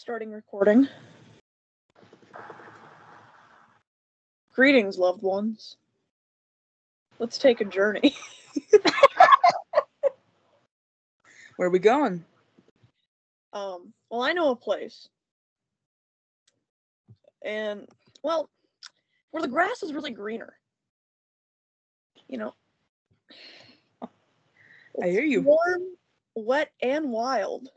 Starting 0.00 0.32
recording. 0.32 0.88
Greetings, 4.54 4.96
loved 4.96 5.22
ones. 5.22 5.76
Let's 7.18 7.36
take 7.36 7.60
a 7.60 7.66
journey. 7.66 8.16
Where 11.56 11.68
are 11.68 11.70
we 11.70 11.78
going? 11.78 12.24
Um, 13.52 13.92
well, 14.08 14.22
I 14.22 14.32
know 14.32 14.48
a 14.52 14.56
place. 14.56 15.06
And, 17.44 17.86
well, 18.22 18.48
where 19.32 19.42
the 19.42 19.48
grass 19.48 19.82
is 19.82 19.92
really 19.92 20.12
greener. 20.12 20.54
You 22.26 22.38
know, 22.38 22.54
I 24.02 25.08
hear 25.08 25.24
you. 25.24 25.42
warm, 25.42 25.82
wet, 26.34 26.70
and 26.80 27.10
wild. 27.10 27.68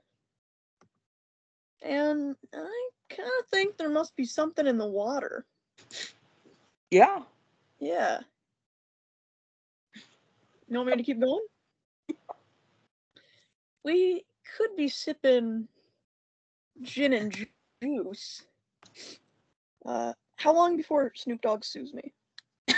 And 1.84 2.36
I 2.54 2.90
kind 3.10 3.30
of 3.40 3.48
think 3.50 3.78
there 3.78 3.90
must 3.90 4.16
be 4.16 4.26
something 4.26 4.66
in 4.66 4.78
the 4.78 4.88
water. 4.88 5.46
Yeah. 6.90 7.20
Yeah. 7.80 8.20
You 10.70 10.78
want 10.78 10.90
me 10.90 10.96
to 10.96 11.04
keep 11.04 11.20
going? 11.20 11.46
We 13.84 14.26
could 14.58 14.76
be 14.78 14.88
sipping 14.88 15.68
gin 16.82 17.14
and 17.14 17.48
juice. 17.84 18.46
Uh, 19.86 20.14
how 20.38 20.54
long 20.54 20.78
before 20.78 21.12
Snoop 21.16 21.42
Dogg 21.42 21.66
sues 21.66 21.94
me? 21.94 22.14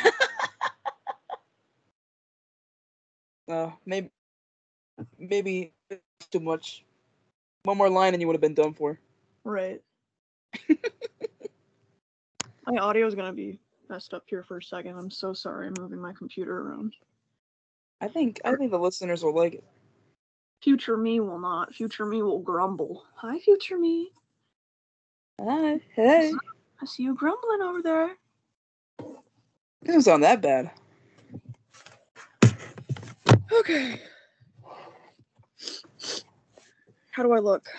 Uh, 3.48 3.70
maybe, 3.86 4.10
maybe 5.20 5.72
too 6.32 6.40
much. 6.40 6.84
One 7.66 7.78
more 7.78 7.90
line 7.90 8.14
and 8.14 8.22
you 8.22 8.28
would 8.28 8.36
have 8.36 8.42
been 8.42 8.54
done 8.54 8.74
for. 8.74 9.00
Right. 9.44 9.82
my 12.68 12.78
audio 12.78 13.08
is 13.08 13.16
gonna 13.16 13.34
be 13.34 13.60
messed 13.90 14.14
up 14.14 14.24
here 14.28 14.44
for 14.44 14.58
a 14.58 14.64
second. 14.64 14.98
I'm 14.98 15.10
so 15.10 15.34
sorry. 15.34 15.68
I'm 15.68 15.74
moving 15.80 16.00
my 16.00 16.14
computer 16.14 16.62
around. 16.62 16.94
I 18.02 18.08
think 18.08 18.40
I 18.46 18.56
think 18.56 18.72
the 18.72 18.80
listeners 18.80 19.24
will 19.24 19.36
like 19.36 19.56
it. 19.56 19.64
Future 20.62 20.96
me 20.96 21.20
will 21.20 21.40
not. 21.40 21.74
Future 21.74 22.06
me 22.06 22.22
will 22.22 22.40
grumble. 22.40 23.04
Hi, 23.16 23.40
future 23.40 23.80
me. 23.80 24.12
Hi, 25.42 25.82
hey. 25.96 26.32
I 26.82 26.86
see 26.86 27.04
you 27.04 27.16
grumbling 27.16 27.62
over 27.62 27.82
there. 27.82 28.12
It 29.00 29.86
doesn't 29.86 30.04
sound 30.04 30.24
that 30.24 30.42
bad. 30.42 30.72
Okay. 33.52 34.00
How 37.16 37.24
do 37.24 37.32
I 37.32 37.40
look? 37.40 37.70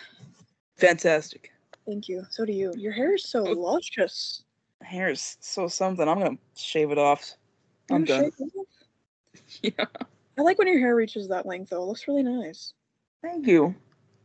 Fantastic. 0.78 1.50
Thank 1.86 2.08
you. 2.08 2.24
So 2.30 2.46
do 2.46 2.52
you. 2.52 2.72
Your 2.74 2.92
hair 2.92 3.14
is 3.14 3.28
so 3.28 3.42
luscious. 3.42 4.44
Hair 4.80 5.10
is 5.10 5.36
so 5.40 5.68
something. 5.68 6.08
I'm 6.08 6.18
gonna 6.18 6.38
shave 6.56 6.90
it 6.90 6.96
off. 6.96 7.32
I'm 7.90 8.04
done. 8.04 8.26
off? 8.26 8.32
Yeah. 9.62 9.84
I 10.38 10.42
like 10.42 10.58
when 10.58 10.66
your 10.66 10.78
hair 10.80 10.96
reaches 10.96 11.28
that 11.28 11.46
length, 11.46 11.70
though. 11.70 11.82
It 11.82 11.86
looks 11.86 12.08
really 12.08 12.22
nice. 12.22 12.72
Thank 13.22 13.46
you. 13.46 13.74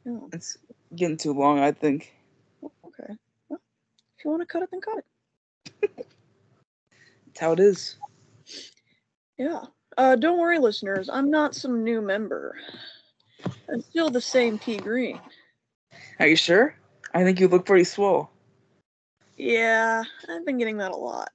Yeah. 0.05 0.17
It's 0.33 0.57
getting 0.95 1.17
too 1.17 1.33
long. 1.33 1.59
I 1.59 1.71
think. 1.71 2.13
Oh, 2.63 2.71
Okay. 2.85 3.13
Well, 3.49 3.59
if 4.17 4.25
you 4.25 4.31
want 4.31 4.41
to 4.41 4.45
cut 4.47 4.63
it, 4.63 4.69
then 4.71 4.81
cut 4.81 4.97
it. 4.97 5.91
That's 7.27 7.39
how 7.39 7.51
it 7.51 7.59
is. 7.59 7.97
Yeah. 9.37 9.61
Uh, 9.97 10.15
don't 10.15 10.39
worry, 10.39 10.57
listeners. 10.57 11.09
I'm 11.09 11.29
not 11.29 11.53
some 11.53 11.83
new 11.83 12.01
member. 12.01 12.55
I'm 13.71 13.81
still 13.81 14.09
the 14.09 14.21
same 14.21 14.59
P 14.59 14.77
Green. 14.77 15.19
Are 16.19 16.27
you 16.27 16.35
sure? 16.35 16.75
I 17.13 17.23
think 17.23 17.39
you 17.39 17.47
look 17.47 17.65
pretty 17.65 17.83
swole. 17.83 18.29
Yeah, 19.37 20.03
I've 20.29 20.45
been 20.45 20.57
getting 20.57 20.77
that 20.77 20.91
a 20.91 20.95
lot 20.97 21.29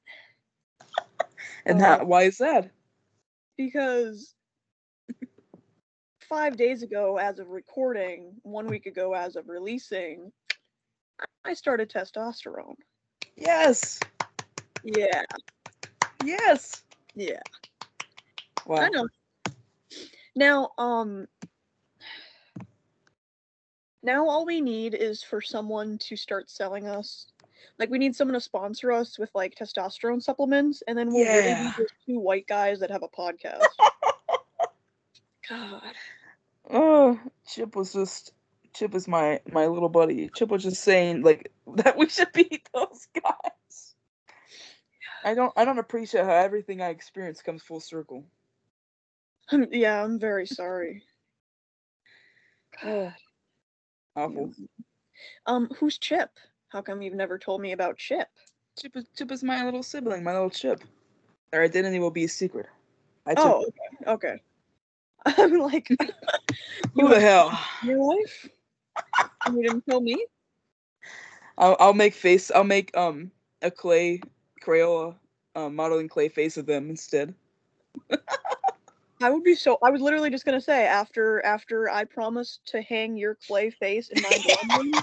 And 1.65 1.81
that, 1.81 2.07
why 2.07 2.23
is 2.23 2.39
that? 2.39 2.71
because 3.57 4.35
five 6.29 6.57
days 6.57 6.83
ago, 6.83 7.17
as 7.17 7.39
of 7.39 7.49
recording, 7.49 8.35
one 8.43 8.67
week 8.67 8.87
ago, 8.87 9.15
as 9.15 9.37
of 9.37 9.49
releasing, 9.49 10.31
I 11.45 11.55
started 11.55 11.91
testosterone. 11.91 12.77
Yes. 13.37 13.99
Yeah, 14.85 15.23
Yes. 16.25 16.83
yeah. 17.15 17.41
Wow. 18.67 18.77
I 18.77 18.89
know. 18.91 19.09
Now, 20.37 20.71
um, 20.79 21.27
now 24.03 24.29
all 24.29 24.45
we 24.47 24.61
need 24.61 24.95
is 24.95 25.23
for 25.23 25.41
someone 25.41 25.99
to 25.99 26.17
start 26.17 26.51
selling 26.51 26.87
us. 26.87 27.27
Like, 27.79 27.91
we 27.91 27.99
need 27.99 28.15
someone 28.17 28.35
to 28.35 28.41
sponsor 28.41 28.93
us 28.93 29.19
with 29.19 29.31
like 29.35 29.55
testosterone 29.55 30.23
supplements, 30.23 30.83
and 30.87 30.97
then 30.97 31.13
we'll 31.13 31.25
really 31.25 31.55
Yeah. 31.55 31.73
be 31.77 31.83
just 31.83 31.95
two 32.07 32.19
white 32.19 32.47
guys 32.47 32.81
that 32.81 32.91
have 32.91 33.03
a 33.03 33.09
podcast. 33.09 33.67
God. 35.49 35.83
Oh, 36.71 37.21
Chip 37.47 37.77
was 37.77 37.93
just 37.93 38.33
Chip 38.75 38.95
is 38.95 39.09
my 39.09 39.41
my 39.53 39.67
little 39.67 39.89
buddy. 39.89 40.29
Chip 40.35 40.51
was 40.51 40.63
just 40.63 40.83
saying 40.83 41.23
like 41.23 41.53
that 41.77 41.97
we 41.97 42.09
should 42.09 42.33
be 42.33 42.63
those 42.75 43.07
guys. 43.15 43.95
I 45.25 45.35
don't 45.35 45.53
I 45.57 45.65
don't 45.65 45.79
appreciate 45.79 46.25
how 46.25 46.33
everything 46.35 46.83
I 46.83 46.89
experience 46.91 47.43
comes 47.43 47.63
full 47.63 47.81
circle. 47.81 48.25
Yeah, 49.71 50.03
I'm 50.03 50.19
very 50.19 50.47
sorry. 50.47 51.03
Oh, 52.85 53.11
awful. 54.17 54.53
Um, 55.47 55.69
who's 55.79 55.99
Chip? 55.99 56.31
How 56.69 56.83
come 56.83 57.03
you've 57.03 57.15
never 57.15 57.39
told 57.39 57.61
me 57.61 57.73
about 57.73 57.97
Chip? 57.97 58.29
Chip 58.79 58.97
is 58.97 59.07
Chip 59.17 59.31
is 59.31 59.43
my 59.43 59.65
little 59.65 59.83
sibling, 59.83 60.25
my 60.25 60.33
little 60.33 60.51
Chip. 60.51 60.83
Their 61.53 61.63
identity 61.63 61.99
will 61.99 62.11
be 62.11 62.25
a 62.25 62.29
secret. 62.29 62.67
I 63.27 63.35
Chip. 63.35 63.45
Oh, 63.45 63.67
okay, 64.07 64.11
okay. 64.13 64.43
I'm 65.43 65.59
like, 65.59 65.89
who 66.95 67.09
the 67.09 67.21
hell? 67.21 67.59
your 67.83 67.99
wife? 67.99 68.49
you 69.53 69.63
didn't 69.63 69.85
tell 69.89 70.01
me? 70.01 70.27
I'll 71.59 71.77
I'll 71.79 71.95
make 71.95 72.15
face. 72.15 72.51
I'll 72.51 72.65
make 72.65 72.97
um 72.97 73.31
a 73.63 73.71
clay 73.71 74.21
Crayola 74.65 75.15
um, 75.55 75.75
modeling 75.75 76.09
clay 76.09 76.29
face 76.29 76.57
of 76.57 76.67
them 76.67 76.91
instead. 76.91 77.35
I 79.23 79.31
would 79.31 79.43
be 79.43 79.55
so. 79.55 79.79
I 79.83 79.91
was 79.91 80.01
literally 80.01 80.31
just 80.31 80.45
gonna 80.45 80.61
say 80.61 80.87
after 80.87 81.45
after 81.45 81.91
I 81.91 82.05
promised 82.05 82.61
to 82.67 82.83
hang 82.83 83.17
your 83.17 83.37
clay 83.47 83.71
face 83.71 84.09
in 84.11 84.23
my 84.23 84.39
dorm 84.47 84.93
room. 84.93 85.03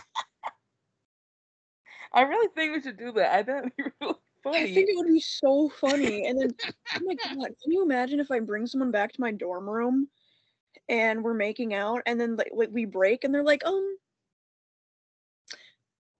I 2.13 2.22
really 2.22 2.50
think 2.53 2.74
we 2.74 2.81
should 2.81 2.97
do 2.97 3.12
that. 3.13 3.34
I 3.40 3.44
think 3.44 3.57
it'd 3.57 3.75
be 3.78 3.84
really 4.01 4.16
funny. 4.44 4.57
I 4.57 4.74
think 4.74 4.90
it 4.90 4.97
would 4.97 5.07
be 5.07 5.19
so 5.19 5.69
funny. 5.69 6.28
And 6.28 6.40
then, 6.40 6.56
oh 6.96 7.00
my 7.03 7.16
god, 7.16 7.56
can 7.62 7.72
you 7.72 7.81
imagine 7.81 8.19
if 8.19 8.29
I 8.29 8.40
bring 8.40 8.68
someone 8.68 8.91
back 8.91 9.13
to 9.13 9.22
my 9.22 9.31
dorm 9.31 9.68
room 9.68 10.07
and 10.90 11.24
we're 11.24 11.34
making 11.34 11.74
out, 11.74 12.03
and 12.06 12.22
then 12.22 12.35
like 12.35 12.51
like, 12.53 12.69
we 12.72 12.85
break, 12.85 13.24
and 13.24 13.34
they're 13.34 13.44
like, 13.44 13.66
um, 13.66 13.97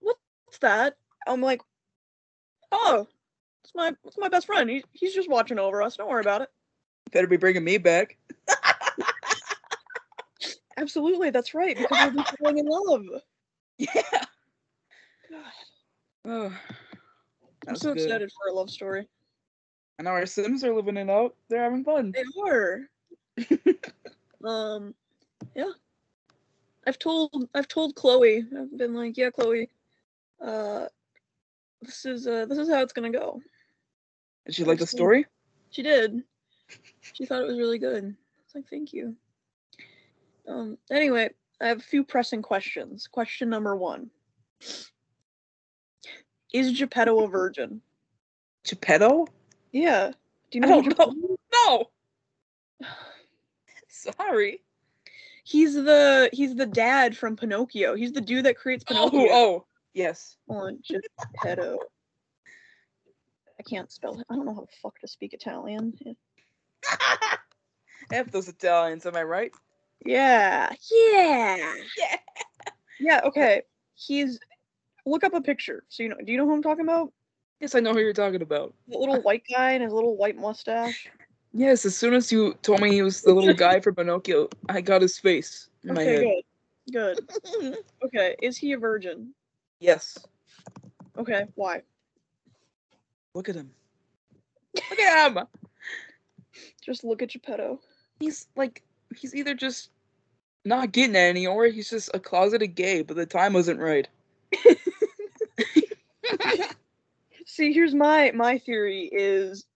what's 0.00 0.58
that? 0.60 0.96
I'm 1.28 1.40
like, 1.40 1.62
oh, 2.72 3.06
it's 3.62 3.72
my 3.74 3.92
it's 4.04 4.18
my 4.18 4.28
best 4.28 4.46
friend. 4.46 4.68
He, 4.68 4.84
he's 4.92 5.14
just 5.14 5.30
watching 5.30 5.60
over 5.60 5.80
us. 5.80 5.96
Don't 5.96 6.08
worry 6.08 6.20
about 6.20 6.42
it. 6.42 6.48
Better 7.14 7.28
be 7.28 7.36
bringing 7.36 7.62
me 7.62 7.78
back. 7.78 8.18
Absolutely, 10.76 11.30
that's 11.30 11.54
right. 11.54 11.76
Because 11.76 12.12
we'll 12.12 12.24
be 12.24 12.30
falling 12.40 12.58
in 12.58 12.66
love. 12.66 13.04
Yeah. 13.78 13.86
God, 15.30 15.52
Oh, 16.26 16.52
I'm 17.68 17.76
so 17.76 17.94
good. 17.94 18.02
excited 18.02 18.32
for 18.32 18.50
a 18.50 18.54
love 18.54 18.68
story. 18.68 19.06
And 20.00 20.08
our 20.08 20.26
Sims 20.26 20.64
are 20.64 20.74
living 20.74 20.96
it 20.96 21.08
out. 21.08 21.36
They're 21.48 21.62
having 21.62 21.84
fun. 21.84 22.12
They 22.12 22.24
are. 22.50 22.80
um, 24.44 24.92
yeah. 25.54 25.70
I've 26.86 26.98
told 26.98 27.48
I've 27.54 27.68
told 27.68 27.94
Chloe. 27.94 28.44
I've 28.58 28.76
been 28.76 28.92
like, 28.92 29.16
yeah, 29.16 29.30
Chloe. 29.30 29.70
Uh, 30.40 30.86
this 31.80 32.04
is 32.04 32.26
uh 32.26 32.46
this 32.46 32.58
is 32.58 32.68
how 32.68 32.82
it's 32.82 32.92
gonna 32.92 33.10
go. 33.10 33.40
Did 34.46 34.56
she 34.56 34.64
like 34.64 34.80
the 34.80 34.86
story? 34.86 35.26
She 35.70 35.82
did. 35.82 36.24
She 37.12 37.26
thought 37.26 37.42
it 37.42 37.46
was 37.46 37.58
really 37.58 37.78
good. 37.78 38.14
It's 38.44 38.54
like, 38.54 38.68
thank 38.68 38.92
you. 38.92 39.16
Um. 40.48 40.78
Anyway, 40.90 41.30
I 41.60 41.68
have 41.68 41.78
a 41.78 41.82
few 41.82 42.04
pressing 42.04 42.42
questions. 42.42 43.06
Question 43.06 43.48
number 43.48 43.76
one: 43.76 44.10
Is 46.52 46.72
Geppetto 46.72 47.24
a 47.24 47.28
virgin? 47.28 47.80
Geppetto? 48.64 49.26
Yeah. 49.72 50.12
Do 50.50 50.58
you 50.58 50.60
know? 50.60 50.82
who 50.82 50.90
don't 50.90 50.90
Geppetto 50.90 51.12
know. 51.52 51.86
No. 52.80 52.88
Sorry. 53.88 54.60
He's 55.44 55.74
the 55.74 56.30
he's 56.32 56.54
the 56.54 56.66
dad 56.66 57.16
from 57.16 57.36
Pinocchio. 57.36 57.94
He's 57.94 58.12
the 58.12 58.20
dude 58.20 58.46
that 58.46 58.56
creates 58.56 58.82
Pinocchio. 58.84 59.20
Oh, 59.20 59.28
oh, 59.30 59.66
yes. 59.92 60.36
on 60.48 60.78
Geppetto. 60.82 61.78
I 63.58 63.62
can't 63.62 63.92
spell 63.92 64.18
it. 64.18 64.26
I 64.30 64.36
don't 64.36 64.46
know 64.46 64.54
how 64.54 64.62
the 64.62 64.66
fuck 64.82 64.98
to 65.00 65.08
speak 65.08 65.32
Italian. 65.32 65.96
F 68.12 68.30
those 68.30 68.48
Italians, 68.48 69.06
am 69.06 69.16
I 69.16 69.22
right? 69.22 69.52
Yeah. 70.04 70.72
Yeah. 70.90 71.74
Yeah. 71.98 72.16
Yeah, 73.00 73.20
okay. 73.24 73.62
He's 73.94 74.38
look 75.04 75.24
up 75.24 75.34
a 75.34 75.40
picture. 75.40 75.84
So 75.88 76.02
you 76.02 76.08
know, 76.08 76.16
do 76.24 76.30
you 76.32 76.38
know 76.38 76.46
who 76.46 76.54
I'm 76.54 76.62
talking 76.62 76.84
about? 76.84 77.12
Yes, 77.60 77.74
I 77.74 77.80
know 77.80 77.92
who 77.92 78.00
you're 78.00 78.12
talking 78.12 78.42
about. 78.42 78.74
The 78.88 78.98
little 78.98 79.20
white 79.22 79.42
guy 79.50 79.72
and 79.72 79.82
his 79.82 79.92
little 79.92 80.16
white 80.16 80.36
mustache. 80.36 81.08
Yes, 81.52 81.84
as 81.84 81.96
soon 81.96 82.14
as 82.14 82.32
you 82.32 82.54
told 82.62 82.80
me 82.80 82.90
he 82.92 83.02
was 83.02 83.22
the 83.22 83.32
little 83.32 83.54
guy 83.54 83.80
from 83.80 83.94
Pinocchio, 83.94 84.48
I 84.68 84.80
got 84.80 85.02
his 85.02 85.18
face 85.18 85.68
in 85.84 85.94
my 85.94 86.02
head. 86.02 86.18
Okay, 86.18 86.44
good. 86.92 87.28
Good. 87.60 87.78
Okay, 88.04 88.36
is 88.42 88.58
he 88.58 88.72
a 88.72 88.78
virgin? 88.78 89.32
Yes. 89.80 90.18
Okay, 91.16 91.44
why? 91.54 91.82
Look 93.34 93.48
at 93.48 93.54
him. 93.54 93.70
Look 94.90 94.98
at 94.98 95.30
him. 95.32 95.46
Just 96.82 97.04
look 97.04 97.22
at 97.22 97.30
Geppetto. 97.30 97.80
He's 98.20 98.46
like 98.56 98.82
he's 99.14 99.34
either 99.34 99.54
just 99.54 99.90
not 100.64 100.92
getting 100.92 101.16
any 101.16 101.46
or 101.46 101.66
he's 101.66 101.90
just 101.90 102.10
a 102.14 102.20
closeted 102.20 102.74
gay, 102.74 103.02
but 103.02 103.16
the 103.16 103.26
time 103.26 103.52
wasn't 103.52 103.80
right. 103.80 104.08
See, 107.46 107.72
here's 107.72 107.94
my 107.94 108.32
my 108.34 108.58
theory 108.58 109.08
is 109.12 109.66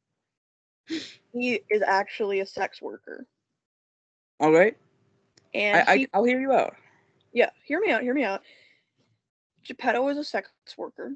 he 1.32 1.60
is 1.70 1.82
actually 1.86 2.40
a 2.40 2.46
sex 2.46 2.80
worker. 2.80 3.26
All 4.40 4.52
right. 4.52 4.76
And 5.54 5.88
I, 5.88 5.96
he, 5.98 6.04
I 6.04 6.08
I'll 6.14 6.24
hear 6.24 6.40
you 6.40 6.52
out. 6.52 6.76
yeah, 7.32 7.50
hear 7.64 7.80
me 7.80 7.90
out, 7.90 8.02
hear 8.02 8.14
me 8.14 8.24
out. 8.24 8.42
Geppetto 9.64 10.08
is 10.08 10.18
a 10.18 10.24
sex 10.24 10.50
worker. 10.76 11.12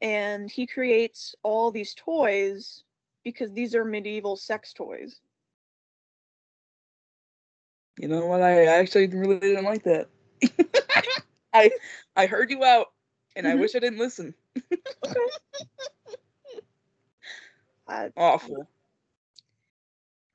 And 0.00 0.50
he 0.50 0.66
creates 0.66 1.34
all 1.42 1.70
these 1.70 1.94
toys 1.94 2.84
because 3.28 3.52
these 3.52 3.74
are 3.74 3.84
medieval 3.84 4.36
sex 4.36 4.72
toys. 4.72 5.20
You 8.00 8.08
know 8.08 8.24
what? 8.26 8.40
I 8.42 8.64
actually 8.64 9.06
really 9.08 9.38
didn't 9.38 9.64
like 9.64 9.82
that. 9.84 10.08
I 11.52 11.70
I 12.16 12.26
heard 12.26 12.50
you 12.50 12.64
out, 12.64 12.86
and 13.36 13.46
I 13.46 13.54
Mhm. 13.54 13.60
wish 13.60 13.74
I 13.74 13.80
didn't 13.80 13.98
listen. 13.98 14.34
I, 17.88 18.10
Awful. 18.16 18.66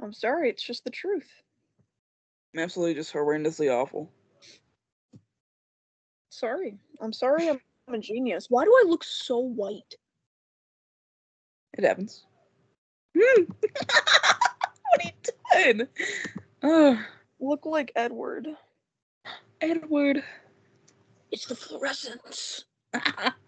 I'm 0.02 0.14
sorry, 0.14 0.50
it's 0.50 0.64
just 0.64 0.84
the 0.84 0.92
truth. 0.92 1.30
Absolutely 2.56 2.94
just 2.94 3.14
horrendously 3.14 3.74
awful. 3.74 4.12
Sorry. 6.30 6.78
I'm 7.02 7.14
sorry 7.14 7.50
I'm, 7.50 7.60
I'm 7.88 7.96
a 7.96 8.00
genius. 8.00 8.48
Why 8.50 8.66
do 8.66 8.72
I 8.72 8.84
look 8.88 9.04
so 9.04 9.40
white? 9.40 9.96
It 11.78 11.84
happens. 11.84 12.26
What 13.14 13.48
are 15.00 15.04
you 15.04 15.12
doing? 15.74 15.88
Oh, 16.64 17.00
Look 17.40 17.66
like 17.66 17.92
Edward. 17.96 18.48
Edward. 19.62 20.24
It's 21.32 21.46
the 21.46 21.56
fluorescence. 21.56 22.66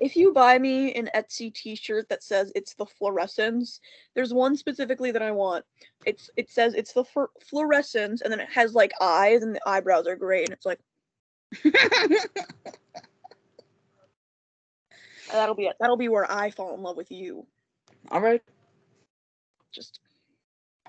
If 0.00 0.14
you 0.14 0.32
buy 0.32 0.58
me 0.58 0.92
an 0.94 1.10
Etsy 1.14 1.52
t-shirt 1.52 2.08
that 2.08 2.22
says 2.22 2.52
it's 2.54 2.74
the 2.74 2.86
fluorescence, 2.86 3.80
there's 4.14 4.32
one 4.32 4.56
specifically 4.56 5.10
that 5.10 5.22
I 5.22 5.32
want. 5.32 5.64
It's 6.06 6.30
it 6.36 6.50
says 6.50 6.74
it's 6.74 6.92
the 6.92 7.02
fluor- 7.02 7.32
fluorescence 7.44 8.20
and 8.22 8.32
then 8.32 8.38
it 8.38 8.48
has 8.48 8.74
like 8.74 8.92
eyes 9.00 9.42
and 9.42 9.54
the 9.54 9.68
eyebrows 9.68 10.06
are 10.06 10.14
gray 10.14 10.44
and 10.44 10.52
it's 10.52 10.64
like 10.64 10.78
that'll 15.32 15.56
be 15.56 15.64
it. 15.66 15.76
That'll 15.80 15.96
be 15.96 16.08
where 16.08 16.30
I 16.30 16.50
fall 16.50 16.76
in 16.76 16.82
love 16.82 16.96
with 16.96 17.10
you. 17.10 17.44
All 18.12 18.20
right, 18.20 18.42
Just 19.78 20.00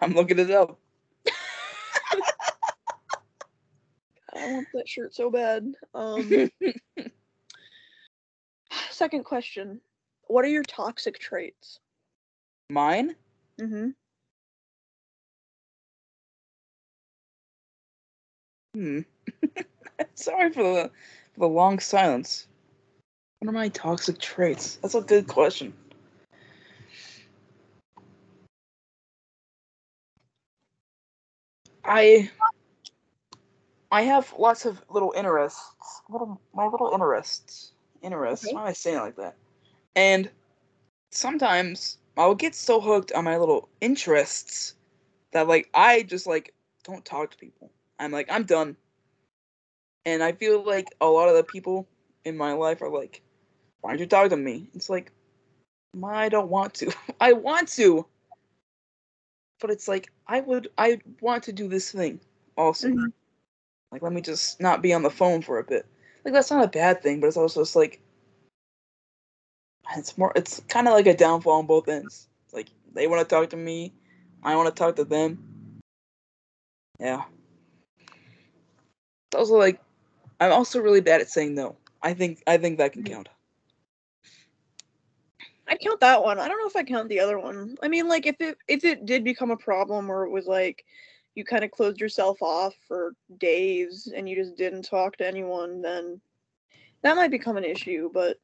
I'm 0.02 0.16
looking 0.16 0.40
it 0.40 0.50
up. 0.50 0.80
I 4.36 4.48
want 4.48 4.68
that 4.74 4.90
shirt 4.90 5.14
so 5.14 5.30
bad. 5.30 5.72
Um 5.94 6.50
second 8.90 9.26
question. 9.26 9.80
What 10.24 10.44
are 10.44 10.50
your 10.50 10.64
toxic 10.64 11.20
traits? 11.20 11.80
Mine? 12.72 13.16
Mhm. 13.62 13.94
Hmm. 18.74 19.02
Sorry 20.16 20.52
for 20.52 20.64
the 20.64 20.92
for 21.34 21.40
the 21.42 21.48
long 21.48 21.80
silence. 21.80 22.48
What 23.38 23.50
are 23.50 23.54
my 23.54 23.70
toxic 23.70 24.18
traits? 24.18 24.80
That's 24.82 24.96
a 24.96 25.02
good 25.02 25.28
question. 25.28 25.74
I 31.90 32.30
I 33.92 34.04
have 34.04 34.34
lots 34.38 34.66
of 34.66 34.82
little 34.90 35.14
interests. 35.16 35.74
Little 36.10 36.40
my 36.54 36.68
little 36.68 36.92
interests. 36.94 37.74
Interests. 38.02 38.46
Okay. 38.46 38.56
Why 38.56 38.62
am 38.62 38.68
I 38.68 38.74
saying 38.74 38.98
it 38.98 39.02
like 39.02 39.16
that? 39.18 39.36
And 39.96 40.30
sometimes 41.12 41.98
I'll 42.18 42.36
get 42.36 42.54
so 42.56 42.80
hooked 42.80 43.12
on 43.14 43.24
my 43.24 43.38
little 43.38 43.70
interests 43.82 44.76
that 45.32 45.48
like 45.48 45.70
I 45.74 46.04
just 46.04 46.28
like 46.28 46.54
don't 46.84 47.04
talk 47.04 47.32
to 47.32 47.38
people. 47.38 47.72
I'm 48.00 48.12
like, 48.12 48.32
I'm 48.32 48.44
done. 48.44 48.78
And 50.06 50.24
I 50.24 50.32
feel 50.32 50.64
like 50.64 50.88
a 51.02 51.08
lot 51.08 51.30
of 51.30 51.36
the 51.36 51.44
people 51.44 51.88
in 52.24 52.38
my 52.38 52.54
life 52.54 52.82
are 52.82 52.90
like, 52.90 53.22
why 53.82 53.92
don't 53.92 54.00
you 54.00 54.06
talk 54.06 54.30
to 54.30 54.38
me? 54.38 54.70
It's 54.74 54.90
like, 54.90 55.12
I 56.04 56.30
don't 56.30 56.50
want 56.50 56.74
to. 56.76 56.92
I 57.20 57.34
want 57.34 57.68
to. 57.74 58.06
But 59.60 59.72
it's 59.72 59.88
like, 59.88 60.12
I 60.28 60.42
would, 60.42 60.70
I 60.78 61.00
want 61.22 61.44
to 61.44 61.54
do 61.54 61.68
this 61.68 61.92
thing 61.92 62.20
also. 62.58 62.88
Mhm. 62.88 63.12
Like, 63.92 64.02
let 64.02 64.14
me 64.14 64.22
just 64.22 64.62
not 64.62 64.82
be 64.82 64.94
on 64.94 65.04
the 65.04 65.10
phone 65.10 65.42
for 65.42 65.60
a 65.60 65.64
bit. 65.64 65.86
Like, 66.24 66.34
that's 66.34 66.52
not 66.52 66.64
a 66.64 66.68
bad 66.68 67.02
thing, 67.02 67.20
but 67.20 67.28
it's 67.28 67.38
also 67.38 67.62
just 67.62 67.76
like, 67.76 68.02
it's 69.98 70.18
more, 70.18 70.32
it's 70.36 70.62
kind 70.68 70.88
of 70.88 70.94
like 70.94 71.08
a 71.08 71.16
downfall 71.16 71.60
on 71.60 71.66
both 71.66 71.88
ends. 71.88 72.28
It's 72.46 72.54
like, 72.54 72.70
they 72.94 73.08
want 73.08 73.28
to 73.28 73.36
talk 73.36 73.50
to 73.50 73.58
me, 73.58 73.94
I 74.44 74.56
want 74.56 74.74
to 74.74 74.78
talk 74.78 74.96
to 74.98 75.04
them. 75.04 75.82
Yeah. 77.00 77.24
It's 79.32 79.36
also 79.36 79.56
like, 79.56 79.82
I'm 80.40 80.52
also 80.52 80.80
really 80.80 81.02
bad 81.02 81.22
at 81.22 81.30
saying 81.30 81.56
no. 81.56 81.76
I 82.02 82.14
think 82.14 82.42
I 82.48 82.58
think 82.58 82.78
that 82.78 82.94
can 82.94 83.04
count. 83.04 83.30
I'd 85.70 85.80
count 85.80 86.00
that 86.00 86.24
one. 86.24 86.40
I 86.40 86.48
don't 86.48 86.58
know 86.60 86.68
if 86.68 86.76
I 86.76 86.84
count 86.84 87.10
the 87.10 87.20
other 87.20 87.38
one. 87.40 87.78
I 87.84 87.88
mean, 87.88 88.08
like 88.08 88.26
if 88.26 88.36
it 88.42 88.58
if 88.68 88.84
it 88.84 89.06
did 89.06 89.24
become 89.24 89.52
a 89.52 89.58
problem 89.58 90.10
or 90.10 90.26
it 90.26 90.32
was 90.32 90.48
like 90.48 90.84
you 91.36 91.46
kind 91.46 91.64
of 91.64 91.72
closed 91.72 92.02
yourself 92.02 92.42
off 92.42 92.74
for 92.88 93.14
days 93.38 94.12
and 94.14 94.28
you 94.28 94.36
just 94.36 94.58
didn't 94.58 94.82
talk 94.84 95.16
to 95.18 95.28
anyone, 95.28 95.82
then 95.82 96.20
that 97.04 97.16
might 97.16 97.32
become 97.32 97.56
an 97.56 97.64
issue. 97.64 98.10
But 98.12 98.38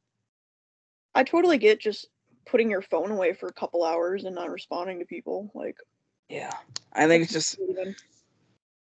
I 1.16 1.24
totally 1.24 1.58
get 1.58 1.80
just 1.80 2.08
putting 2.46 2.70
your 2.70 2.84
phone 2.84 3.12
away 3.12 3.34
for 3.34 3.48
a 3.48 3.54
couple 3.54 3.84
hours 3.84 4.24
and 4.26 4.36
not 4.36 4.52
responding 4.52 5.00
to 5.00 5.06
people. 5.06 5.50
Like 5.56 5.78
Yeah. 6.30 6.54
I 6.94 7.08
think 7.08 7.24
it's 7.24 7.34
just 7.34 7.60
even- 7.60 7.96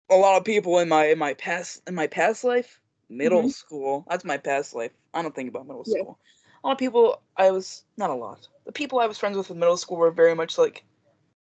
a 0.10 0.16
lot 0.16 0.38
of 0.38 0.46
people 0.46 0.78
in 0.80 0.88
my 0.88 1.08
in 1.08 1.18
my 1.18 1.34
past 1.34 1.82
in 1.88 1.96
my 1.96 2.08
past 2.08 2.44
life, 2.44 2.80
middle 3.10 3.44
Mhm. 3.44 3.52
school. 3.52 4.06
That's 4.08 4.24
my 4.24 4.38
past 4.38 4.74
life. 4.76 4.94
I 5.14 5.22
don't 5.22 5.36
think 5.36 5.50
about 5.50 5.66
middle 5.68 5.84
Yeah. 5.86 6.02
school. 6.02 6.20
A 6.68 6.72
lot 6.72 6.74
of 6.74 6.80
people 6.80 7.22
I 7.38 7.52
was 7.52 7.86
not 7.96 8.10
a 8.10 8.14
lot. 8.14 8.46
The 8.66 8.74
people 8.74 9.00
I 9.00 9.06
was 9.06 9.18
friends 9.18 9.38
with 9.38 9.50
in 9.50 9.58
middle 9.58 9.78
school 9.78 9.96
were 9.96 10.12
very 10.12 10.36
much 10.36 10.58
like 10.58 10.84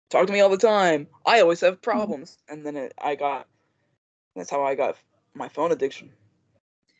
talk 0.10 0.28
to 0.28 0.34
me 0.34 0.42
all 0.42 0.50
the 0.50 0.58
time. 0.58 1.08
I 1.26 1.40
always 1.40 1.62
have 1.62 1.76
mm-hmm. 1.76 1.90
problems. 1.90 2.38
And 2.50 2.66
then 2.66 2.76
it, 2.76 2.94
I 3.02 3.16
got 3.16 3.48
that's 4.36 4.50
how 4.50 4.66
I 4.66 4.76
got 4.76 4.98
my 5.34 5.48
phone 5.48 5.72
addiction. 5.72 6.12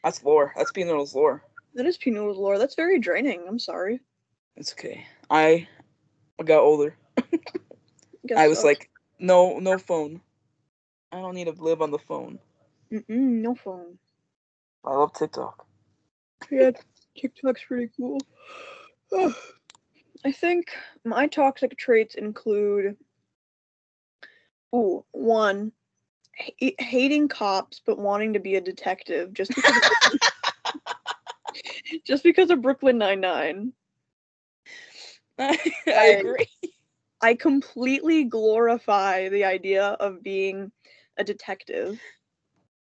That's 0.02 0.24
lore. 0.24 0.54
That's 0.56 0.72
little's 0.78 1.14
lore. 1.14 1.44
that 1.74 1.86
is 1.86 1.98
Pinot's 1.98 2.38
lore. 2.38 2.58
That's 2.58 2.76
very 2.76 3.00
draining. 3.00 3.44
I'm 3.50 3.60
sorry. 3.60 4.00
It's 4.56 4.72
okay. 4.72 5.06
I 5.30 5.68
got 6.42 6.62
older. 6.62 6.96
I 8.38 8.48
was 8.48 8.62
so. 8.62 8.68
like, 8.68 8.90
no, 9.20 9.60
no 9.60 9.78
phone. 9.78 10.22
I 11.12 11.20
don't 11.20 11.36
need 11.36 11.54
to 11.54 11.62
live 11.62 11.82
on 11.82 11.92
the 11.92 12.00
phone. 12.00 12.40
Mm-mm, 12.94 13.10
no 13.10 13.56
phone. 13.56 13.98
I 14.86 14.94
love 14.94 15.12
TikTok. 15.12 15.68
Yeah, 16.50 16.72
TikTok's 17.18 17.64
pretty 17.64 17.90
cool. 17.98 18.20
I 20.26 20.32
think 20.32 20.72
my 21.04 21.28
toxic 21.28 21.78
traits 21.78 22.16
include 22.16 22.98
ooh, 24.74 25.06
one, 25.12 25.72
ha- 26.38 26.76
hating 26.80 27.28
cops 27.28 27.82
but 27.86 28.00
wanting 28.00 28.34
to 28.34 28.40
be 28.40 28.56
a 28.56 28.62
detective 28.62 29.34
just 29.34 29.54
because 29.56 29.76
of, 29.76 30.20
just 32.06 32.24
because 32.24 32.50
of 32.50 32.62
Brooklyn 32.62 32.98
Nine-Nine. 32.98 33.74
I, 35.40 35.58
I- 35.88 36.06
agree. 36.20 36.48
I 37.22 37.34
completely 37.34 38.26
glorify 38.26 39.30
the 39.30 39.46
idea 39.46 39.84
of 39.84 40.22
being 40.22 40.72
a 41.18 41.24
detective. 41.24 42.00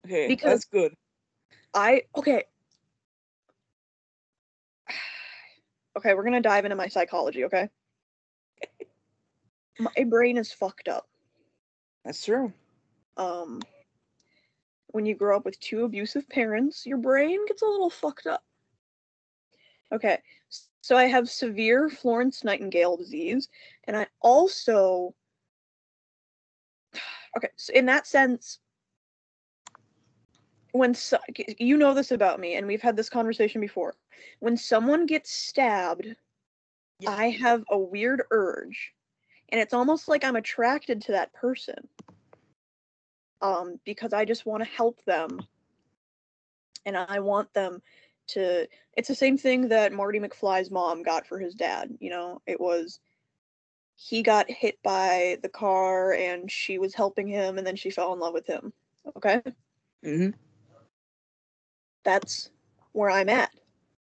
Okay, 0.05 0.27
Because- 0.27 0.51
that's 0.51 0.65
good. 0.65 0.95
I 1.73 2.03
okay. 2.15 2.43
Okay, 5.97 6.13
we're 6.13 6.23
gonna 6.23 6.41
dive 6.41 6.65
into 6.65 6.75
my 6.75 6.87
psychology, 6.87 7.45
okay? 7.45 7.69
My 9.79 10.03
brain 10.05 10.37
is 10.37 10.51
fucked 10.51 10.87
up. 10.87 11.07
That's 12.05 12.23
true. 12.23 12.53
Um 13.17 13.61
when 14.87 15.05
you 15.05 15.15
grow 15.15 15.37
up 15.37 15.45
with 15.45 15.59
two 15.59 15.85
abusive 15.85 16.27
parents, 16.27 16.85
your 16.85 16.97
brain 16.97 17.45
gets 17.47 17.61
a 17.61 17.65
little 17.65 17.89
fucked 17.89 18.27
up. 18.27 18.43
Okay. 19.91 20.19
So 20.81 20.97
I 20.97 21.05
have 21.05 21.29
severe 21.29 21.89
Florence 21.89 22.43
Nightingale 22.43 22.97
disease, 22.97 23.49
and 23.85 23.95
I 23.95 24.07
also 24.21 25.13
okay, 27.37 27.49
so 27.55 27.73
in 27.73 27.85
that 27.85 28.07
sense, 28.07 28.59
when 30.71 30.93
so, 30.93 31.17
you 31.59 31.77
know 31.77 31.93
this 31.93 32.11
about 32.11 32.39
me, 32.39 32.55
and 32.55 32.67
we've 32.67 32.81
had 32.81 32.95
this 32.95 33.09
conversation 33.09 33.61
before, 33.61 33.95
when 34.39 34.57
someone 34.57 35.05
gets 35.05 35.31
stabbed, 35.31 36.07
Yeah. 36.99 37.11
I 37.11 37.29
have 37.29 37.63
a 37.69 37.77
weird 37.77 38.23
urge, 38.31 38.93
and 39.49 39.59
it's 39.59 39.73
almost 39.73 40.07
like 40.07 40.23
I'm 40.23 40.35
attracted 40.35 41.01
to 41.03 41.13
that 41.13 41.33
person, 41.33 41.87
um, 43.41 43.79
because 43.85 44.13
I 44.13 44.25
just 44.25 44.45
want 44.45 44.63
to 44.63 44.69
help 44.69 45.03
them, 45.05 45.39
and 46.85 46.95
I 46.97 47.19
want 47.19 47.53
them 47.53 47.81
to. 48.29 48.67
It's 48.97 49.07
the 49.07 49.15
same 49.15 49.37
thing 49.37 49.69
that 49.69 49.93
Marty 49.93 50.19
McFly's 50.19 50.69
mom 50.69 51.03
got 51.03 51.25
for 51.25 51.39
his 51.39 51.55
dad. 51.55 51.97
You 51.99 52.09
know, 52.09 52.41
it 52.45 52.59
was 52.59 52.99
he 53.95 54.23
got 54.23 54.49
hit 54.49 54.81
by 54.83 55.37
the 55.43 55.49
car 55.49 56.13
and 56.13 56.49
she 56.51 56.79
was 56.79 56.95
helping 56.95 57.27
him 57.27 57.57
and 57.57 57.67
then 57.67 57.75
she 57.75 57.91
fell 57.91 58.13
in 58.13 58.19
love 58.19 58.33
with 58.33 58.47
him. 58.47 58.73
Okay? 59.15 59.41
hmm 60.03 60.29
That's 62.03 62.49
where 62.93 63.09
I'm 63.09 63.29
at. 63.29 63.51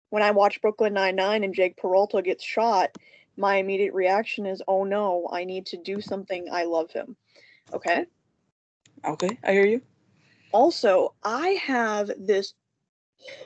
When 0.09 0.23
I 0.23 0.31
watch 0.31 0.61
Brooklyn 0.61 0.93
Nine-Nine 0.93 1.43
and 1.43 1.53
Jake 1.53 1.77
Peralta 1.77 2.21
gets 2.21 2.43
shot, 2.43 2.97
my 3.35 3.57
immediate 3.57 3.93
reaction 3.93 4.45
is, 4.45 4.61
"Oh 4.67 4.83
no, 4.83 5.27
I 5.31 5.43
need 5.43 5.65
to 5.67 5.77
do 5.77 6.01
something. 6.01 6.47
I 6.51 6.63
love 6.63 6.91
him." 6.91 7.15
Okay? 7.73 8.05
Okay, 9.05 9.37
I 9.43 9.51
hear 9.51 9.65
you. 9.65 9.81
Also, 10.51 11.13
I 11.23 11.49
have 11.49 12.11
this 12.17 12.53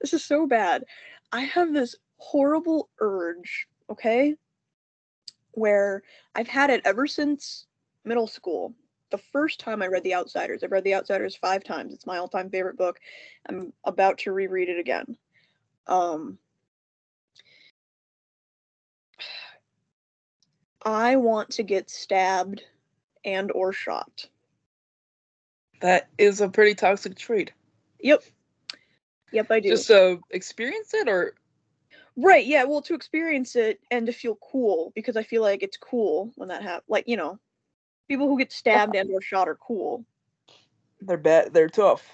this 0.00 0.12
is 0.12 0.24
so 0.24 0.46
bad. 0.46 0.84
I 1.32 1.42
have 1.42 1.72
this 1.72 1.94
horrible 2.16 2.88
urge, 3.00 3.66
okay? 3.90 4.34
Where 5.52 6.02
I've 6.34 6.48
had 6.48 6.70
it 6.70 6.82
ever 6.84 7.06
since 7.06 7.66
middle 8.04 8.26
school. 8.26 8.74
The 9.14 9.22
first 9.30 9.60
time 9.60 9.80
I 9.80 9.86
read 9.86 10.02
The 10.02 10.16
Outsiders, 10.16 10.64
I've 10.64 10.72
read 10.72 10.82
The 10.82 10.96
Outsiders 10.96 11.36
5 11.36 11.62
times. 11.62 11.94
It's 11.94 12.04
my 12.04 12.18
all-time 12.18 12.50
favorite 12.50 12.76
book. 12.76 12.98
I'm 13.48 13.72
about 13.84 14.18
to 14.18 14.32
reread 14.32 14.68
it 14.68 14.80
again. 14.80 15.16
Um 15.86 16.36
I 20.82 21.14
want 21.14 21.50
to 21.50 21.62
get 21.62 21.90
stabbed 21.90 22.64
and 23.24 23.52
or 23.52 23.72
shot. 23.72 24.28
That 25.80 26.08
is 26.18 26.40
a 26.40 26.48
pretty 26.48 26.74
toxic 26.74 27.14
trait. 27.14 27.52
Yep. 28.00 28.24
Yep, 29.30 29.46
I 29.48 29.60
do. 29.60 29.68
Just 29.68 29.92
uh, 29.92 30.16
experience 30.30 30.92
it, 30.92 31.08
or 31.08 31.34
Right, 32.16 32.44
yeah, 32.44 32.64
well, 32.64 32.82
to 32.82 32.94
experience 32.94 33.54
it 33.54 33.78
and 33.92 34.06
to 34.06 34.12
feel 34.12 34.38
cool 34.50 34.90
because 34.96 35.16
I 35.16 35.22
feel 35.22 35.42
like 35.42 35.62
it's 35.62 35.76
cool 35.76 36.32
when 36.34 36.48
that 36.48 36.62
happens. 36.62 36.88
Like, 36.88 37.06
you 37.06 37.16
know, 37.16 37.38
people 38.08 38.28
who 38.28 38.38
get 38.38 38.52
stabbed 38.52 38.94
and 38.96 39.10
or 39.10 39.20
shot 39.20 39.48
are 39.48 39.56
cool. 39.56 40.04
they're 41.00 41.16
bad. 41.16 41.52
They're 41.52 41.68
tough. 41.68 42.04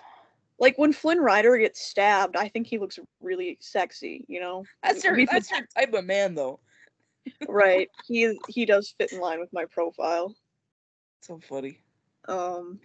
Like 0.59 0.77
when 0.77 0.93
Flynn 0.93 1.21
Rider 1.21 1.57
gets 1.57 1.81
stabbed, 1.81 2.37
I 2.37 2.49
think 2.49 2.67
he 2.67 2.79
looks 2.79 2.99
really 3.21 3.57
sexy, 3.61 4.25
you 4.29 4.41
know? 4.41 4.65
That's 4.83 5.03
your 5.03 5.27
that's 5.27 5.51
your 5.51 5.67
type 5.75 5.95
of 5.95 6.05
man, 6.05 6.35
though. 6.35 6.61
right. 7.49 7.89
He 8.07 8.39
he 8.49 8.67
does 8.67 8.95
fit 8.99 9.13
in 9.13 9.21
line 9.21 9.41
with 9.41 9.53
my 9.53 9.65
profile. 9.65 10.35
So 11.23 11.41
funny. 11.49 11.79
Um 12.29 12.81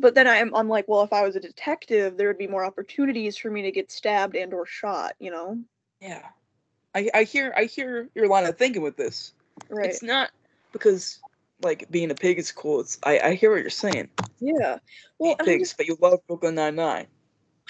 but 0.00 0.16
then 0.16 0.26
I'm 0.26 0.52
I'm 0.54 0.68
like, 0.68 0.88
well, 0.88 1.02
if 1.02 1.12
I 1.12 1.22
was 1.22 1.36
a 1.36 1.40
detective, 1.40 2.16
there 2.16 2.26
would 2.26 2.38
be 2.38 2.48
more 2.48 2.64
opportunities 2.64 3.36
for 3.36 3.50
me 3.50 3.62
to 3.62 3.70
get 3.70 3.92
stabbed 3.92 4.34
and 4.34 4.52
or 4.52 4.66
shot, 4.66 5.14
you 5.20 5.30
know? 5.30 5.58
Yeah, 6.00 6.26
I 6.94 7.08
I 7.14 7.22
hear 7.22 7.54
I 7.56 7.64
hear 7.64 8.08
your 8.16 8.26
line 8.26 8.46
of 8.46 8.58
thinking 8.58 8.82
with 8.82 8.96
this. 8.96 9.32
Right. 9.68 9.90
It's 9.90 10.02
not 10.02 10.30
because 10.74 11.20
like 11.62 11.90
being 11.90 12.10
a 12.10 12.14
pig 12.14 12.38
is 12.38 12.52
cool. 12.52 12.80
It's 12.80 12.98
I 13.04 13.18
I 13.20 13.34
hear 13.34 13.50
what 13.52 13.62
you're 13.62 13.70
saying. 13.70 14.10
yeah. 14.40 14.78
Well, 15.18 15.36
pigs, 15.36 15.70
just, 15.70 15.76
but 15.78 15.86
you 15.86 15.96
love 16.02 16.18
Brooklyn 16.26 16.56
Nine 16.56 16.74
Nine. 16.74 17.06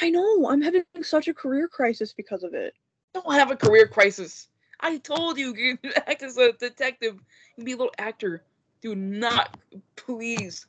I 0.00 0.10
know, 0.10 0.48
I'm 0.48 0.60
having 0.60 0.82
such 1.02 1.28
a 1.28 1.34
career 1.34 1.68
crisis 1.68 2.12
because 2.12 2.42
of 2.42 2.52
it. 2.54 2.74
Don't 3.12 3.32
have 3.32 3.52
a 3.52 3.56
career 3.56 3.86
crisis. 3.86 4.48
I 4.80 4.98
told 4.98 5.38
you 5.38 5.54
you 5.56 5.78
act 5.94 6.24
as 6.24 6.36
a 6.36 6.52
detective. 6.52 7.14
You 7.14 7.54
can 7.56 7.64
be 7.64 7.72
a 7.72 7.76
little 7.76 7.94
actor. 7.98 8.42
Do 8.80 8.96
not, 8.96 9.56
please. 9.94 10.66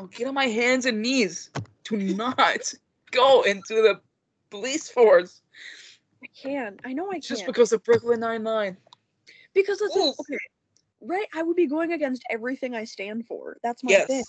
I'll 0.00 0.08
get 0.08 0.26
on 0.26 0.34
my 0.34 0.46
hands 0.46 0.86
and 0.86 1.00
knees. 1.00 1.50
Do 1.84 1.96
not 1.96 2.74
go 3.12 3.42
into 3.42 3.74
the 3.74 4.00
police 4.50 4.90
force 4.90 5.42
I 6.22 6.26
can. 6.34 6.78
I 6.84 6.92
know 6.92 7.08
I 7.10 7.14
can. 7.14 7.22
just 7.22 7.46
because 7.46 7.72
of 7.72 7.84
Brooklyn 7.84 8.20
Nine 8.20 8.42
Nine. 8.42 8.76
Because 9.54 9.80
Oof. 9.80 9.92
okay. 9.94 10.38
Right? 11.00 11.26
I 11.34 11.42
would 11.42 11.56
be 11.56 11.66
going 11.66 11.92
against 11.92 12.24
everything 12.30 12.74
I 12.74 12.84
stand 12.84 13.26
for. 13.26 13.58
That's 13.62 13.84
my 13.84 13.92
Yes. 13.92 14.06
thing. 14.06 14.24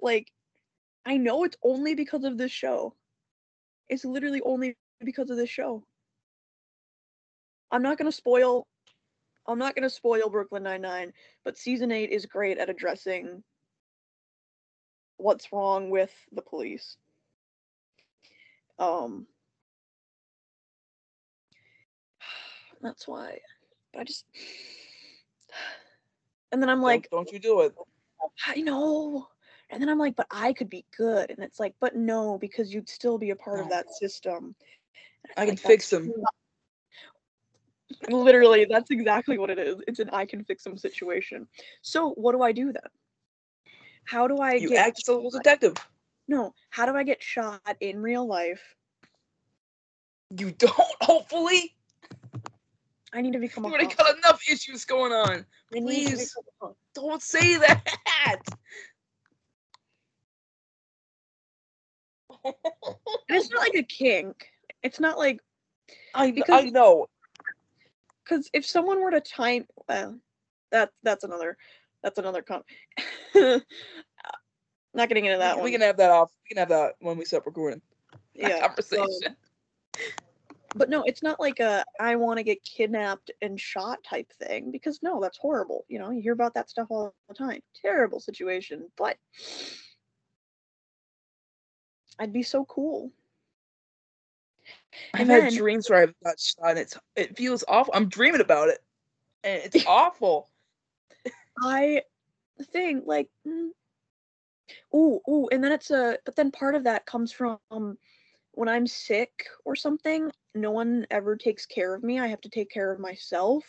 Like, 0.00 0.32
I 1.06 1.16
know 1.16 1.44
it's 1.44 1.56
only 1.62 1.94
because 1.94 2.24
of 2.24 2.36
this 2.36 2.52
show. 2.52 2.94
It's 3.88 4.04
literally 4.04 4.42
only 4.42 4.76
because 5.04 5.30
of 5.30 5.36
this 5.36 5.50
show. 5.50 5.84
I'm 7.70 7.82
not 7.82 7.98
gonna 7.98 8.12
spoil 8.12 8.66
I'm 9.46 9.58
not 9.58 9.74
gonna 9.74 9.88
spoil 9.90 10.28
Brooklyn 10.28 10.62
Nine 10.62 10.82
Nine, 10.82 11.12
but 11.44 11.56
season 11.56 11.90
eight 11.90 12.10
is 12.10 12.26
great 12.26 12.58
at 12.58 12.68
addressing 12.68 13.42
what's 15.16 15.52
wrong 15.52 15.90
with 15.90 16.12
the 16.32 16.42
police. 16.42 16.96
Um 18.78 19.26
that's 22.82 23.08
why. 23.08 23.40
But 23.92 24.00
I 24.00 24.04
just 24.04 24.26
and 26.52 26.62
then 26.62 26.68
I'm 26.68 26.82
like, 26.82 27.08
don't, 27.10 27.26
don't 27.26 27.32
you 27.32 27.38
do 27.38 27.60
it? 27.60 27.74
I 28.46 28.60
know. 28.60 29.28
And 29.70 29.82
then 29.82 29.88
I'm 29.88 29.98
like, 29.98 30.16
but 30.16 30.26
I 30.30 30.52
could 30.52 30.70
be 30.70 30.84
good. 30.96 31.30
And 31.30 31.40
it's 31.40 31.60
like, 31.60 31.74
but 31.80 31.94
no, 31.94 32.38
because 32.38 32.72
you'd 32.72 32.88
still 32.88 33.18
be 33.18 33.30
a 33.30 33.36
part 33.36 33.60
of 33.60 33.68
that 33.68 33.92
system. 33.92 34.54
I 35.36 35.44
can 35.44 35.54
like, 35.54 35.60
fix 35.60 35.90
them. 35.90 36.12
Literally, 38.08 38.66
that's 38.68 38.90
exactly 38.90 39.38
what 39.38 39.50
it 39.50 39.58
is. 39.58 39.76
It's 39.86 39.98
an 39.98 40.10
I 40.10 40.24
can 40.24 40.44
fix 40.44 40.64
them 40.64 40.76
situation. 40.78 41.46
So 41.82 42.10
what 42.10 42.32
do 42.32 42.42
I 42.42 42.52
do 42.52 42.72
then? 42.72 42.82
How 44.04 44.26
do 44.26 44.38
I 44.38 44.54
You 44.54 44.70
get 44.70 44.86
act 44.86 45.00
as 45.04 45.08
a 45.08 45.14
little 45.14 45.30
detective. 45.30 45.74
No, 46.28 46.54
how 46.70 46.86
do 46.86 46.96
I 46.96 47.02
get 47.02 47.22
shot 47.22 47.60
in 47.80 48.00
real 48.00 48.26
life? 48.26 48.62
You 50.38 50.52
don't. 50.52 50.74
Hopefully, 51.02 51.74
I 53.12 53.20
need 53.20 53.32
to 53.32 53.38
become 53.38 53.64
you 53.64 53.70
already 53.70 53.94
got 53.94 54.16
enough 54.16 54.40
issues 54.50 54.84
going 54.84 55.12
on. 55.12 55.44
To 55.72 55.80
please. 55.80 56.10
become 56.34 56.44
a 56.62 56.66
hawk. 56.66 56.76
Don't 56.94 57.22
say 57.22 57.56
that. 57.58 57.82
And 58.26 58.38
it's 63.28 63.50
not 63.50 63.60
like 63.60 63.74
a 63.74 63.82
kink. 63.82 64.48
It's 64.82 65.00
not 65.00 65.18
like 65.18 65.40
I 66.14 66.30
Because- 66.30 66.64
I 66.66 66.70
know. 66.70 67.06
because 68.24 68.48
if 68.52 68.64
someone 68.66 69.00
were 69.00 69.10
to 69.10 69.20
time 69.20 69.66
well 69.88 70.18
that 70.70 70.90
that's 71.02 71.24
another 71.24 71.56
that's 72.02 72.18
another 72.18 72.42
con 72.42 72.62
not 74.94 75.08
getting 75.08 75.24
into 75.24 75.38
that 75.38 75.56
we, 75.56 75.60
one 75.60 75.64
we 75.64 75.72
can 75.72 75.80
have 75.80 75.96
that 75.96 76.10
off. 76.10 76.30
We 76.44 76.54
can 76.54 76.58
have 76.58 76.68
that 76.68 76.94
when 77.00 77.16
we 77.16 77.24
stop 77.24 77.46
recording. 77.46 77.80
That 78.36 78.50
yeah 78.50 78.66
conversation. 78.66 79.36
But 80.74 80.90
no 80.90 81.02
it's 81.04 81.22
not 81.22 81.40
like 81.40 81.60
a 81.60 81.84
i 81.98 82.14
want 82.16 82.38
to 82.38 82.42
get 82.42 82.62
kidnapped 82.64 83.30
and 83.42 83.58
shot 83.60 83.98
type 84.04 84.30
thing 84.42 84.70
because 84.70 85.00
no 85.02 85.20
that's 85.20 85.38
horrible 85.38 85.84
you 85.88 85.98
know 85.98 86.10
you 86.10 86.20
hear 86.20 86.32
about 86.32 86.54
that 86.54 86.68
stuff 86.68 86.86
all 86.90 87.14
the 87.28 87.34
time 87.34 87.60
terrible 87.80 88.20
situation 88.20 88.86
but 88.96 89.16
i'd 92.18 92.32
be 92.32 92.42
so 92.42 92.64
cool 92.66 93.10
I've 95.14 95.22
and 95.22 95.30
had 95.30 95.42
then- 95.44 95.56
dreams 95.56 95.88
where 95.88 96.02
I've 96.02 96.14
got 96.24 96.38
shot. 96.38 96.70
And 96.70 96.78
it's 96.78 96.98
it 97.16 97.36
feels 97.36 97.64
awful. 97.68 97.94
I'm 97.94 98.08
dreaming 98.08 98.40
about 98.42 98.68
it, 98.68 98.78
and 99.42 99.62
it's 99.64 99.84
awful. 99.86 100.50
I 101.62 102.02
think 102.72 103.04
like 103.06 103.28
mm, 103.46 103.70
ooh 104.94 105.20
ooh 105.28 105.48
and 105.50 105.62
then 105.64 105.72
it's 105.72 105.90
a 105.90 106.18
but 106.24 106.36
then 106.36 106.50
part 106.50 106.74
of 106.74 106.84
that 106.84 107.06
comes 107.06 107.32
from 107.32 107.58
when 108.58 108.68
I'm 108.68 108.88
sick 108.88 109.46
or 109.64 109.76
something 109.76 110.32
no 110.52 110.72
one 110.72 111.06
ever 111.12 111.36
takes 111.36 111.64
care 111.64 111.94
of 111.94 112.02
me 112.02 112.18
I 112.18 112.26
have 112.26 112.40
to 112.40 112.48
take 112.48 112.70
care 112.70 112.90
of 112.90 112.98
myself 112.98 113.62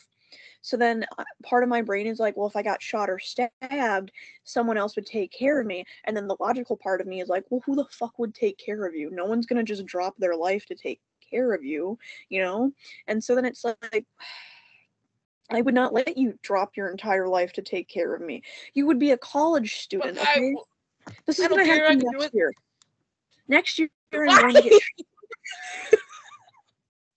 so 0.61 0.77
then 0.77 1.05
uh, 1.19 1.23
part 1.43 1.61
of 1.61 1.69
my 1.69 1.83
brain 1.83 2.07
is 2.07 2.17
like 2.17 2.35
well 2.35 2.47
if 2.47 2.55
I 2.55 2.63
got 2.63 2.81
shot 2.81 3.07
or 3.07 3.19
stabbed 3.19 4.11
someone 4.43 4.77
else 4.77 4.95
would 4.95 5.05
take 5.05 5.31
care 5.31 5.61
of 5.61 5.67
me 5.67 5.85
and 6.05 6.17
then 6.17 6.27
the 6.27 6.37
logical 6.39 6.75
part 6.75 7.01
of 7.01 7.07
me 7.07 7.21
is 7.21 7.29
like 7.29 7.43
well 7.51 7.61
who 7.67 7.75
the 7.75 7.85
fuck 7.91 8.17
would 8.17 8.33
take 8.33 8.57
care 8.57 8.83
of 8.83 8.95
you 8.95 9.11
no 9.11 9.25
one's 9.25 9.45
going 9.45 9.63
to 9.63 9.69
just 9.69 9.85
drop 9.85 10.15
their 10.17 10.35
life 10.35 10.65
to 10.65 10.73
take 10.75 10.99
care 11.29 11.53
of 11.53 11.63
you 11.63 11.95
you 12.29 12.41
know 12.41 12.71
and 13.07 13.23
so 13.23 13.35
then 13.35 13.45
it's 13.45 13.63
like 13.63 14.05
I 15.51 15.61
would 15.61 15.75
not 15.75 15.93
let 15.93 16.17
you 16.17 16.37
drop 16.41 16.77
your 16.77 16.89
entire 16.89 17.27
life 17.27 17.53
to 17.53 17.63
take 17.63 17.89
care 17.89 18.13
of 18.13 18.21
me. 18.21 18.43
You 18.75 18.85
would 18.85 18.99
be 18.99 19.09
a 19.09 19.17
college 19.17 19.77
student, 19.77 20.19
I, 20.19 20.33
okay? 20.33 20.53
This 21.25 21.39
is 21.39 21.47
don't 21.47 21.57
gonna 21.57 21.65
happen 21.65 21.97
do 21.97 22.11
next 22.11 22.35
year. 22.35 22.53
Next 23.47 23.79
year, 23.79 23.89
I'm 24.13 24.25
going 24.25 24.55
to 24.55 24.81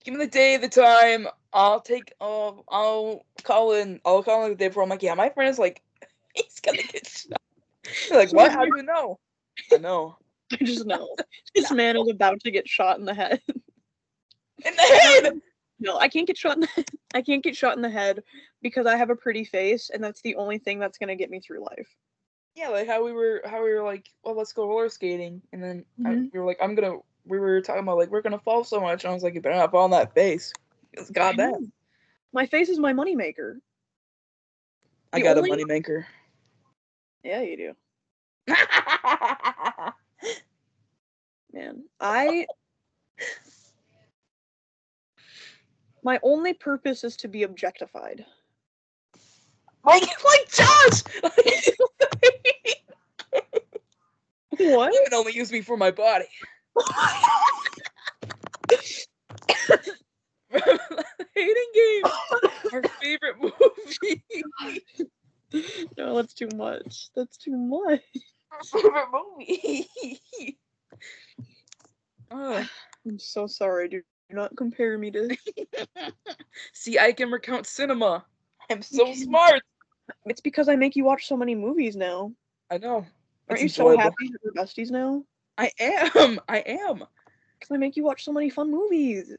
give 0.03 0.13
me 0.13 0.25
the 0.25 0.31
day, 0.31 0.57
the 0.57 0.69
time. 0.69 1.27
I'll 1.51 1.81
take. 1.81 2.13
Uh, 2.19 2.53
I'll 2.69 3.25
call 3.43 3.73
in. 3.73 3.99
I'll 4.05 4.23
call 4.23 4.43
in 4.45 4.51
the 4.51 4.55
day 4.55 4.67
before. 4.67 4.83
I'm 4.83 4.89
like, 4.89 5.03
yeah, 5.03 5.13
my 5.13 5.29
friend 5.29 5.49
is 5.49 5.59
like, 5.59 5.81
he's 6.33 6.59
gonna 6.59 6.77
get 6.77 7.07
shot. 7.07 7.41
They're 8.09 8.19
like, 8.19 8.33
what? 8.33 8.51
How 8.51 8.65
do 8.65 8.71
you 8.75 8.83
know? 8.83 9.19
I 9.71 9.77
know. 9.77 10.17
I 10.51 10.57
just 10.63 10.85
know 10.85 11.15
this 11.55 11.71
man 11.71 11.97
is 11.97 12.09
about 12.09 12.39
to 12.41 12.51
get 12.51 12.67
shot 12.67 12.99
in 12.99 13.05
the 13.05 13.13
head. 13.13 13.41
In 13.47 14.75
the 14.75 14.81
head. 14.81 15.33
No, 15.79 15.97
I 15.97 16.07
can't 16.07 16.27
get 16.27 16.37
shot 16.37 16.55
in 16.55 16.61
the 16.61 16.67
head. 16.67 16.85
I 17.13 17.21
can't 17.21 17.43
get 17.43 17.55
shot 17.55 17.75
in 17.75 17.81
the 17.81 17.89
head 17.89 18.23
because 18.61 18.85
I 18.85 18.95
have 18.97 19.09
a 19.09 19.15
pretty 19.15 19.43
face, 19.45 19.89
and 19.93 20.03
that's 20.03 20.21
the 20.21 20.35
only 20.35 20.57
thing 20.57 20.79
that's 20.79 20.97
gonna 20.97 21.15
get 21.15 21.29
me 21.29 21.39
through 21.39 21.63
life. 21.63 21.89
Yeah, 22.55 22.69
like 22.69 22.87
how 22.87 23.03
we 23.03 23.11
were, 23.13 23.41
how 23.45 23.63
we 23.63 23.73
were 23.73 23.83
like, 23.83 24.09
well, 24.23 24.35
let's 24.35 24.53
go 24.53 24.67
roller 24.67 24.89
skating, 24.89 25.41
and 25.51 25.63
then 25.63 25.85
I, 26.05 26.09
Mhm. 26.13 26.31
we 26.31 26.39
were 26.39 26.45
like, 26.45 26.59
I'm 26.61 26.75
gonna. 26.75 26.99
We 27.25 27.39
were 27.39 27.61
talking 27.61 27.81
about 27.81 27.97
like 27.97 28.09
we're 28.09 28.21
gonna 28.21 28.37
fall 28.39 28.63
so 28.63 28.79
much, 28.79 29.03
and 29.03 29.11
I 29.11 29.13
was 29.13 29.23
like, 29.23 29.33
you 29.33 29.41
better 29.41 29.55
not 29.55 29.71
fall 29.71 29.85
on 29.85 29.91
that 29.91 30.13
face. 30.13 30.53
I 30.97 31.03
God, 31.13 31.37
know. 31.37 31.61
My 32.31 32.45
face 32.45 32.69
is 32.69 32.77
my 32.79 32.93
moneymaker. 32.93 33.59
I 35.11 35.19
got 35.21 35.37
only- 35.37 35.51
a 35.51 35.55
moneymaker. 35.65 36.05
Yeah, 37.23 37.41
you 37.41 37.57
do. 37.57 38.53
Man, 41.53 41.83
I. 41.99 42.45
My 46.03 46.19
only 46.21 46.53
purpose 46.53 47.03
is 47.05 47.15
to 47.17 47.27
be 47.29 47.43
objectified. 47.43 48.25
like, 49.85 50.03
like 50.25 50.49
Josh. 50.51 51.03
What? 54.57 54.93
You 54.93 55.01
can 55.05 55.13
only 55.13 55.33
use 55.33 55.51
me 55.51 55.61
for 55.61 55.77
my 55.77 55.91
body. 55.91 56.25
Hating 61.33 61.71
game. 61.73 62.03
Our 62.71 62.83
favorite 63.01 63.35
movie. 63.41 64.23
no, 65.97 66.15
that's 66.15 66.33
too 66.33 66.49
much. 66.55 67.09
That's 67.15 67.37
too 67.37 67.57
much. 67.57 68.01
Our 68.51 68.63
favorite 68.63 69.07
movie. 69.11 69.89
Ugh. 72.31 72.65
I'm 73.05 73.19
so 73.19 73.47
sorry. 73.47 73.89
Do 73.89 74.01
not 74.29 74.55
compare 74.55 74.97
me 74.97 75.11
to. 75.11 75.35
See, 76.73 76.99
I 76.99 77.11
can 77.11 77.31
recount 77.31 77.65
cinema. 77.65 78.25
I'm 78.69 78.81
so 78.81 79.13
smart. 79.13 79.61
It's 80.25 80.41
because 80.41 80.69
I 80.69 80.75
make 80.75 80.95
you 80.95 81.03
watch 81.03 81.27
so 81.27 81.35
many 81.35 81.55
movies 81.55 81.95
now. 81.95 82.31
I 82.69 82.77
know. 82.77 83.05
Aren't 83.49 83.61
It's 83.61 83.77
you 83.77 83.83
so 83.83 83.97
happy 83.97 84.31
that 84.31 84.39
we're 84.43 84.63
besties 84.63 84.91
now? 84.91 85.23
I 85.57 85.71
am. 85.79 86.39
I 86.47 86.59
am. 86.59 86.99
Because 87.59 87.71
I 87.73 87.77
make 87.77 87.95
you 87.95 88.03
watch 88.03 88.23
so 88.23 88.31
many 88.31 88.49
fun 88.49 88.71
movies. 88.71 89.35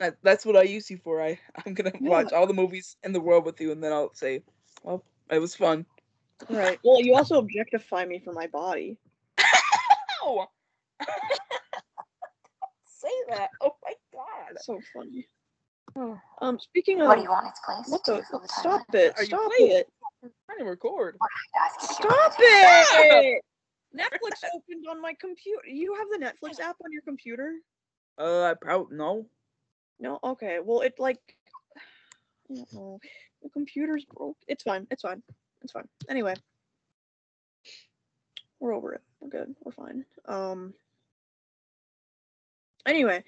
That, 0.00 0.16
that's 0.22 0.46
what 0.46 0.56
I 0.56 0.62
use 0.62 0.90
you 0.90 0.98
for. 0.98 1.20
I 1.22 1.38
I'm 1.66 1.74
gonna 1.74 1.92
Yeah. 2.00 2.08
watch 2.08 2.32
all 2.32 2.46
the 2.46 2.54
movies 2.54 2.96
in 3.02 3.12
the 3.12 3.20
world 3.20 3.44
with 3.44 3.60
you, 3.60 3.72
and 3.72 3.82
then 3.82 3.92
I'll 3.92 4.14
say, 4.14 4.42
"Well, 4.82 5.04
it 5.30 5.38
was 5.38 5.54
fun." 5.54 5.86
Right. 6.48 6.78
Well, 6.84 7.02
you 7.02 7.14
also 7.14 7.38
objectify 7.38 8.04
me 8.04 8.20
for 8.24 8.32
my 8.32 8.46
body. 8.46 8.96
Ow! 10.22 10.48
Say 12.84 13.08
that. 13.30 13.50
Oh 13.60 13.74
my 13.84 13.92
god. 14.12 14.58
So 14.60 14.80
funny. 14.94 15.26
Um, 16.40 16.60
speaking 16.60 17.00
of 17.00 17.08
What 17.08 17.16
do 17.16 17.22
you 17.22 17.30
want 17.30 17.48
its 17.48 17.60
place? 17.64 17.88
what 17.88 18.04
the 18.04 18.16
you 18.18 18.22
fill 18.30 18.38
the 18.38 18.46
time 18.46 18.62
stop 18.62 18.94
it, 18.94 19.18
Are 19.18 19.24
stop 19.24 19.50
it, 19.58 19.86
I'm 19.88 19.97
trying 20.46 20.58
to 20.58 20.64
record. 20.64 21.16
Ask 21.56 21.82
if 21.82 21.96
stop 21.96 22.34
it! 22.38 23.42
Netflix 23.96 24.44
opened 24.54 24.84
on 24.90 25.00
my 25.00 25.14
computer. 25.20 25.66
You 25.66 25.94
have 25.94 26.08
the 26.10 26.24
Netflix 26.24 26.60
app 26.60 26.76
on 26.84 26.92
your 26.92 27.02
computer? 27.02 27.54
Uh, 28.18 28.42
I 28.42 28.54
probably 28.60 28.96
no. 28.96 29.26
No. 30.00 30.18
Okay. 30.22 30.58
Well, 30.62 30.80
it 30.80 30.94
like. 30.98 31.20
I. 32.50 32.98
The 33.42 33.48
computer's 33.52 34.04
broke. 34.04 34.36
It's 34.48 34.62
fine. 34.62 34.86
It's 34.90 35.02
fine. 35.02 35.22
It's 35.62 35.72
fine. 35.72 35.88
Anyway, 36.08 36.34
we're 38.58 38.74
over 38.74 38.94
it. 38.94 39.02
We're 39.20 39.28
good. 39.28 39.54
We're 39.62 39.72
fine. 39.72 40.04
Um. 40.26 40.74
Anyway, 42.86 43.22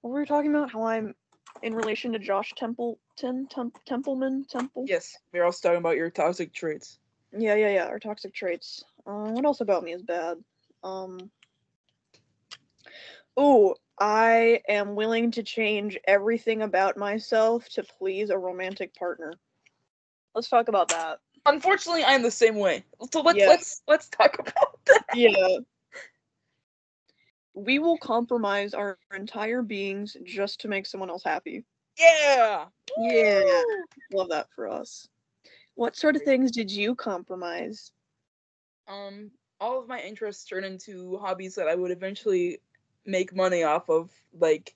what 0.00 0.10
were 0.10 0.20
we 0.20 0.26
talking 0.26 0.50
about? 0.50 0.72
How 0.72 0.82
I'm 0.82 1.14
in 1.62 1.74
relation 1.74 2.12
to 2.12 2.18
Josh 2.18 2.52
Templeton, 2.56 3.46
Temp- 3.48 3.84
Templeman, 3.84 4.44
Temple. 4.48 4.84
Yes, 4.86 5.16
we're 5.32 5.44
also 5.44 5.68
talking 5.68 5.78
about 5.78 5.96
your 5.96 6.10
toxic 6.10 6.52
traits. 6.52 6.98
Yeah, 7.36 7.54
yeah, 7.54 7.70
yeah. 7.70 7.86
Our 7.86 7.98
toxic 7.98 8.34
traits. 8.34 8.84
Uh, 9.06 9.30
what 9.30 9.44
else 9.44 9.60
about 9.60 9.84
me 9.84 9.92
is 9.92 10.02
bad? 10.02 10.38
Um. 10.82 11.30
Oh, 13.36 13.74
I 13.98 14.62
am 14.68 14.94
willing 14.94 15.30
to 15.32 15.42
change 15.42 15.98
everything 16.06 16.62
about 16.62 16.96
myself 16.96 17.68
to 17.70 17.82
please 17.82 18.30
a 18.30 18.38
romantic 18.38 18.94
partner. 18.94 19.34
Let's 20.34 20.48
talk 20.48 20.68
about 20.68 20.88
that. 20.88 21.18
Unfortunately, 21.46 22.04
I'm 22.04 22.22
the 22.22 22.30
same 22.30 22.56
way. 22.56 22.84
So 23.12 23.20
let's 23.22 23.38
Yeah. 23.38 23.48
let's 23.48 23.82
let's 23.86 24.08
talk 24.08 24.38
about 24.38 24.78
that. 24.86 25.04
Yeah. 25.14 25.58
We 27.56 27.78
will 27.78 27.96
compromise 27.96 28.74
our 28.74 28.98
entire 29.14 29.62
beings 29.62 30.16
just 30.24 30.60
to 30.60 30.68
make 30.68 30.86
someone 30.86 31.08
else 31.10 31.24
happy. 31.24 31.64
Yeah. 31.98 32.66
Yeah. 32.98 33.62
Love 34.12 34.28
that 34.28 34.48
for 34.54 34.68
us. 34.68 35.08
What 35.74 35.96
sort 35.96 36.16
of 36.16 36.22
things 36.22 36.52
did 36.52 36.70
you 36.70 36.94
compromise? 36.94 37.92
Um, 38.86 39.30
all 39.58 39.80
of 39.80 39.88
my 39.88 40.00
interests 40.00 40.44
turn 40.44 40.64
into 40.64 41.18
hobbies 41.18 41.54
that 41.54 41.66
I 41.66 41.74
would 41.74 41.90
eventually 41.90 42.60
make 43.06 43.34
money 43.34 43.62
off 43.62 43.88
of. 43.88 44.10
Like, 44.38 44.74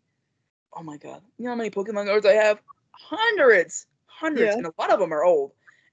oh 0.73 0.83
my 0.83 0.97
god, 0.97 1.21
you 1.37 1.45
know 1.45 1.51
how 1.51 1.57
many 1.57 1.71
Pokemon 1.71 2.07
cards 2.07 2.27
I 2.27 2.33
have? 2.33 2.61
Hundreds, 2.93 3.87
hundreds, 4.07 4.53
Yeah. 4.53 4.57
and 4.57 4.67
a 4.67 4.73
lot 4.79 4.91
of 4.93 4.99
them 4.99 5.13
are 5.13 5.25
old. 5.25 5.53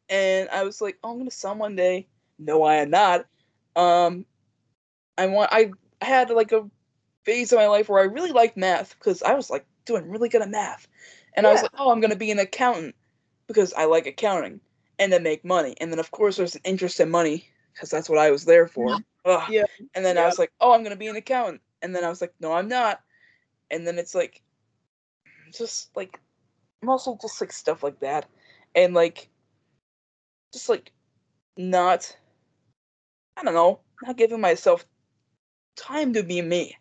And 0.09 0.47
I 0.49 0.63
was 0.63 0.81
like, 0.81 0.97
oh, 1.03 1.11
I'm 1.11 1.17
gonna 1.17 1.31
sell 1.31 1.55
one 1.55 1.75
day. 1.75 2.07
No, 2.39 2.63
I 2.63 2.75
am 2.75 2.89
not. 2.89 3.25
Um, 3.75 4.25
I 5.17 5.25
want. 5.27 5.49
I 5.51 5.71
I 6.01 6.05
had 6.05 6.29
like 6.29 6.51
a 6.51 6.69
phase 7.27 7.51
of 7.51 7.59
my 7.59 7.67
life 7.67 7.89
where 7.89 7.99
I 7.99 8.05
really 8.05 8.31
liked 8.31 8.55
math 8.55 8.95
because 8.97 9.21
I 9.21 9.33
was 9.33 9.49
like 9.49 9.65
doing 9.83 10.09
really 10.09 10.29
good 10.29 10.41
at 10.41 10.49
math, 10.49 10.87
and 11.35 11.45
I 11.45 11.51
was 11.51 11.61
like, 11.61 11.71
oh, 11.77 11.91
I'm 11.91 11.99
gonna 11.99 12.15
be 12.15 12.31
an 12.31 12.39
accountant 12.39 12.95
because 13.47 13.73
I 13.73 13.83
like 13.83 14.07
accounting 14.07 14.61
and 14.97 15.11
then 15.11 15.23
make 15.23 15.43
money. 15.43 15.75
And 15.81 15.91
then 15.91 15.99
of 15.99 16.09
course 16.11 16.37
there's 16.37 16.55
an 16.55 16.61
interest 16.63 17.01
in 17.01 17.11
money 17.11 17.45
because 17.73 17.89
that's 17.89 18.09
what 18.09 18.17
I 18.17 18.31
was 18.31 18.45
there 18.45 18.67
for. 18.67 18.97
Ugh. 19.25 19.43
Yeah. 19.49 19.65
And 19.93 20.05
then 20.05 20.17
I 20.17 20.25
was 20.25 20.39
like, 20.39 20.53
oh, 20.61 20.71
I'm 20.71 20.83
gonna 20.83 20.95
be 20.95 21.07
an 21.07 21.17
accountant. 21.17 21.61
And 21.81 21.93
then 21.93 22.05
I 22.05 22.09
was 22.09 22.21
like, 22.21 22.33
no, 22.39 22.53
I'm 22.53 22.69
not. 22.69 23.01
And 23.69 23.85
then 23.85 23.99
it's 23.99 24.15
like, 24.15 24.41
just 25.53 25.95
like, 25.97 26.21
mostly 26.81 27.15
just 27.21 27.41
like 27.41 27.51
stuff 27.51 27.83
like 27.83 27.99
that, 27.99 28.25
and 28.73 28.93
like, 28.93 29.27
just 30.53 30.69
like, 30.69 30.93
not, 31.57 32.15
I 33.35 33.43
don't 33.43 33.53
know, 33.53 33.81
not 34.01 34.15
giving 34.15 34.39
myself 34.39 34.85
time 35.75 36.13
to 36.13 36.23
be 36.23 36.41
me. 36.41 36.77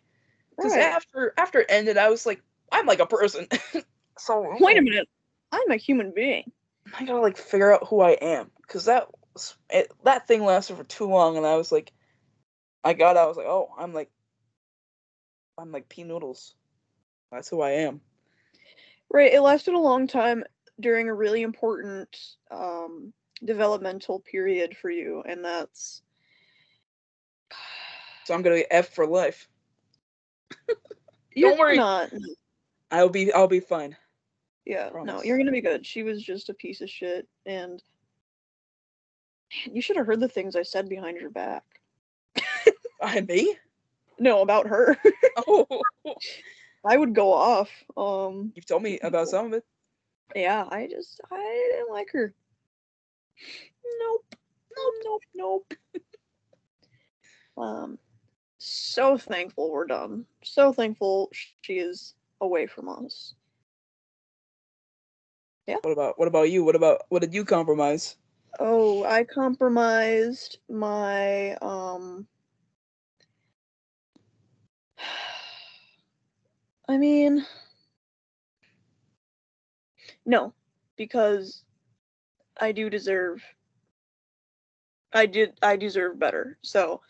Because 0.57 0.73
Right. 0.73 0.83
after 0.83 1.33
after 1.37 1.59
it 1.61 1.67
ended, 1.69 1.97
I 1.97 2.09
was 2.09 2.25
like, 2.25 2.41
I'm 2.71 2.85
like 2.85 2.99
a 2.99 3.05
person. 3.05 3.47
so 4.17 4.55
Wait 4.59 4.77
a 4.77 4.81
minute. 4.81 5.07
I'm 5.51 5.71
a 5.71 5.77
human 5.77 6.11
being. 6.11 6.51
I 6.97 7.05
gotta 7.05 7.21
like 7.21 7.37
figure 7.37 7.73
out 7.73 7.87
who 7.87 8.01
I 8.01 8.11
am 8.11 8.51
because 8.61 8.85
that 8.85 9.07
was, 9.33 9.55
it, 9.69 9.91
that 10.03 10.27
thing 10.27 10.43
lasted 10.43 10.77
for 10.77 10.83
too 10.83 11.05
long, 11.05 11.37
and 11.37 11.45
I 11.45 11.55
was 11.55 11.71
like, 11.71 11.93
I 12.83 12.93
got, 12.93 13.17
I 13.17 13.25
was 13.25 13.37
like, 13.37 13.45
oh, 13.45 13.69
I'm 13.77 13.93
like, 13.93 14.09
I'm 15.57 15.71
like 15.71 15.89
pea 15.89 16.03
noodles. 16.03 16.55
That's 17.31 17.49
who 17.49 17.61
I 17.61 17.71
am. 17.71 18.01
Right. 19.09 19.33
It 19.33 19.41
lasted 19.41 19.73
a 19.73 19.79
long 19.79 20.07
time 20.07 20.43
during 20.79 21.07
a 21.07 21.13
really 21.13 21.41
important 21.41 22.35
um, 22.51 23.13
developmental 23.43 24.19
period 24.19 24.75
for 24.77 24.89
you, 24.89 25.23
and 25.25 25.43
that's 25.43 26.01
So 28.25 28.33
I'm 28.33 28.41
gonna 28.41 28.57
get 28.57 28.67
F 28.71 28.89
for 28.89 29.07
life. 29.07 29.47
You're 31.35 31.57
worry. 31.57 31.77
Not. 31.77 32.11
I'll 32.91 33.09
be, 33.09 33.31
I'll 33.33 33.47
be 33.47 33.59
fine. 33.59 33.95
Yeah. 34.65 34.89
No, 35.03 35.23
you're 35.23 35.37
gonna 35.37 35.51
be 35.51 35.61
good. 35.61 35.85
She 35.85 36.03
was 36.03 36.21
just 36.21 36.49
a 36.49 36.53
piece 36.53 36.81
of 36.81 36.89
shit, 36.89 37.27
and 37.45 37.81
Man, 39.65 39.75
you 39.75 39.81
should 39.81 39.97
have 39.97 40.05
heard 40.05 40.19
the 40.19 40.27
things 40.27 40.55
I 40.55 40.63
said 40.63 40.89
behind 40.89 41.19
your 41.19 41.29
back. 41.29 41.63
I 43.01 43.21
me? 43.21 43.55
No, 44.19 44.41
about 44.41 44.67
her. 44.67 44.97
Oh, 45.47 45.67
I 46.83 46.97
would 46.97 47.13
go 47.13 47.31
off. 47.31 47.69
Um. 47.95 48.51
you've 48.55 48.65
told 48.65 48.81
me 48.81 48.97
about 49.03 49.27
some 49.27 49.45
of 49.45 49.53
it. 49.53 49.63
Yeah. 50.35 50.65
I 50.67 50.87
just 50.87 51.21
I 51.31 51.69
didn't 51.71 51.93
like 51.93 52.09
her. 52.11 52.33
Nope. 53.99 54.35
Nope. 54.75 54.93
Nope. 55.05 55.21
Nope. 55.35 55.73
um. 57.57 57.99
So 58.69 59.17
thankful 59.17 59.71
we're 59.71 59.85
done. 59.85 60.25
So 60.43 60.73
thankful 60.73 61.29
she 61.61 61.79
is 61.79 62.15
away 62.41 62.67
from 62.67 62.89
us. 62.89 63.33
Yeah. 65.67 65.77
What 65.81 65.91
about, 65.91 66.19
what 66.19 66.27
about 66.27 66.49
you? 66.51 66.65
What 66.65 66.75
about, 66.75 67.01
what 67.09 67.21
did 67.21 67.33
you 67.33 67.45
compromise? 67.45 68.17
Oh, 68.59 69.03
I 69.05 69.23
compromised 69.23 70.57
my 70.69 71.55
um 71.55 72.27
I 76.89 76.97
mean, 76.97 77.45
no, 80.25 80.53
because 80.97 81.63
I 82.59 82.71
do 82.71 82.89
deserve. 82.89 83.43
I 85.13 85.25
did. 85.25 85.57
I 85.61 85.75
deserve 85.77 86.19
better. 86.19 86.57
So, 86.61 87.01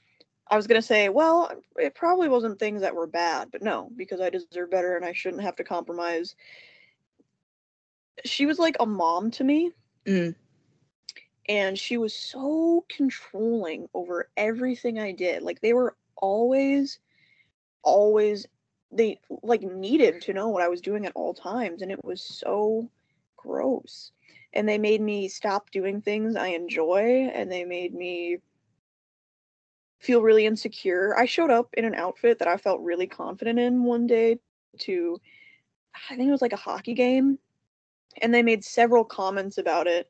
I 0.49 0.55
was 0.55 0.67
gonna 0.67 0.81
say, 0.81 1.10
well, 1.10 1.51
it 1.77 1.95
probably 1.95 2.29
wasn't 2.29 2.60
things 2.60 2.81
that 2.81 2.95
were 2.95 3.07
bad, 3.07 3.49
but 3.51 3.62
no, 3.63 3.89
because 3.95 4.21
I 4.21 4.29
deserve 4.29 4.71
better 4.71 4.95
and 4.95 5.05
I 5.05 5.13
shouldn't 5.13 5.43
have 5.43 5.55
to 5.57 5.63
compromise. 5.63 6.36
She 8.25 8.45
was 8.45 8.60
like 8.60 8.75
a 8.79 8.86
mom 8.86 9.31
to 9.31 9.43
me, 9.43 9.71
Mm. 10.05 10.36
and 11.47 11.77
she 11.77 11.97
was 11.97 12.13
so 12.13 12.86
controlling 12.89 13.88
over 13.93 14.29
everything 14.38 14.99
I 14.99 15.12
did. 15.12 15.43
Like 15.43 15.62
they 15.62 15.73
were 15.73 15.95
always, 16.17 16.99
always 17.83 18.47
they 18.91 19.19
like 19.43 19.62
needed 19.62 20.21
to 20.21 20.33
know 20.33 20.49
what 20.49 20.63
I 20.63 20.69
was 20.69 20.81
doing 20.81 21.05
at 21.05 21.13
all 21.15 21.33
times, 21.33 21.81
and 21.81 21.91
it 21.91 22.03
was 22.03 22.21
so 22.21 22.89
gross. 23.38 24.12
And 24.53 24.67
they 24.67 24.77
made 24.77 25.01
me 25.01 25.27
stop 25.27 25.71
doing 25.71 26.01
things 26.01 26.36
I 26.36 26.47
enjoy, 26.47 27.29
and 27.33 27.51
they 27.51 27.65
made 27.65 27.93
me 27.93 28.38
feel 29.99 30.21
really 30.21 30.45
insecure. 30.45 31.15
I 31.17 31.25
showed 31.25 31.51
up 31.51 31.69
in 31.73 31.86
an 31.86 31.95
outfit 31.95 32.39
that 32.39 32.47
I 32.47 32.57
felt 32.57 32.81
really 32.81 33.07
confident 33.07 33.60
in 33.60 33.83
one 33.83 34.07
day 34.07 34.39
to, 34.79 35.19
I 36.12 36.15
think 36.15 36.27
it 36.27 36.31
was 36.31 36.41
like 36.41 36.53
a 36.53 36.57
hockey 36.57 36.93
game, 36.93 37.39
and 38.21 38.33
they 38.33 38.43
made 38.43 38.63
several 38.63 39.03
comments 39.03 39.57
about 39.57 39.88
it 39.88 40.10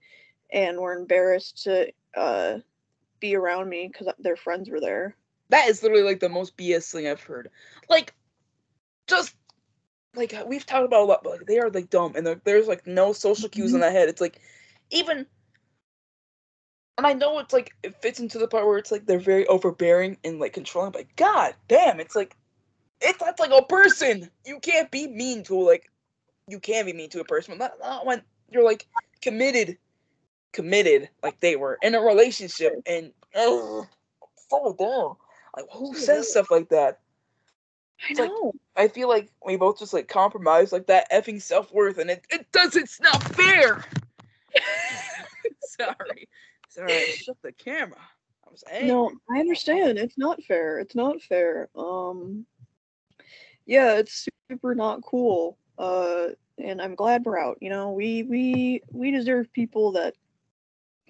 and 0.51 0.77
were 0.79 0.97
embarrassed 0.97 1.63
to 1.63 1.91
uh, 2.15 2.57
be 3.19 3.35
around 3.35 3.69
me 3.69 3.89
because 3.91 4.13
their 4.19 4.35
friends 4.35 4.69
were 4.69 4.79
there. 4.79 5.15
That 5.49 5.67
is 5.69 5.81
literally 5.81 6.03
like 6.03 6.19
the 6.19 6.29
most 6.29 6.57
BS 6.57 6.91
thing 6.91 7.07
I've 7.07 7.21
heard. 7.23 7.49
Like, 7.89 8.13
just 9.07 9.35
like 10.15 10.33
we've 10.47 10.65
talked 10.65 10.85
about 10.85 11.03
a 11.03 11.05
lot, 11.05 11.23
but 11.23 11.31
like 11.37 11.45
they 11.47 11.59
are 11.59 11.69
like 11.69 11.89
dumb, 11.89 12.15
and 12.15 12.27
there's 12.43 12.67
like 12.67 12.85
no 12.87 13.13
social 13.13 13.49
cues 13.49 13.73
in 13.73 13.79
Mhm. 13.79 13.81
that 13.81 13.91
head. 13.93 14.09
It's 14.09 14.21
like 14.21 14.41
even, 14.89 15.25
and 16.97 17.05
I 17.05 17.13
know 17.13 17.39
it's 17.39 17.53
like 17.53 17.73
it 17.83 17.95
fits 18.01 18.19
into 18.19 18.37
the 18.39 18.47
part 18.47 18.65
where 18.65 18.77
it's 18.77 18.91
like 18.91 19.05
they're 19.05 19.19
very 19.19 19.45
overbearing 19.47 20.17
and 20.23 20.39
like 20.39 20.53
controlling. 20.53 20.91
But 20.91 21.05
god 21.15 21.53
damn, 21.67 21.99
it's 21.99 22.15
like 22.15 22.35
it's 23.01 23.19
that's 23.19 23.39
like 23.39 23.51
a 23.51 23.63
person. 23.65 24.29
You 24.45 24.59
can't 24.59 24.89
be 24.91 25.07
mean 25.07 25.43
to 25.43 25.55
like 25.59 25.89
you 26.47 26.59
can 26.59 26.85
be 26.85 26.93
mean 26.93 27.09
to 27.11 27.19
a 27.19 27.25
person, 27.25 27.55
but 27.57 27.59
not, 27.59 27.79
not 27.79 28.05
when 28.05 28.21
you're 28.49 28.63
like 28.63 28.87
committed, 29.21 29.77
committed 30.53 31.09
like 31.21 31.39
they 31.39 31.55
were 31.55 31.77
in 31.81 31.93
a 31.95 32.01
relationship 32.01 32.73
and 32.85 33.11
ugh, 33.35 33.85
so 34.49 34.75
dumb. 34.79 35.17
Like 35.55 35.65
who 35.71 35.93
says 35.95 36.31
stuff 36.31 36.49
like 36.49 36.69
that? 36.69 36.99
I 38.01 38.05
It's 38.11 38.19
like- 38.19 38.29
know. 38.29 38.53
I 38.75 38.87
feel 38.87 39.09
like 39.09 39.31
we 39.43 39.55
both 39.57 39.79
just 39.79 39.91
like 39.93 40.07
compromise 40.07 40.71
like 40.71 40.85
that 40.87 41.11
effing 41.11 41.41
self 41.41 41.71
worth, 41.73 41.97
and 41.97 42.09
it 42.11 42.25
it 42.29 42.51
does 42.51 42.75
it's 42.75 42.99
not 43.01 43.21
fair. 43.23 43.83
Sorry, 45.61 46.27
I 46.77 47.05
shut 47.15 47.37
the 47.41 47.51
camera. 47.51 47.99
I 48.45 48.51
was 48.51 48.63
angry. 48.69 48.87
No, 48.89 49.11
I 49.33 49.39
understand. 49.39 49.97
It's 49.97 50.17
not 50.17 50.43
fair. 50.43 50.79
It's 50.79 50.95
not 50.95 51.21
fair. 51.21 51.69
Um 51.75 52.45
yeah, 53.65 53.95
it's 53.95 54.27
super 54.49 54.75
not 54.75 55.01
cool. 55.01 55.57
Uh 55.77 56.27
and 56.57 56.81
I'm 56.81 56.95
glad 56.95 57.23
we're 57.25 57.39
out. 57.39 57.57
You 57.61 57.69
know, 57.69 57.91
we 57.91 58.23
we 58.23 58.81
we 58.91 59.11
deserve 59.11 59.51
people 59.53 59.91
that 59.93 60.15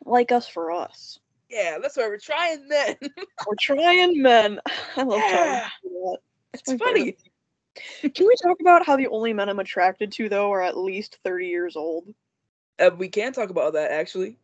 like 0.05 0.31
us 0.31 0.47
for 0.47 0.71
us. 0.71 1.19
Yeah, 1.49 1.77
that's 1.81 1.95
why 1.97 2.07
we're 2.07 2.17
trying 2.17 2.67
men. 2.67 2.95
We're 3.47 3.55
trying 3.61 4.21
men. 4.21 4.59
I 4.97 5.03
love 5.03 5.21
Yeah. 5.21 5.31
trying. 5.31 5.61
That. 5.83 6.17
it's 6.53 6.73
funny. 6.73 7.15
favorite. 7.95 8.15
Can 8.15 8.27
we 8.27 8.35
talk 8.43 8.59
about 8.59 8.85
how 8.85 8.97
the 8.97 9.07
only 9.07 9.31
men 9.31 9.47
I'm 9.47 9.59
attracted 9.59 10.11
to 10.13 10.27
though 10.27 10.51
are 10.51 10.61
at 10.61 10.77
least 10.77 11.19
30 11.23 11.47
years 11.47 11.75
old? 11.77 12.13
Uh, 12.79 12.91
we 12.97 13.07
can 13.07 13.31
talk 13.31 13.49
about 13.49 13.73
that 13.73 13.91
actually. 13.91 14.37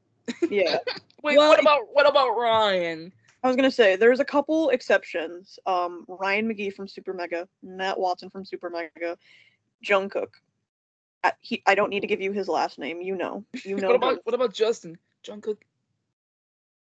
Yeah. 0.50 0.78
Wait, 1.24 1.38
Well, 1.38 1.50
what 1.50 1.60
about 1.60 1.82
what 1.92 2.08
about 2.08 2.38
Ryan? 2.38 3.12
I 3.44 3.48
was 3.48 3.56
gonna 3.56 3.72
say 3.72 3.96
there's 3.96 4.20
a 4.20 4.26
couple 4.26 4.70
exceptions. 4.70 5.60
Um, 5.66 6.06
Ryan 6.08 6.50
McGee 6.50 6.74
from 6.74 6.88
Super 6.88 7.14
Mega, 7.14 7.48
Matt 7.62 8.00
Watson 8.00 8.30
from 8.30 8.46
Super 8.46 8.70
Mega, 8.70 9.18
Jungkook. 9.84 10.30
I, 11.24 11.32
he, 11.40 11.64
I 11.66 11.76
don't 11.76 11.90
need 11.90 12.02
to 12.02 12.08
give 12.08 12.22
you 12.22 12.32
his 12.34 12.48
last 12.48 12.78
name. 12.80 13.02
You 13.02 13.16
know. 13.16 13.46
You 13.64 13.76
know. 13.78 13.88
what 13.88 13.96
about 13.96 14.14
him. 14.14 14.20
what 14.24 14.36
about 14.36 14.54
Justin? 14.54 14.98
Jungkook. 15.26 15.58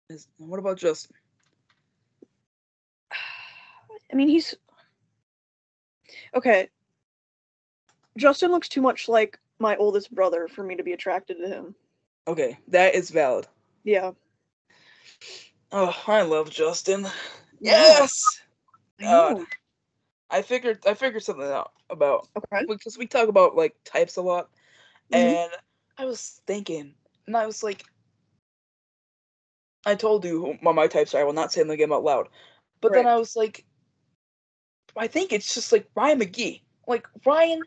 Is 0.09 0.27
what 0.37 0.59
about 0.59 0.77
Justin? 0.77 1.15
I 4.11 4.15
mean, 4.15 4.27
he's 4.27 4.55
okay. 6.35 6.69
Justin 8.17 8.51
looks 8.51 8.69
too 8.69 8.81
much 8.81 9.07
like 9.07 9.39
my 9.59 9.75
oldest 9.77 10.13
brother 10.13 10.47
for 10.47 10.63
me 10.63 10.75
to 10.75 10.83
be 10.83 10.93
attracted 10.93 11.37
to 11.37 11.47
him. 11.47 11.75
Okay, 12.27 12.57
that 12.67 12.95
is 12.95 13.09
valid. 13.09 13.47
Yeah. 13.83 14.11
Oh, 15.71 15.95
I 16.07 16.21
love 16.21 16.49
Justin. 16.49 17.07
Yes. 17.59 18.41
I 18.99 19.03
God. 19.03 19.45
I 20.29 20.41
figured 20.41 20.85
I 20.85 20.93
figured 20.93 21.23
something 21.23 21.45
out 21.45 21.71
about 21.89 22.27
Okay. 22.37 22.65
because 22.67 22.97
we 22.97 23.07
talk 23.07 23.27
about 23.27 23.55
like 23.55 23.75
types 23.83 24.17
a 24.17 24.21
lot, 24.21 24.49
Mhm. 25.11 25.17
and 25.17 25.51
I 25.97 26.05
was 26.05 26.41
thinking, 26.45 26.95
and 27.27 27.35
I 27.35 27.45
was 27.45 27.63
like, 27.63 27.83
I 29.85 29.95
told 29.95 30.23
you 30.25 30.39
who 30.39 30.57
my, 30.61 30.71
my 30.71 30.87
types 30.87 31.13
are. 31.13 31.21
I 31.21 31.23
will 31.23 31.33
not 31.33 31.51
say 31.51 31.61
them 31.61 31.71
again 31.71 31.91
out 31.91 32.03
loud, 32.03 32.29
but 32.81 32.93
then 32.93 33.07
I 33.07 33.15
was 33.17 33.35
like, 33.35 33.65
I 34.95 35.07
think 35.07 35.33
it's 35.33 35.53
just 35.53 35.71
like 35.71 35.89
Ryan 35.95 36.19
McGee. 36.19 36.61
Like 36.87 37.07
Ryan, 37.25 37.61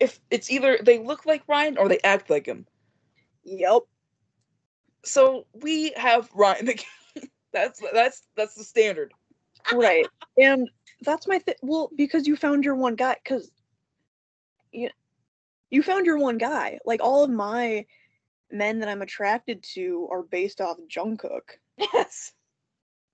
if 0.00 0.20
it's 0.30 0.50
either 0.50 0.78
they 0.82 0.98
look 0.98 1.26
like 1.26 1.42
Ryan 1.48 1.78
or 1.78 1.88
they 1.88 2.00
act 2.00 2.30
like 2.30 2.46
him. 2.46 2.66
Yep. 3.50 3.82
So 5.04 5.46
we 5.60 5.90
have 5.96 6.30
Ryan 6.34 6.70
that's 7.52 7.82
that's 7.92 8.22
that's 8.36 8.54
the 8.54 8.62
standard. 8.62 9.12
right 9.72 10.06
and 10.38 10.70
that's 11.02 11.26
my 11.26 11.38
thing 11.40 11.56
well 11.62 11.90
because 11.96 12.26
you 12.28 12.36
found 12.36 12.64
your 12.64 12.76
one 12.76 12.94
guy 12.94 13.16
because 13.22 13.50
you, 14.72 14.88
you 15.70 15.82
found 15.82 16.06
your 16.06 16.18
one 16.18 16.38
guy 16.38 16.78
like 16.84 17.00
all 17.02 17.24
of 17.24 17.30
my 17.30 17.84
men 18.52 18.78
that 18.78 18.88
i'm 18.88 19.02
attracted 19.02 19.62
to 19.62 20.06
are 20.12 20.22
based 20.22 20.60
off 20.60 20.76
jungkook 20.88 21.58
Yes. 21.92 22.32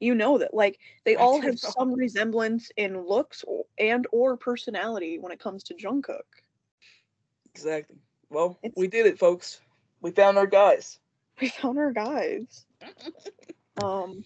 you 0.00 0.14
know 0.14 0.36
that 0.38 0.52
like 0.52 0.78
they 1.04 1.16
I 1.16 1.20
all 1.20 1.40
have 1.40 1.58
some 1.58 1.92
resemblance 1.94 2.70
in 2.76 3.00
looks 3.06 3.42
and 3.78 4.06
or 4.12 4.36
personality 4.36 5.18
when 5.18 5.32
it 5.32 5.40
comes 5.40 5.62
to 5.64 5.74
jungkook 5.74 6.28
Exactly. 7.54 7.96
Well, 8.28 8.58
It's- 8.62 8.74
we 8.76 8.86
did 8.86 9.06
it, 9.06 9.18
folks. 9.18 9.60
We 10.06 10.12
found 10.12 10.38
our 10.38 10.46
guys. 10.46 11.00
we 11.40 11.48
found 11.48 11.78
our 11.80 11.90
guys 11.90 12.64
um 13.82 14.22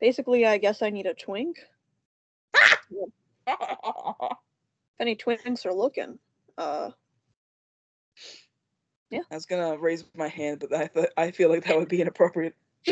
basically 0.00 0.44
i 0.44 0.58
guess 0.58 0.82
i 0.82 0.90
need 0.90 1.06
a 1.06 1.14
twink 1.14 1.58
if 2.52 3.10
any 4.98 5.14
twinks 5.14 5.64
are 5.64 5.72
looking 5.72 6.18
uh 6.58 6.90
yeah. 9.10 9.20
I 9.30 9.34
was 9.36 9.46
gonna 9.46 9.78
raise 9.78 10.04
my 10.16 10.26
hand, 10.26 10.58
but 10.58 10.74
I 10.74 10.88
th- 10.88 11.12
I 11.16 11.30
feel 11.30 11.48
like 11.50 11.64
that 11.66 11.76
would 11.78 11.88
be 11.88 12.00
inappropriate. 12.00 12.56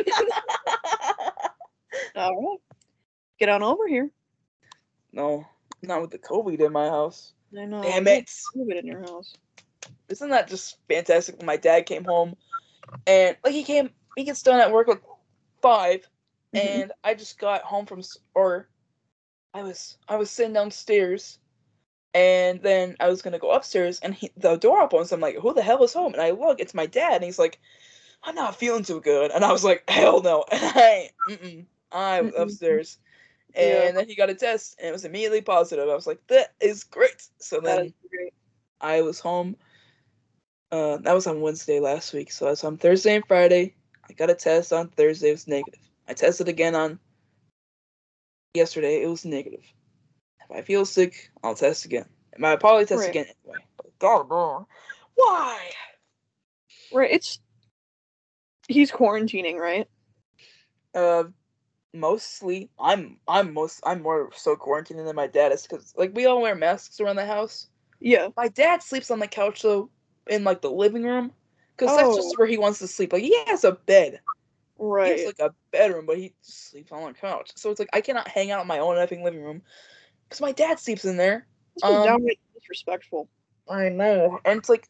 all 2.14 2.37
right 2.37 2.59
get 3.40 3.49
on 3.49 3.64
over 3.64 3.88
here 3.88 4.09
no, 5.12 5.45
not 5.83 6.01
with 6.01 6.12
the 6.12 6.18
COVID 6.21 6.64
in 6.64 6.73
my 6.73 6.87
house. 6.87 7.33
I 7.59 7.64
know. 7.64 7.83
Damn 7.83 8.07
it! 8.07 8.31
COVID 8.57 8.79
in 8.79 8.87
your 8.87 9.01
house. 9.01 9.35
Isn't 10.12 10.31
that 10.31 10.48
just 10.48 10.79
fantastic? 10.88 11.38
When 11.38 11.46
my 11.46 11.57
dad 11.59 11.87
came 11.87 12.05
home, 12.05 12.37
and 13.07 13.37
like 13.44 13.55
he 13.55 13.64
came, 13.64 13.90
he 14.16 14.25
gets 14.25 14.42
done 14.42 14.61
at 14.61 14.72
work 14.72 14.88
like 14.88 15.03
5 15.62 16.09
Mhm. 16.53 16.85
and 16.85 16.92
I 17.05 17.14
just 17.14 17.38
got 17.38 17.62
home 17.62 17.87
from 17.87 18.03
or 18.35 18.68
I 19.55 19.62
was 19.62 19.98
I 20.09 20.16
was 20.16 20.31
sitting 20.31 20.55
downstairs, 20.55 21.38
and 22.14 22.62
then 22.62 22.96
I 23.01 23.09
was 23.09 23.22
gonna 23.22 23.38
go 23.38 23.53
upstairs, 23.53 24.01
and 24.01 24.14
he, 24.14 24.31
the 24.37 24.57
door 24.57 24.83
opens. 24.83 25.12
I'm 25.12 25.20
like, 25.20 25.37
who 25.38 25.55
the 25.55 25.62
hell 25.62 25.83
is 25.85 25.94
home? 25.94 26.14
And 26.14 26.22
I 26.22 26.31
look, 26.33 26.61
it's 26.61 26.75
my 26.75 26.87
dad, 26.87 27.16
and 27.16 27.25
he's 27.25 27.38
like, 27.38 27.61
I'm 28.25 28.35
not 28.37 28.57
feeling 28.57 28.85
too 28.85 29.01
good, 29.01 29.31
and 29.33 29.44
I 29.44 29.53
was 29.53 29.64
like, 29.64 29.85
hell 29.88 30.22
no, 30.22 30.44
and 30.53 30.62
I 30.64 31.11
mm-mm, 31.29 31.66
I 31.92 32.22
was 32.22 32.35
Mm-mm. 32.35 32.37
upstairs. 32.37 32.98
And 33.55 33.96
Yeah. 33.96 33.96
then 33.96 34.09
he 34.09 34.16
got 34.16 34.31
a 34.31 34.35
test, 34.35 34.77
and 34.79 34.88
it 34.88 34.92
was 34.92 35.05
immediately 35.05 35.42
positive. 35.42 35.88
I 35.88 35.94
was 35.94 36.07
like, 36.07 36.27
"That 36.29 36.55
is 36.61 36.85
great." 36.85 37.29
So 37.40 37.61
then 37.61 37.94
great. 38.11 38.33
I 38.81 39.03
was 39.03 39.20
home. 39.20 39.57
Uh, 40.72 40.96
that 40.96 41.14
was 41.14 41.26
on 41.26 41.42
Wednesday 41.42 41.80
last 41.80 42.14
week. 42.14 42.32
So 42.32 42.46
I 42.46 42.50
was 42.50 42.62
home 42.62 42.78
Thursday 42.78 43.16
and 43.16 43.26
Friday. 43.28 43.74
I 44.08 44.14
got 44.14 44.30
a 44.30 44.35
test 44.35 44.72
on 44.72 44.88
Thursday. 44.88 45.28
It 45.28 45.32
was 45.32 45.46
negative. 45.46 45.80
I 46.08 46.14
tested 46.14 46.48
again 46.48 46.74
on 46.74 46.98
yesterday. 48.54 49.02
It 49.02 49.06
was 49.06 49.26
negative. 49.26 49.64
If 50.40 50.56
I 50.56 50.62
feel 50.62 50.87
sick, 50.87 51.30
I'll 51.44 51.54
test 51.54 51.85
again. 51.85 52.06
And 52.32 52.46
I'll 52.46 52.56
probably 52.56 52.87
test 52.87 53.00
Right. 53.00 53.11
again 53.11 53.26
anyway. 53.44 53.64
God, 53.98 54.30
no. 54.30 54.66
Why? 55.14 55.70
Right. 56.90 57.11
It's 57.11 57.38
he's 58.66 58.90
quarantining, 58.90 59.56
right? 59.56 59.87
Uh, 60.94 61.24
mostly 61.92 62.70
I'm 62.80 63.18
I'm 63.28 63.52
most 63.52 63.80
I'm 63.85 64.00
more 64.00 64.30
so 64.35 64.56
quarantining 64.56 65.04
than 65.04 65.16
my 65.16 65.26
dad 65.26 65.52
is 65.52 65.66
because 65.66 65.92
like 65.96 66.14
we 66.14 66.24
all 66.24 66.40
wear 66.40 66.54
masks 66.54 66.98
around 66.98 67.16
the 67.16 67.26
house. 67.26 67.68
Yeah. 68.00 68.28
My 68.37 68.48
dad 68.48 68.82
sleeps 68.82 69.11
on 69.11 69.18
the 69.18 69.28
couch 69.28 69.62
though, 69.62 69.90
in 70.28 70.44
like 70.44 70.61
the 70.62 70.70
living 70.70 71.04
room, 71.04 71.32
because 71.76 71.94
that's 71.96 72.11
Oh. 72.11 72.16
just 72.16 72.38
where 72.38 72.46
he 72.46 72.58
wants 72.58 72.78
to 72.80 72.87
sleep. 72.88 73.12
Like 73.12 73.22
he 73.22 73.37
has 73.46 73.64
a 73.64 73.72
bed. 73.72 74.20
He 75.02 75.08
Right. 75.08 75.18
has 75.18 75.26
like 75.26 75.38
a 75.40 75.54
bedroom, 75.72 76.06
but 76.06 76.18
he 76.18 76.35
sleeps 76.42 76.92
on 76.92 77.12
the 77.12 77.18
couch. 77.18 77.52
So 77.56 77.70
it's 77.70 77.80
like 77.80 77.90
I 77.92 78.00
cannot 78.00 78.28
hang 78.28 78.50
out 78.50 78.62
in 78.62 78.66
my 78.68 78.78
own 78.78 78.96
effing 78.96 79.22
living 79.24 79.42
room 79.42 79.62
because 80.28 80.40
my 80.40 80.52
dad 80.52 80.78
sleeps 80.78 81.04
in 81.04 81.16
there. 81.16 81.46
was 81.74 81.82
um, 81.85 82.02
downright 82.02 82.38
disrespectful. 82.54 83.28
I 83.68 83.88
know, 83.88 84.38
and 84.44 84.58
it's 84.58 84.68
like 84.68 84.88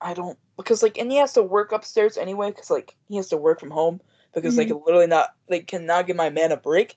I 0.00 0.14
don't 0.14 0.38
because 0.56 0.82
like 0.82 0.98
and 0.98 1.10
he 1.10 1.18
has 1.18 1.32
to 1.34 1.42
work 1.42 1.72
upstairs 1.72 2.16
anyway 2.16 2.50
because 2.50 2.70
like 2.70 2.96
he 3.08 3.16
has 3.16 3.28
to 3.28 3.36
work 3.36 3.60
from 3.60 3.70
home 3.70 4.00
because 4.34 4.56
they 4.56 4.64
Mhm. 4.64 4.68
can 4.68 4.82
literally 4.84 5.06
not 5.06 5.30
they 5.48 5.60
cannot 5.60 6.06
give 6.06 6.16
my 6.16 6.30
man 6.30 6.52
a 6.52 6.56
break. 6.56 6.96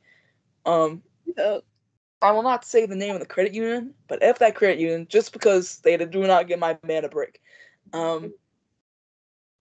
Um, 0.65 1.03
Yeah. 1.37 1.59
I 2.23 2.31
will 2.31 2.43
not 2.43 2.65
say 2.65 2.85
the 2.85 2.95
name 2.95 3.13
of 3.13 3.19
the 3.19 3.25
credit 3.25 3.53
union, 3.53 3.93
but 4.07 4.23
F 4.23 4.39
that 4.39 4.55
credit 4.55 4.79
union 4.79 5.07
just 5.09 5.33
because 5.33 5.79
they 5.79 5.97
do 5.97 6.25
not 6.25 6.47
give 6.47 6.59
my 6.59 6.77
man 6.83 7.03
a 7.03 7.09
break. 7.09 7.41
Um, 7.91 8.33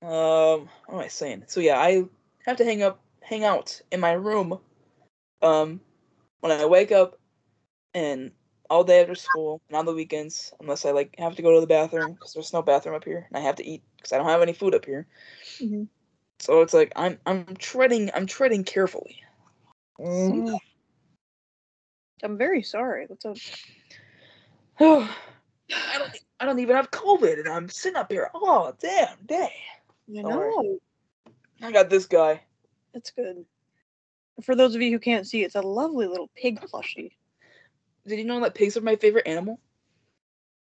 um, 0.03 0.69
what 0.87 0.95
am 0.95 0.99
I 1.01 1.09
saying? 1.09 1.45
So 1.49 1.61
yeah, 1.61 1.79
I 1.79 2.05
have 2.47 2.57
to 2.59 2.65
hang 2.65 2.83
up, 2.83 3.01
hang 3.21 3.45
out 3.45 3.81
in 3.91 4.01
my 4.01 4.13
room, 4.13 4.59
um, 5.43 5.81
when 6.41 6.53
I 6.53 6.65
wake 6.67 6.93
up, 6.93 7.19
and 7.95 8.31
all 8.71 8.85
day 8.85 9.01
after 9.03 9.15
school 9.15 9.61
and 9.69 9.77
on 9.77 9.85
the 9.85 9.93
weekends, 9.93 10.55
unless 10.61 10.85
I 10.85 10.93
like 10.93 11.15
have 11.19 11.37
to 11.37 11.43
go 11.43 11.55
to 11.55 11.61
the 11.61 11.67
bathroom 11.67 12.15
because 12.15 12.33
there's 12.33 12.53
no 12.53 12.63
bathroom 12.63 12.95
up 12.95 13.05
here, 13.05 13.27
and 13.29 13.37
I 13.37 13.41
have 13.41 13.57
to 13.57 13.67
eat 13.67 13.83
because 13.97 14.13
I 14.13 14.19
don't 14.19 14.29
have 14.29 14.41
any 14.41 14.53
food 14.55 14.75
up 14.75 14.85
here. 14.85 15.07
Mhm. 15.59 15.89
So 16.39 16.63
it's 16.63 16.75
like 16.75 16.93
I'm 16.97 17.19
I'm 17.27 17.57
treading 17.57 18.11
I'm 18.15 18.27
treading 18.27 18.65
carefully. 18.65 19.21
Mm. 20.01 20.59
I'm 22.23 22.39
very 22.39 22.63
sorry. 22.63 23.07
That's 23.09 23.25
a 23.25 23.35
I 24.81 25.99
don't 25.99 26.19
I 26.41 26.45
don't 26.45 26.59
even 26.59 26.77
have 26.77 26.91
COVID 26.91 27.39
and 27.39 27.49
I'm 27.49 27.69
sitting 27.69 27.97
up 27.97 28.11
here 28.11 28.31
all 28.35 28.73
damn 28.81 29.17
day. 29.27 29.53
you 30.07 30.23
know. 30.23 30.79
I 31.61 31.71
got 31.71 31.91
this 31.91 32.07
guy. 32.07 32.43
That's 32.93 33.11
good. 33.11 33.45
For 34.43 34.57
those 34.57 34.75
of 34.75 34.83
you 34.83 34.91
who 34.91 34.99
can't 34.99 35.27
see, 35.27 35.45
it's 35.45 35.55
a 35.55 35.61
lovely 35.61 36.07
little 36.07 36.31
pig 36.35 36.61
plushie. 36.61 37.13
Did 38.07 38.19
you 38.19 38.25
know 38.25 38.41
that 38.41 38.55
pigs 38.55 38.77
are 38.77 38.81
my 38.81 38.97
favorite 38.97 39.29
animal? 39.29 39.61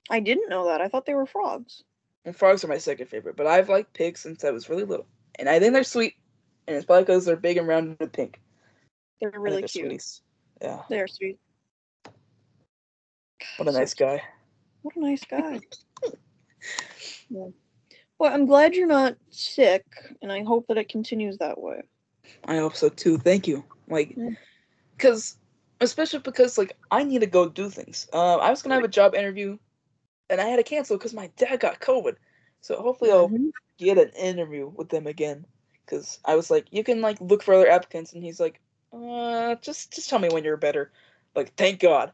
I 0.09 0.21
didn't 0.21 0.49
know 0.49 0.67
that. 0.67 0.81
I 0.81 0.89
thought 0.89 1.05
they 1.05 1.15
were 1.15 1.27
frogs. 1.27 1.83
And 2.25 2.35
frogs 2.35 2.65
are 2.65 2.69
my 2.69 2.79
second 2.79 3.09
favorite, 3.09 3.37
but 3.37 3.47
I've 3.47 3.69
liked 3.69 3.93
pigs 3.93 4.21
since 4.21 4.45
I 4.45 4.51
was 4.51 4.69
really 4.69 4.85
little. 4.85 5.07
And 5.39 5.49
I 5.49 5.61
think 5.61 5.75
they're 5.75 5.85
sweet. 5.85 6.15
And 6.67 6.77
it's 6.77 6.87
probably 6.87 7.03
because 7.03 7.25
they're 7.25 7.37
big 7.37 7.57
and 7.57 7.69
round 7.69 7.97
and 8.01 8.13
pink. 8.13 8.41
They're 9.21 9.33
really 9.37 9.61
they're 9.61 9.69
cute. 9.69 9.85
sweeties. 9.85 10.23
Yeah. 10.63 10.83
They're 10.89 11.07
sweet. 11.09 11.39
What 13.57 13.69
a 13.69 13.73
nice 13.73 13.95
guy. 13.95 14.23
What 14.83 14.97
a 14.97 15.01
nice 15.01 15.25
guy. 15.25 15.61
yeah. 17.31 17.49
Well, 18.19 18.33
I'm 18.33 18.47
glad 18.47 18.75
you're 18.75 18.87
not 18.87 19.17
sick, 19.31 19.85
and 20.23 20.33
I 20.33 20.43
hope 20.43 20.67
that 20.69 20.79
it 20.79 20.89
continues 20.89 21.39
that 21.39 21.61
way. 21.61 21.83
I 22.45 22.57
hope 22.57 22.75
so 22.75 22.89
too. 22.89 23.19
Thank 23.19 23.47
you. 23.47 23.65
Like, 23.89 24.17
because, 24.97 25.37
especially 25.81 26.21
because, 26.21 26.57
like, 26.57 26.77
I 26.91 27.05
need 27.05 27.21
to 27.21 27.27
go 27.27 27.49
do 27.49 27.69
things. 27.69 28.09
Uh, 28.13 28.37
I 28.37 28.51
was 28.51 28.63
going 28.63 28.71
to 28.71 28.77
have 28.77 28.85
a 28.85 28.89
job 28.89 29.15
interview, 29.15 29.59
and 30.31 30.41
I 30.41 30.47
had 30.47 30.57
to 30.57 30.63
cancel 30.63 30.97
because 30.97 31.15
my 31.15 31.31
dad 31.37 31.61
got 31.61 31.81
COVID. 31.81 32.17
So 32.61 32.81
hopefully 32.81 33.13
I'll 33.13 33.29
Mhm. 33.29 33.51
get 33.79 33.99
an 33.99 34.11
interview 34.11 34.69
with 34.69 34.89
them 34.89 35.07
again. 35.07 35.47
Because 35.85 36.19
I 36.25 36.35
was 36.35 36.51
like, 36.51 36.67
you 36.73 36.83
can, 36.83 37.01
like, 37.01 37.21
look 37.21 37.43
for 37.43 37.55
other 37.55 37.69
applicants. 37.69 38.13
And 38.13 38.25
he's 38.25 38.41
like, 38.41 38.61
uh, 38.93 39.55
just, 39.57 39.93
just 39.93 40.09
tell 40.09 40.19
me 40.19 40.29
when 40.31 40.43
you're 40.43 40.57
better. 40.57 40.91
Like, 41.35 41.55
thank 41.55 41.81
God. 41.81 42.13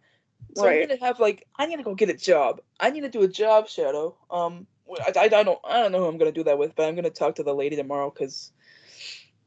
So 0.54 0.64
Right. 0.64 0.80
need 0.80 0.98
to 0.98 1.04
have, 1.04 1.20
like, 1.20 1.46
I 1.58 1.66
need 1.66 1.76
to 1.76 1.82
go 1.82 1.94
get 1.94 2.10
a 2.10 2.14
job. 2.14 2.60
I 2.78 2.90
need 2.90 3.02
to 3.02 3.08
do 3.08 3.22
a 3.22 3.28
job 3.28 3.68
shadow. 3.68 4.16
Um, 4.30 4.66
I, 4.90 5.12
I, 5.16 5.22
I 5.24 5.28
don't, 5.28 5.58
I 5.64 5.80
don't 5.80 5.92
know 5.92 6.00
who 6.00 6.06
I'm 6.06 6.18
to 6.18 6.32
do 6.32 6.44
that 6.44 6.58
with, 6.58 6.74
but 6.76 6.88
I'm 6.88 6.96
to 6.96 7.10
talk 7.10 7.36
to 7.36 7.42
the 7.42 7.54
lady 7.54 7.76
tomorrow 7.76 8.10
because 8.10 8.52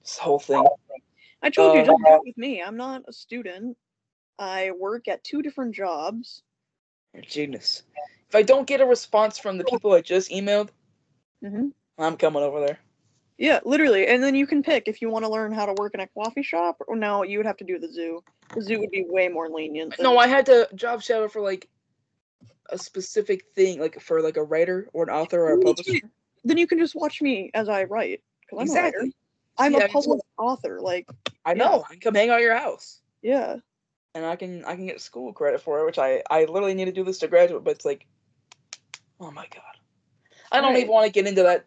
this 0.01 0.17
whole 0.17 0.39
thing. 0.39 0.65
I 1.41 1.49
told 1.49 1.75
you, 1.75 1.85
just 1.85 1.99
do 1.99 2.13
it 2.13 2.21
with 2.25 2.37
me. 2.37 2.61
I'm 2.61 2.77
not 2.77 3.03
a 3.07 3.13
student. 3.13 3.77
I 4.39 4.71
work 4.71 5.07
at 5.07 5.23
two 5.23 5.41
different 5.41 5.75
jobs. 5.75 6.41
Genius. 7.27 7.83
If 8.29 8.35
I 8.35 8.41
don't 8.41 8.67
get 8.67 8.81
a 8.81 8.85
response 8.85 9.37
from 9.37 9.57
the 9.57 9.63
people 9.63 9.93
I 9.93 10.01
just 10.01 10.31
emailed, 10.31 10.69
hmm 11.43 11.67
I'm 11.97 12.17
coming 12.17 12.43
over 12.43 12.59
there. 12.65 12.79
Yeah, 13.37 13.59
literally. 13.65 14.07
And 14.07 14.23
then 14.23 14.33
you 14.35 14.47
can 14.47 14.63
pick 14.63 14.87
if 14.87 15.01
you 15.01 15.09
want 15.09 15.25
to 15.25 15.31
learn 15.31 15.51
how 15.51 15.65
to 15.65 15.73
work 15.73 15.93
in 15.93 15.99
a 15.99 16.07
coffee 16.07 16.43
shop, 16.43 16.77
or 16.87 16.95
no, 16.95 17.23
you 17.23 17.37
would 17.37 17.45
have 17.45 17.57
to 17.57 17.65
do 17.65 17.77
the 17.79 17.91
zoo. 17.91 18.23
The 18.53 18.61
zoo 18.61 18.79
would 18.79 18.91
be 18.91 19.05
way 19.09 19.27
more 19.27 19.49
lenient. 19.49 19.95
No, 19.99 20.17
I 20.17 20.27
had 20.27 20.45
to 20.45 20.69
job 20.75 21.01
shadow 21.01 21.27
for 21.27 21.41
like 21.41 21.67
a 22.69 22.77
specific 22.77 23.45
thing, 23.53 23.79
like 23.79 23.99
for 24.01 24.21
like 24.21 24.37
a 24.37 24.43
writer 24.43 24.87
or 24.93 25.03
an 25.03 25.09
author 25.09 25.41
or 25.43 25.53
a 25.55 25.59
publisher. 25.59 25.99
Then 26.45 26.57
you 26.57 26.67
can 26.67 26.79
just 26.79 26.95
watch 26.95 27.21
me 27.21 27.51
as 27.53 27.67
I 27.67 27.83
write. 27.83 28.21
I'm 28.51 28.59
a 28.69 28.71
writer. 28.71 28.87
Exactly. 28.87 29.15
I'm 29.57 29.73
Yeah, 29.73 29.85
a 29.85 29.89
published 29.89 30.23
author. 30.37 30.79
Like, 30.81 31.09
I 31.45 31.53
know. 31.53 31.83
I 31.89 31.93
can 31.93 31.99
come 31.99 32.15
hang 32.15 32.29
out 32.29 32.41
your 32.41 32.55
house, 32.55 33.01
yeah. 33.21 33.57
and 34.13 34.25
I 34.25 34.35
can 34.37 34.63
I 34.63 34.75
can 34.75 34.85
get 34.85 35.01
school 35.01 35.33
credit 35.33 35.61
for 35.61 35.79
it, 35.81 35.85
which 35.85 35.99
I 35.99 36.23
I 36.29 36.45
literally 36.45 36.73
need 36.73 36.85
to 36.85 36.91
do 36.91 37.03
this 37.03 37.19
to 37.19 37.27
graduate. 37.27 37.63
But 37.63 37.71
it's 37.71 37.85
like, 37.85 38.05
oh 39.19 39.31
my 39.31 39.45
god, 39.53 39.61
I 40.51 40.61
don't 40.61 40.73
Right. 40.73 40.79
even 40.83 40.91
want 40.91 41.05
to 41.05 41.11
get 41.11 41.27
into 41.27 41.43
that 41.43 41.65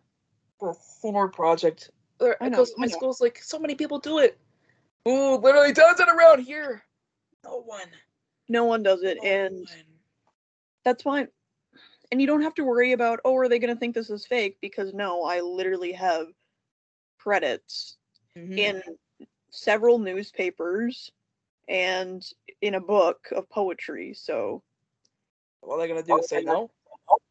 the 0.60 0.72
senior 0.74 1.28
project. 1.28 1.90
Or- 2.20 2.36
I 2.40 2.48
know, 2.48 2.58
Because 2.58 2.72
I 2.76 2.80
my 2.80 2.86
school's 2.88 3.20
like 3.20 3.42
so 3.42 3.58
many 3.58 3.74
people 3.74 3.98
do 3.98 4.18
it. 4.18 4.38
Ooh, 5.06 5.36
literally 5.36 5.72
does 5.72 6.00
it 6.00 6.08
around 6.08 6.40
here. 6.42 6.82
No 7.44 7.58
one. 7.60 7.88
No 8.48 8.64
one 8.64 8.82
does 8.82 9.02
it. 9.02 9.18
no 9.22 9.28
and 9.28 9.56
one. 9.56 9.84
that's 10.84 11.02
fine. 11.02 11.28
And 12.10 12.20
you 12.20 12.26
don't 12.26 12.42
have 12.42 12.54
to 12.54 12.64
worry 12.64 12.92
about, 12.92 13.20
oh, 13.24 13.36
are 13.36 13.48
they 13.48 13.58
going 13.58 13.72
to 13.72 13.78
think 13.78 13.94
this 13.94 14.08
is 14.10 14.26
fake? 14.26 14.56
Because 14.60 14.94
no, 14.94 15.24
I 15.24 15.40
literally 15.40 15.92
have 15.92 16.26
credits 17.18 17.98
Mhm. 18.36 18.58
in 18.58 18.82
several 19.50 19.98
newspapers 19.98 21.12
and 21.68 22.26
in 22.62 22.74
a 22.74 22.80
book 22.80 23.28
of 23.32 23.48
poetry. 23.50 24.14
So, 24.14 24.62
What 25.60 25.76
are 25.76 25.78
they 25.80 25.88
gonna 25.88 26.02
do? 26.02 26.22
Say 26.22 26.42
no? 26.42 26.70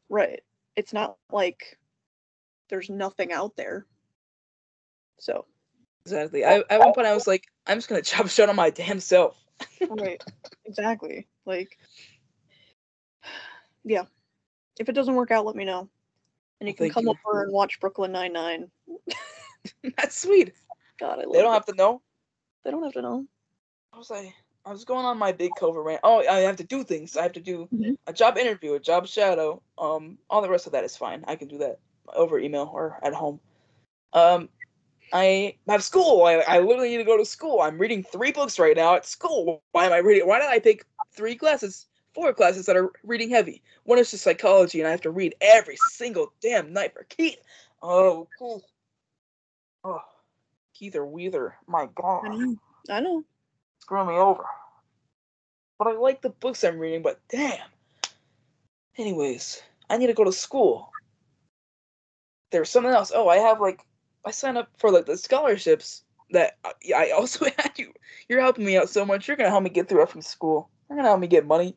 right. 0.10 0.44
It's 0.76 0.94
not 0.94 1.18
like 1.32 1.77
there's 2.70 2.90
nothing 2.90 3.32
out 3.32 3.56
there. 3.56 3.86
So, 5.20 5.46
Exactly. 6.06 6.46
I, 6.46 6.64
at 6.70 6.80
one 6.80 6.94
point, 6.94 7.06
I 7.08 7.14
was 7.14 7.28
like, 7.28 7.44
I'm 7.66 7.78
just 7.78 7.90
gonna 7.90 8.02
chop 8.04 8.28
shit 8.30 8.48
on 8.48 8.56
my 8.56 8.70
damn 8.70 9.00
self. 9.00 9.38
right. 9.90 10.22
exactly. 10.66 11.28
Like, 11.46 11.78
yeah. 13.84 14.04
If 14.80 14.90
it 14.90 14.94
doesn't 14.94 15.16
work 15.16 15.32
out, 15.32 15.46
let 15.46 15.56
me 15.56 15.66
know. 15.66 15.90
And 16.60 16.68
you 16.70 16.74
can 16.74 16.86
thank 16.86 16.94
come 16.94 17.06
you. 17.06 17.16
over 17.26 17.44
and 17.44 17.52
watch 17.52 17.80
Brooklyn 17.80 18.12
Nine 18.12 18.34
Nine. 18.34 18.72
That's 19.98 20.18
sweet. 20.20 20.54
God, 21.00 21.20
I 21.20 21.24
love 21.24 21.34
They 21.34 21.42
don't 21.42 21.52
it. 21.52 21.54
have 21.56 21.66
to 21.66 21.76
know. 21.76 22.02
They 22.64 22.72
don't 22.72 22.84
have 22.84 22.94
to 22.94 23.02
know. 23.02 23.26
I 23.94 23.98
was 23.98 24.10
like, 24.10 24.34
I 24.66 24.72
was 24.72 24.86
going 24.86 25.06
on 25.06 25.18
my 25.18 25.32
big 25.32 25.52
cover 25.60 25.82
rant. 25.84 26.02
Oh, 26.04 26.20
I 26.28 26.40
have 26.40 26.58
to 26.58 26.64
do 26.64 26.84
things. 26.84 27.18
I 27.18 27.24
have 27.24 27.34
to 27.34 27.40
do 27.42 27.68
Mhm. 27.74 27.98
a 28.08 28.14
job 28.14 28.38
interview, 28.38 28.74
a 28.74 28.80
job 28.80 29.08
shadow. 29.08 29.62
Um, 29.78 30.18
all 30.30 30.42
the 30.42 30.50
rest 30.50 30.68
of 30.68 30.74
that 30.74 30.84
is 30.84 30.96
fine. 30.96 31.24
I 31.28 31.36
can 31.36 31.48
do 31.48 31.58
that 31.60 31.80
over 32.16 32.40
email 32.40 32.70
or 32.74 33.00
at 33.04 33.14
home. 33.14 33.40
Um, 34.14 34.50
I 35.14 35.56
have 35.68 35.84
school. 35.84 36.24
I, 36.24 36.36
I 36.48 36.60
literally 36.60 36.90
need 36.90 36.98
to 36.98 37.04
go 37.04 37.18
to 37.18 37.26
school. 37.26 37.62
I'm 37.62 37.78
reading 37.78 38.04
three 38.04 38.32
books 38.32 38.60
right 38.60 38.76
now 38.76 38.96
at 38.96 39.06
school. 39.06 39.62
Why 39.72 39.86
am 39.86 39.94
I 39.94 39.98
reading? 39.98 40.28
Why 40.28 40.40
did 40.40 40.50
I 40.50 40.60
pick 40.60 40.86
three 41.14 41.36
classes? 41.36 41.86
Four 42.14 42.34
classes 42.34 42.66
that 42.66 42.76
are 42.76 42.92
reading 43.04 43.30
heavy. 43.30 43.62
One 43.84 44.00
is 44.00 44.10
just 44.10 44.24
psychology, 44.24 44.80
and 44.80 44.88
I 44.88 44.92
have 44.92 45.02
to 45.02 45.12
read 45.12 45.36
every 45.40 45.76
single 45.76 46.34
damn 46.42 46.74
night 46.74 46.94
for 46.94 47.04
Keith. 47.04 47.38
Oh, 47.82 48.28
Keith. 48.40 48.64
Oh, 49.84 50.02
Keith 50.74 50.96
or 50.96 51.06
Weather. 51.06 51.56
My 51.68 51.84
I 51.84 51.88
God 51.96 52.24
know. 52.24 52.56
I 52.90 53.00
know. 53.02 53.24
screw 53.80 54.06
me 54.06 54.14
over. 54.14 54.46
But 55.78 55.90
I 55.90 55.92
like 55.92 56.22
the 56.22 56.32
books 56.32 56.64
I'm 56.64 56.80
reading, 56.80 57.04
but 57.04 57.20
damn. 57.30 57.70
Anyways, 58.98 59.62
I 59.90 59.98
need 59.98 60.08
to 60.08 60.14
go 60.14 60.24
to 60.24 60.32
school. 60.32 60.92
There's 62.52 62.70
something 62.70 62.92
else. 62.92 63.12
Oh, 63.14 63.28
I 63.28 63.38
have 63.38 63.60
like 63.60 63.82
I 64.26 64.32
signed 64.32 64.58
up 64.58 64.70
for 64.78 64.92
like 64.92 65.06
the 65.06 65.18
scholarships 65.18 66.04
that 66.32 66.58
I- 66.64 66.94
I 66.96 67.12
also 67.12 67.46
had 67.58 67.78
you. 67.78 67.94
You're 68.28 68.42
helping 68.42 68.66
me 68.66 68.78
out 68.78 68.90
so 68.90 69.06
much. 69.06 69.28
You're 69.28 69.38
gonna 69.38 69.50
help 69.50 69.64
me 69.64 69.70
get 69.70 69.88
through 69.88 70.04
it 70.04 70.10
from 70.10 70.22
school. 70.22 70.70
You're 70.90 70.98
gonna 70.98 71.10
help 71.10 71.20
me 71.20 71.28
get 71.28 71.46
money. 71.46 71.76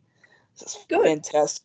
This 0.59 0.75
is 0.75 0.87
Good. 0.89 1.05
fantastic. 1.05 1.65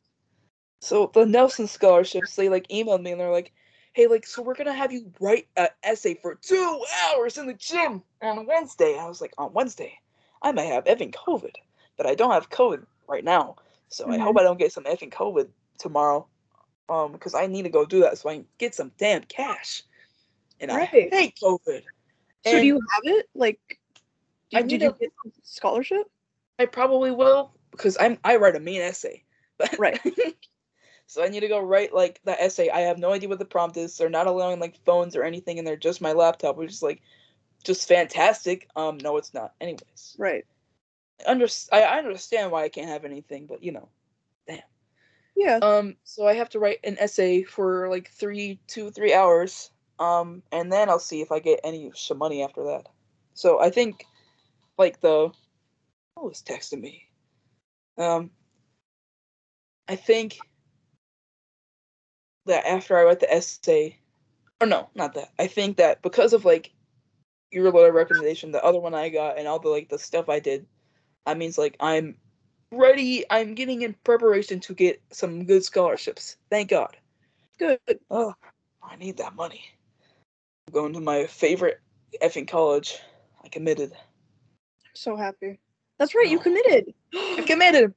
So 0.79 1.09
the 1.13 1.25
Nelson 1.25 1.67
scholarships, 1.67 2.35
they 2.35 2.49
like 2.49 2.67
emailed 2.67 3.01
me 3.01 3.11
and 3.11 3.19
they're 3.19 3.31
like, 3.31 3.51
"Hey, 3.93 4.07
like, 4.07 4.27
so 4.27 4.41
we're 4.41 4.53
gonna 4.55 4.73
have 4.73 4.91
you 4.91 5.11
write 5.19 5.47
an 5.57 5.69
essay 5.83 6.15
for 6.15 6.35
two 6.35 6.85
hours 7.05 7.37
in 7.37 7.47
the 7.47 7.53
gym 7.53 8.03
on 8.21 8.45
Wednesday." 8.45 8.97
I 8.97 9.07
was 9.07 9.21
like, 9.21 9.33
"On 9.37 9.53
Wednesday, 9.53 9.97
I 10.41 10.51
might 10.51 10.65
have 10.65 10.83
effing 10.83 11.13
COVID, 11.13 11.53
but 11.97 12.05
I 12.05 12.13
don't 12.13 12.31
have 12.31 12.49
COVID 12.49 12.85
right 13.07 13.23
now, 13.23 13.55
so 13.87 14.07
I 14.07 14.17
hope 14.17 14.35
mm-hmm. 14.35 14.39
I 14.39 14.43
don't 14.43 14.59
get 14.59 14.73
some 14.73 14.83
effing 14.83 15.11
COVID 15.11 15.49
tomorrow, 15.79 16.27
um, 16.89 17.11
because 17.11 17.33
I 17.35 17.47
need 17.47 17.63
to 17.63 17.69
go 17.69 17.85
do 17.85 18.01
that 18.01 18.17
so 18.17 18.29
I 18.29 18.35
can 18.35 18.45
get 18.57 18.75
some 18.75 18.91
damn 18.97 19.23
cash." 19.23 19.83
And 20.59 20.71
Right. 20.71 20.89
I 20.93 21.15
hate 21.15 21.37
COVID. 21.41 21.83
So 22.45 22.59
do 22.59 22.65
you 22.65 22.75
have 22.75 23.01
it? 23.03 23.29
Like, 23.33 23.59
I 24.53 24.61
Did 24.61 24.67
need 24.67 24.81
you 24.81 24.91
to- 24.91 24.97
get 24.99 25.11
scholarship? 25.43 26.09
I 26.59 26.65
probably 26.65 27.11
will 27.11 27.51
because 27.71 27.97
I'm 27.99 28.17
I 28.23 28.37
write 28.37 28.55
a 28.55 28.59
mean 28.59 28.81
essay. 28.81 29.23
But 29.57 29.75
Right. 29.79 29.99
so 31.07 31.23
I 31.23 31.27
need 31.29 31.41
to 31.41 31.47
go 31.47 31.59
write 31.59 31.93
like 31.93 32.21
the 32.23 32.41
essay. 32.41 32.69
I 32.69 32.81
have 32.81 32.97
no 32.97 33.11
idea 33.11 33.29
what 33.29 33.39
the 33.39 33.45
prompt 33.45 33.77
is. 33.77 33.97
They're 33.97 34.09
not 34.09 34.27
allowing 34.27 34.59
like 34.59 34.83
phones 34.85 35.15
or 35.15 35.23
anything, 35.23 35.57
and 35.59 35.67
they're 35.67 35.75
just 35.75 36.01
my 36.01 36.13
laptop, 36.13 36.55
which 36.57 36.71
is 36.71 36.81
like 36.83 37.01
just 37.63 37.87
fantastic. 37.87 38.69
Um, 38.75 38.97
no, 38.99 39.17
it's 39.17 39.33
not. 39.33 39.53
Anyways, 39.59 40.15
Right. 40.17 40.45
under 41.25 41.47
I, 41.71 41.81
I 41.81 41.97
understand 41.97 42.51
why 42.51 42.63
I 42.63 42.69
can't 42.69 42.89
have 42.89 43.05
anything, 43.05 43.47
but 43.47 43.63
you 43.63 43.71
know. 43.71 43.89
Yeah. 45.35 45.59
Um, 45.61 45.95
so 46.03 46.27
I 46.27 46.33
have 46.33 46.49
to 46.49 46.59
write 46.59 46.79
an 46.83 46.97
essay 46.99 47.43
for 47.43 47.89
like 47.89 48.09
three, 48.09 48.59
two, 48.67 48.89
three 48.91 49.13
hours. 49.13 49.69
Um, 49.99 50.43
and 50.51 50.71
then 50.71 50.89
I'll 50.89 50.99
see 50.99 51.21
if 51.21 51.31
I 51.31 51.39
get 51.39 51.59
any 51.63 51.91
money 52.15 52.43
after 52.43 52.63
that. 52.65 52.87
So 53.33 53.59
I 53.59 53.69
think, 53.69 54.05
like 54.77 55.01
the, 55.01 55.31
who 56.15 56.27
was 56.27 56.41
texting 56.41 56.81
me? 56.81 57.07
Um, 57.97 58.31
I 59.87 59.95
think 59.95 60.39
that 62.45 62.65
after 62.65 62.97
I 62.97 63.03
write 63.03 63.19
the 63.19 63.33
essay, 63.33 63.97
or 64.61 64.67
no, 64.67 64.89
not 64.95 65.13
that. 65.15 65.31
I 65.39 65.47
think 65.47 65.77
that 65.77 66.01
because 66.01 66.33
of 66.33 66.45
like 66.45 66.71
your 67.51 67.65
little 67.65 67.89
recommendation, 67.89 68.51
the 68.51 68.63
other 68.63 68.79
one 68.79 68.93
I 68.93 69.09
got, 69.09 69.37
and 69.37 69.47
all 69.47 69.59
the 69.59 69.69
like 69.69 69.89
the 69.89 69.99
stuff 69.99 70.29
I 70.29 70.39
did, 70.39 70.65
that 71.25 71.37
means 71.37 71.57
like 71.57 71.75
I'm 71.79 72.17
ready. 72.71 73.25
I'm 73.29 73.55
getting 73.55 73.81
in 73.81 73.93
preparation 74.03 74.59
to 74.61 74.73
get 74.73 75.01
some 75.11 75.45
good 75.45 75.63
scholarships. 75.63 76.37
Thank 76.49 76.69
God. 76.69 76.95
Good. 77.57 77.79
Oh, 78.09 78.33
I 78.83 78.95
need 78.97 79.17
that 79.17 79.35
money. 79.35 79.63
I'm 80.67 80.73
going 80.73 80.93
to 80.93 80.99
my 80.99 81.25
favorite 81.25 81.79
effing 82.21 82.47
college. 82.47 82.99
I 83.43 83.47
committed. 83.49 83.91
I'm 83.93 84.95
so 84.95 85.15
happy. 85.15 85.59
That's 85.97 86.15
right. 86.15 86.27
You 86.27 86.39
Oh. 86.39 86.43
committed. 86.43 86.93
I 87.13 87.43
committed. 87.47 87.93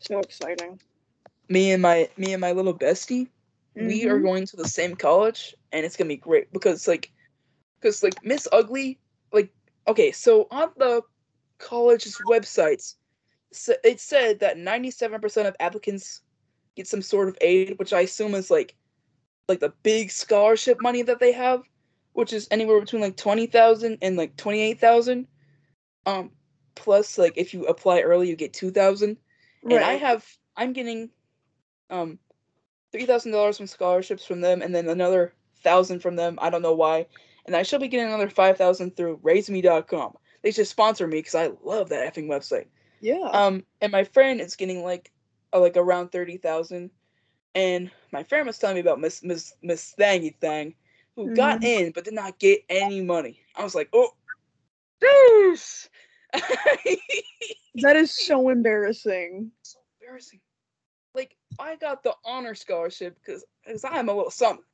so 0.00 0.18
exciting. 0.20 0.80
Me 1.48 1.72
and 1.72 1.82
my 1.82 2.08
me 2.16 2.32
and 2.34 2.40
my 2.40 2.52
little 2.52 2.74
bestie, 2.74 3.28
we 3.74 4.06
are 4.06 4.18
Mhm. 4.18 4.22
going 4.22 4.46
to 4.46 4.56
the 4.56 4.68
same 4.68 4.96
college, 4.96 5.54
and 5.72 5.84
it's 5.84 5.96
gonna 5.96 6.08
be 6.08 6.16
great 6.16 6.52
because 6.52 6.86
like, 6.86 7.10
because 7.80 8.02
like 8.02 8.22
Miss 8.24 8.46
Ugly, 8.52 8.98
like 9.32 9.50
okay, 9.86 10.12
so 10.12 10.46
on 10.50 10.72
the 10.76 11.02
college's 11.58 12.16
websites, 12.26 12.96
it 13.84 14.00
said 14.00 14.40
that 14.40 14.58
ninety-seven 14.58 15.20
percent 15.20 15.48
of 15.48 15.56
applicants 15.60 16.20
get 16.76 16.86
some 16.86 17.02
sort 17.02 17.28
of 17.28 17.38
aid, 17.40 17.78
which 17.78 17.92
I 17.92 18.00
assume 18.00 18.34
is 18.34 18.50
like, 18.50 18.74
like 19.48 19.60
the 19.60 19.72
big 19.82 20.10
scholarship 20.10 20.80
money 20.80 21.02
that 21.02 21.18
they 21.18 21.32
have, 21.32 21.62
which 22.12 22.32
is 22.32 22.48
anywhere 22.50 22.80
between 22.80 23.02
like 23.02 23.16
twenty 23.16 23.46
thousand 23.46 23.98
and 24.02 24.16
like 24.16 24.36
twenty-eight 24.36 24.80
thousand. 24.80 25.26
Um, 26.06 26.30
plus 26.74 27.18
like 27.18 27.34
if 27.36 27.52
you 27.52 27.64
apply 27.66 28.00
early, 28.00 28.28
you 28.28 28.36
get 28.36 28.52
two 28.52 28.70
thousand. 28.70 29.16
And 29.64 29.84
I 29.84 29.94
have 29.94 30.26
I'm 30.56 30.72
getting 30.72 31.10
um 31.90 32.18
three 32.92 33.06
thousand 33.06 33.32
dollars 33.32 33.56
from 33.56 33.66
scholarships 33.66 34.24
from 34.24 34.40
them 34.40 34.62
and 34.62 34.74
then 34.74 34.88
another 34.88 35.34
thousand 35.62 36.00
from 36.00 36.16
them. 36.16 36.38
I 36.40 36.50
don't 36.50 36.62
know 36.62 36.74
why. 36.74 37.06
And 37.46 37.56
I 37.56 37.62
should 37.62 37.80
be 37.80 37.88
getting 37.88 38.06
another 38.08 38.28
five 38.30 38.56
thousand 38.56 38.96
through 38.96 39.18
raiseme.com. 39.18 40.14
They 40.42 40.50
should 40.50 40.66
sponsor 40.66 41.06
me 41.06 41.18
because 41.18 41.34
I 41.34 41.50
love 41.62 41.88
that 41.88 42.14
effing 42.14 42.28
website. 42.28 42.66
Yeah. 43.00 43.28
Um 43.32 43.64
and 43.80 43.92
my 43.92 44.04
friend 44.04 44.40
is 44.40 44.56
getting 44.56 44.82
like 44.82 45.10
uh, 45.52 45.60
like 45.60 45.76
around 45.76 46.10
thirty 46.12 46.36
thousand. 46.36 46.90
And 47.54 47.90
my 48.12 48.22
friend 48.22 48.46
was 48.46 48.58
telling 48.58 48.74
me 48.76 48.80
about 48.80 49.00
Miss 49.00 49.22
Miss 49.22 49.52
Miss 49.62 49.94
Thangy 49.98 50.34
Thang, 50.40 50.74
who 51.16 51.34
got 51.34 51.60
Mhm. 51.60 51.64
in 51.64 51.92
but 51.92 52.04
did 52.04 52.14
not 52.14 52.38
get 52.38 52.60
any 52.68 53.00
money. 53.00 53.40
I 53.56 53.64
was 53.64 53.74
like, 53.74 53.88
oh, 53.92 54.10
jeez. 55.02 55.88
that 57.76 57.96
is 57.96 58.14
so 58.14 58.48
embarrassing. 58.50 59.50
so 59.62 59.78
embarrassing. 60.00 60.40
Like 61.14 61.36
I 61.58 61.76
got 61.76 62.02
the 62.02 62.14
honor 62.24 62.54
scholarship 62.54 63.16
because 63.24 63.44
because 63.64 63.84
I'm 63.84 64.08
a 64.08 64.14
little 64.14 64.30
something. 64.30 64.64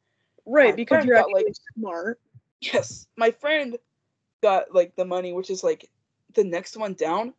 Right, 0.47 0.71
My 0.71 0.77
because 0.77 1.05
you're 1.05 1.17
got, 1.17 1.33
like- 1.33 1.47
smart. 1.79 2.21
Yes, 2.61 3.07
my 3.17 3.31
friend 3.31 3.77
got 4.43 4.75
like 4.75 4.95
the 4.97 5.05
money, 5.05 5.33
which 5.33 5.51
is 5.51 5.63
like 5.65 5.89
the 6.35 6.45
next 6.45 6.77
one 6.77 6.95
down. 6.95 7.35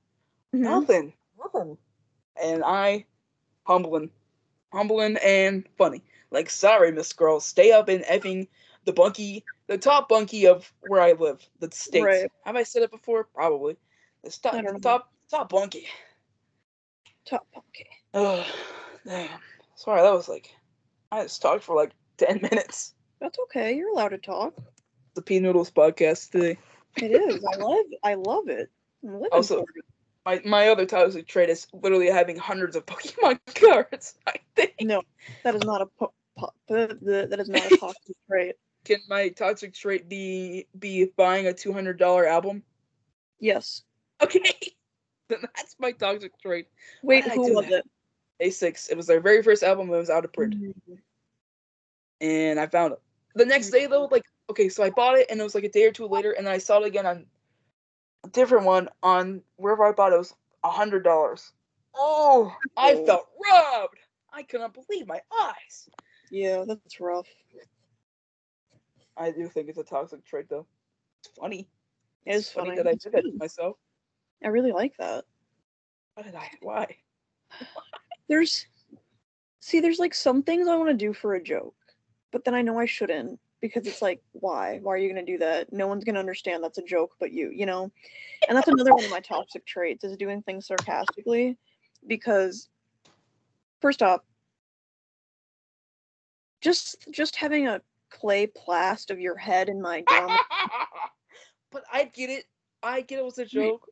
Mhm. 0.55 0.61
Nothing, 0.61 1.13
nothing. 1.37 1.77
And 2.41 2.63
I, 2.63 3.05
humbling, 3.63 4.09
humbling 4.71 5.17
and 5.23 5.67
funny. 5.77 6.01
Like 6.31 6.49
sorry, 6.49 6.91
Miss 6.91 7.13
Girl, 7.13 7.39
stay 7.39 7.71
up 7.71 7.89
in 7.89 8.01
effing 8.01 8.47
the 8.85 8.93
bunkie, 8.93 9.43
the 9.67 9.77
top 9.77 10.07
bunkie 10.09 10.47
of 10.47 10.71
where 10.87 11.01
I 11.01 11.13
live, 11.13 11.47
the 11.59 11.69
states. 11.71 12.05
Right. 12.05 12.31
Have 12.45 12.55
I 12.55 12.63
said 12.63 12.83
it 12.83 12.91
before? 12.91 13.23
Probably. 13.25 13.77
The 14.23 14.29
top, 14.31 14.53
I 14.55 14.61
top, 14.79 15.11
top 15.29 15.49
bunkie. 15.49 15.87
Top 17.25 17.47
okay. 17.55 17.87
Oh, 18.13 18.45
damn. 19.05 19.29
Sorry, 19.75 20.01
that 20.01 20.13
was 20.13 20.29
like, 20.29 20.55
I 21.11 21.23
just 21.23 21.41
talked 21.41 21.63
for 21.63 21.75
like 21.75 21.91
10 22.17 22.41
minutes. 22.41 22.93
That's 23.19 23.37
okay. 23.39 23.75
You're 23.75 23.89
allowed 23.89 24.09
to 24.09 24.17
talk. 24.17 24.53
The 25.15 25.21
P 25.21 25.39
Noodles 25.39 25.71
podcast 25.71 26.31
today. 26.31 26.57
It 26.97 27.11
is. 27.11 27.43
I 27.43 27.57
love. 27.57 27.85
I 28.03 28.13
love 28.15 28.47
it. 28.47 28.69
I'm 29.03 29.13
living 29.15 29.29
Also- 29.31 29.57
for 29.57 29.65
it. 29.75 29.85
My 30.25 30.41
my 30.43 30.69
other 30.69 30.85
toxic 30.85 31.27
trait 31.27 31.49
is 31.49 31.67
literally 31.73 32.07
having 32.07 32.35
hundreds 32.37 32.75
of 32.75 32.85
Pokemon 32.85 33.39
cards. 33.55 34.15
I 34.25 34.33
think. 34.55 34.73
No, 34.81 35.03
that 35.43 35.55
is 35.55 35.63
not 35.63 35.81
a 35.81 35.85
po- 35.85 36.13
po- 36.37 36.53
the, 36.67 36.97
the, 37.01 37.27
that 37.29 37.39
is 37.39 37.47
not 37.49 37.71
a 37.71 37.77
toxic 37.79 38.15
trait. 38.27 38.55
Can 38.85 38.99
my 39.07 39.29
toxic 39.29 39.73
trait 39.73 40.09
be 40.09 40.67
be 40.79 41.05
buying 41.15 41.47
a 41.47 41.53
two 41.53 41.71
hundred 41.71 41.97
dollar 41.99 42.25
album? 42.25 42.63
Yes. 43.39 43.83
Okay, 44.21 44.39
then 45.29 45.39
that's 45.41 45.75
my 45.79 45.91
toxic 45.91 46.31
trait. 46.41 46.67
Wait, 47.03 47.25
I 47.27 47.35
who 47.35 47.53
was 47.55 47.65
that? 47.67 47.83
it? 48.39 48.51
A6. 48.51 48.91
It 48.91 48.97
was 48.97 49.07
their 49.07 49.21
very 49.21 49.41
first 49.43 49.63
album. 49.63 49.87
It 49.89 49.97
was 49.97 50.09
out 50.09 50.25
of 50.25 50.33
print, 50.33 50.55
Mm. 50.55 50.97
and 52.21 52.59
I 52.59 52.67
found 52.67 52.93
it. 52.93 52.99
The 53.35 53.45
next 53.45 53.69
day 53.69 53.85
though, 53.85 54.05
like 54.05 54.23
okay, 54.49 54.69
so 54.69 54.83
I 54.83 54.89
bought 54.89 55.17
it, 55.17 55.27
and 55.29 55.39
it 55.39 55.43
was 55.43 55.53
like 55.55 55.63
a 55.63 55.69
day 55.69 55.85
or 55.85 55.91
two 55.91 56.07
later, 56.07 56.31
and 56.31 56.47
then 56.47 56.53
I 56.53 56.57
saw 56.57 56.79
it 56.81 56.87
again 56.87 57.05
on 57.05 57.25
different 58.31 58.65
one 58.65 58.89
on 59.03 59.41
wherever 59.57 59.85
I 59.85 59.91
bought 59.91 60.13
it. 60.13 60.17
Was 60.17 60.33
a 60.63 60.69
hundred 60.69 61.03
dollars. 61.03 61.51
Oh, 61.95 62.53
I 62.75 62.95
felt 63.05 63.27
robbed. 63.49 63.99
I 64.33 64.43
couldn't 64.43 64.73
believe 64.73 65.07
my 65.07 65.21
eyes. 65.31 65.89
Yeah, 66.29 66.65
that's 66.67 66.99
rough. 66.99 67.27
I 69.17 69.31
do 69.31 69.47
think 69.47 69.69
it's 69.69 69.77
a 69.77 69.83
toxic 69.83 70.25
trait, 70.25 70.49
though. 70.49 70.65
It's 71.19 71.33
funny. 71.39 71.69
It 72.25 72.35
is 72.35 72.41
It's 72.43 72.51
funny, 72.51 72.71
funny. 72.71 72.77
that 72.77 72.87
I 72.87 72.95
did 72.95 73.13
that 73.13 73.21
to 73.21 73.37
myself. 73.37 73.77
I 74.43 74.49
really 74.49 74.73
like 74.73 74.97
that. 74.97 75.23
Why 76.15 76.23
did 76.23 76.35
I? 76.35 76.49
Why? 76.61 76.97
There's, 78.27 78.65
see, 79.59 79.79
there's 79.79 79.99
like 79.99 80.15
some 80.15 80.41
things 80.41 80.67
I 80.67 80.75
want 80.75 80.89
to 80.89 80.95
do 80.95 81.13
for 81.13 81.35
a 81.35 81.43
joke, 81.43 81.75
but 82.31 82.43
then 82.43 82.55
I 82.55 82.63
know 82.63 82.79
I 82.79 82.87
shouldn't 82.87 83.39
because 83.61 83.87
it's 83.87 84.01
like, 84.01 84.21
why? 84.33 84.79
Why 84.81 84.93
are 84.93 84.97
you 84.97 85.09
gonna 85.09 85.25
do 85.25 85.37
that? 85.39 85.71
No 85.71 85.87
one's 85.87 86.03
gonna 86.03 86.19
understand 86.19 86.63
that's 86.63 86.77
a 86.77 86.83
joke, 86.83 87.11
but 87.19 87.31
you, 87.31 87.51
you 87.53 87.65
know. 87.65 87.91
And 88.47 88.57
that's 88.57 88.67
another 88.67 88.93
one 88.93 89.03
of 89.03 89.09
my 89.11 89.19
toxic 89.19 89.65
traits 89.65 90.03
is 90.03 90.17
doing 90.17 90.41
things 90.43 90.67
sarcastically, 90.67 91.57
because, 92.07 92.69
first 93.81 94.03
off, 94.03 94.21
just 96.61 97.05
just 97.11 97.35
having 97.35 97.67
a 97.67 97.81
clay 98.09 98.47
plast 98.47 99.11
of 99.11 99.19
your 99.19 99.35
head 99.35 99.69
in 99.69 99.81
my 99.81 100.01
dorm. 100.01 100.31
but 101.71 101.83
I 101.91 102.05
get 102.05 102.29
it. 102.29 102.45
I 102.83 103.01
get 103.01 103.19
it 103.19 103.25
was 103.25 103.37
a 103.39 103.45
joke. 103.45 103.87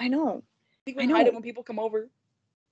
I 0.00 0.08
know. 0.08 0.42
I 0.86 0.92
can 0.92 1.10
hide 1.10 1.22
know. 1.22 1.28
it 1.28 1.34
when 1.34 1.42
people 1.42 1.62
come 1.62 1.78
over. 1.78 2.08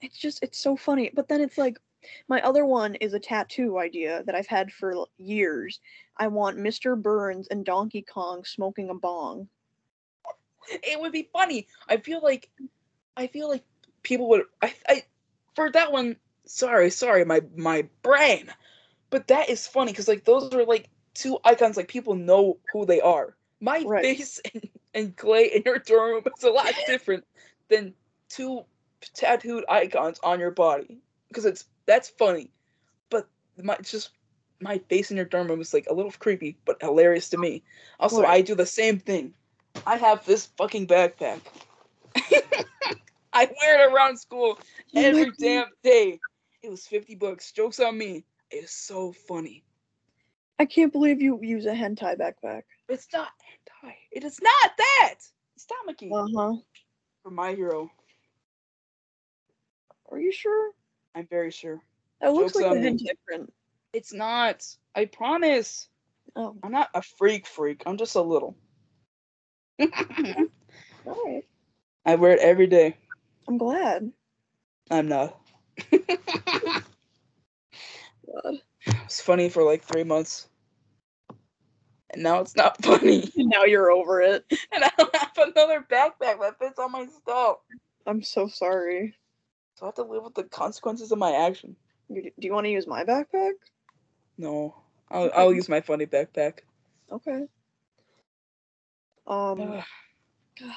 it's 0.00 0.16
just 0.16 0.42
it's 0.42 0.58
so 0.58 0.76
funny 0.76 1.10
but 1.14 1.28
then 1.28 1.40
it's 1.40 1.58
like 1.58 1.78
my 2.28 2.40
other 2.42 2.64
one 2.64 2.94
is 2.96 3.14
a 3.14 3.20
tattoo 3.20 3.78
idea 3.78 4.22
that 4.24 4.34
i've 4.34 4.46
had 4.46 4.72
for 4.72 5.06
years 5.18 5.80
i 6.16 6.26
want 6.26 6.58
mr 6.58 7.00
burns 7.00 7.48
and 7.48 7.64
donkey 7.64 8.02
kong 8.02 8.44
smoking 8.44 8.90
a 8.90 8.94
bong 8.94 9.48
It 10.68 11.00
would 11.00 11.12
be 11.12 11.28
funny. 11.32 11.68
I 11.88 11.96
feel 11.98 12.20
like, 12.22 12.50
I 13.16 13.26
feel 13.28 13.48
like 13.48 13.64
people 14.02 14.28
would. 14.30 14.42
I, 14.62 14.74
I, 14.88 15.02
for 15.54 15.70
that 15.70 15.92
one. 15.92 16.16
Sorry, 16.48 16.90
sorry, 16.90 17.24
my 17.24 17.40
my 17.56 17.88
brain. 18.02 18.52
But 19.10 19.28
that 19.28 19.48
is 19.48 19.66
funny 19.66 19.92
because 19.92 20.08
like 20.08 20.24
those 20.24 20.52
are 20.54 20.64
like 20.64 20.88
two 21.14 21.38
icons. 21.44 21.76
Like 21.76 21.88
people 21.88 22.14
know 22.14 22.58
who 22.72 22.86
they 22.86 23.00
are. 23.00 23.36
My 23.60 23.82
Right. 23.86 24.04
face 24.04 24.40
and, 24.54 24.68
and 24.94 25.16
Clay 25.16 25.46
in 25.54 25.62
your 25.64 25.78
dorm 25.78 26.12
room 26.12 26.24
is 26.36 26.44
a 26.44 26.50
lot 26.50 26.72
different 26.86 27.24
than 27.68 27.94
two 28.28 28.62
tattooed 29.14 29.64
icons 29.68 30.18
on 30.22 30.40
your 30.40 30.50
body 30.50 30.98
because 31.28 31.46
it's 31.46 31.64
that's 31.86 32.08
funny. 32.08 32.50
But 33.10 33.28
my 33.62 33.76
just 33.82 34.10
my 34.60 34.78
face 34.88 35.10
in 35.10 35.16
your 35.16 35.26
dorm 35.26 35.48
room 35.48 35.60
is 35.60 35.74
like 35.74 35.86
a 35.90 35.94
little 35.94 36.12
creepy 36.18 36.56
but 36.64 36.80
hilarious 36.82 37.28
to 37.30 37.38
me. 37.38 37.62
Also. 38.00 38.24
I 38.24 38.40
do 38.42 38.54
the 38.54 38.66
same 38.66 38.98
thing. 38.98 39.34
I 39.86 39.96
have 39.96 40.24
this 40.24 40.46
fucking 40.56 40.86
backpack. 40.86 41.40
I 43.32 43.50
wear 43.60 43.88
it 43.88 43.92
around 43.92 44.16
school 44.18 44.58
my 44.94 45.02
every 45.02 45.30
damn 45.38 45.66
day. 45.82 46.20
It 46.62 46.70
was 46.70 46.86
50 46.86 47.14
bucks. 47.16 47.52
Jokes 47.52 47.78
on 47.80 47.98
me. 47.98 48.24
It's 48.50 48.72
so 48.72 49.12
funny. 49.12 49.62
i 50.58 50.64
can't 50.64 50.92
believe 50.92 51.20
you 51.20 51.38
use 51.42 51.66
a 51.66 51.72
hentai 51.72 52.16
backpack 52.18 52.62
It's 52.88 53.08
not 53.12 53.28
hentai. 53.84 53.92
It 54.10 54.24
is 54.24 54.40
not 54.40 54.70
that. 54.78 55.14
It's 55.54 55.66
Tamaki 55.66 56.10
Uh 56.12 56.28
huh. 56.34 56.56
for 57.22 57.30
My 57.30 57.52
Hero. 57.54 57.90
Are 60.10 60.18
you 60.18 60.32
sure? 60.32 60.70
I'm 61.16 61.26
very 61.28 61.50
sure. 61.50 61.80
That 62.20 62.34
looks 62.34 62.52
Joke's 62.52 62.66
like 62.66 62.76
a 62.76 62.88
on 62.88 62.96
me. 62.96 63.46
It's 63.94 64.12
not. 64.12 64.66
I 64.94 65.06
promise. 65.06 65.88
Oh, 66.36 66.54
I'm 66.62 66.72
not 66.72 66.90
a 66.92 67.00
freak 67.00 67.46
freak. 67.46 67.82
I'm 67.86 67.96
just 67.96 68.14
a 68.16 68.20
little. 68.20 68.54
all 69.80 69.88
right. 71.06 71.44
I 72.04 72.16
wear 72.16 72.32
it 72.32 72.40
every 72.40 72.66
day. 72.66 72.98
I'm 73.48 73.56
glad. 73.56 74.12
I'm 74.90 75.08
not. 75.08 75.40
God. 75.90 76.82
It's 79.04 79.20
funny 79.20 79.48
for 79.48 79.64
like 79.64 79.82
three 79.82 80.04
months. 80.04 80.48
And 82.10 82.22
now 82.22 82.40
it's 82.40 82.54
not 82.54 82.80
funny. 82.84 83.32
Now 83.36 83.64
you're 83.64 83.90
over 83.90 84.20
it. 84.20 84.44
And 84.72 84.84
I 84.84 84.90
don't 84.96 85.16
have 85.16 85.32
another 85.38 85.84
backpack 85.90 86.40
that 86.40 86.58
fits 86.60 86.78
all 86.78 86.88
my 86.88 87.06
stuff. 87.06 87.56
I'm 88.06 88.22
so 88.22 88.46
sorry. 88.46 89.14
So 89.76 89.84
I 89.84 89.88
have 89.88 89.94
to 89.96 90.02
live 90.02 90.24
with 90.24 90.34
the 90.34 90.44
consequences 90.44 91.12
of 91.12 91.18
my 91.18 91.32
action. 91.32 91.76
You, 92.08 92.22
do 92.22 92.46
you 92.46 92.52
want 92.52 92.64
to 92.64 92.70
use 92.70 92.86
my 92.86 93.04
backpack? 93.04 93.52
No. 94.38 94.74
I'll, 95.10 95.30
I'll 95.34 95.52
use 95.52 95.68
my 95.68 95.80
funny 95.80 96.06
backpack. 96.06 96.60
Okay. 97.12 97.44
Um. 99.26 99.60
Ugh. 99.60 99.84
God. 100.58 100.74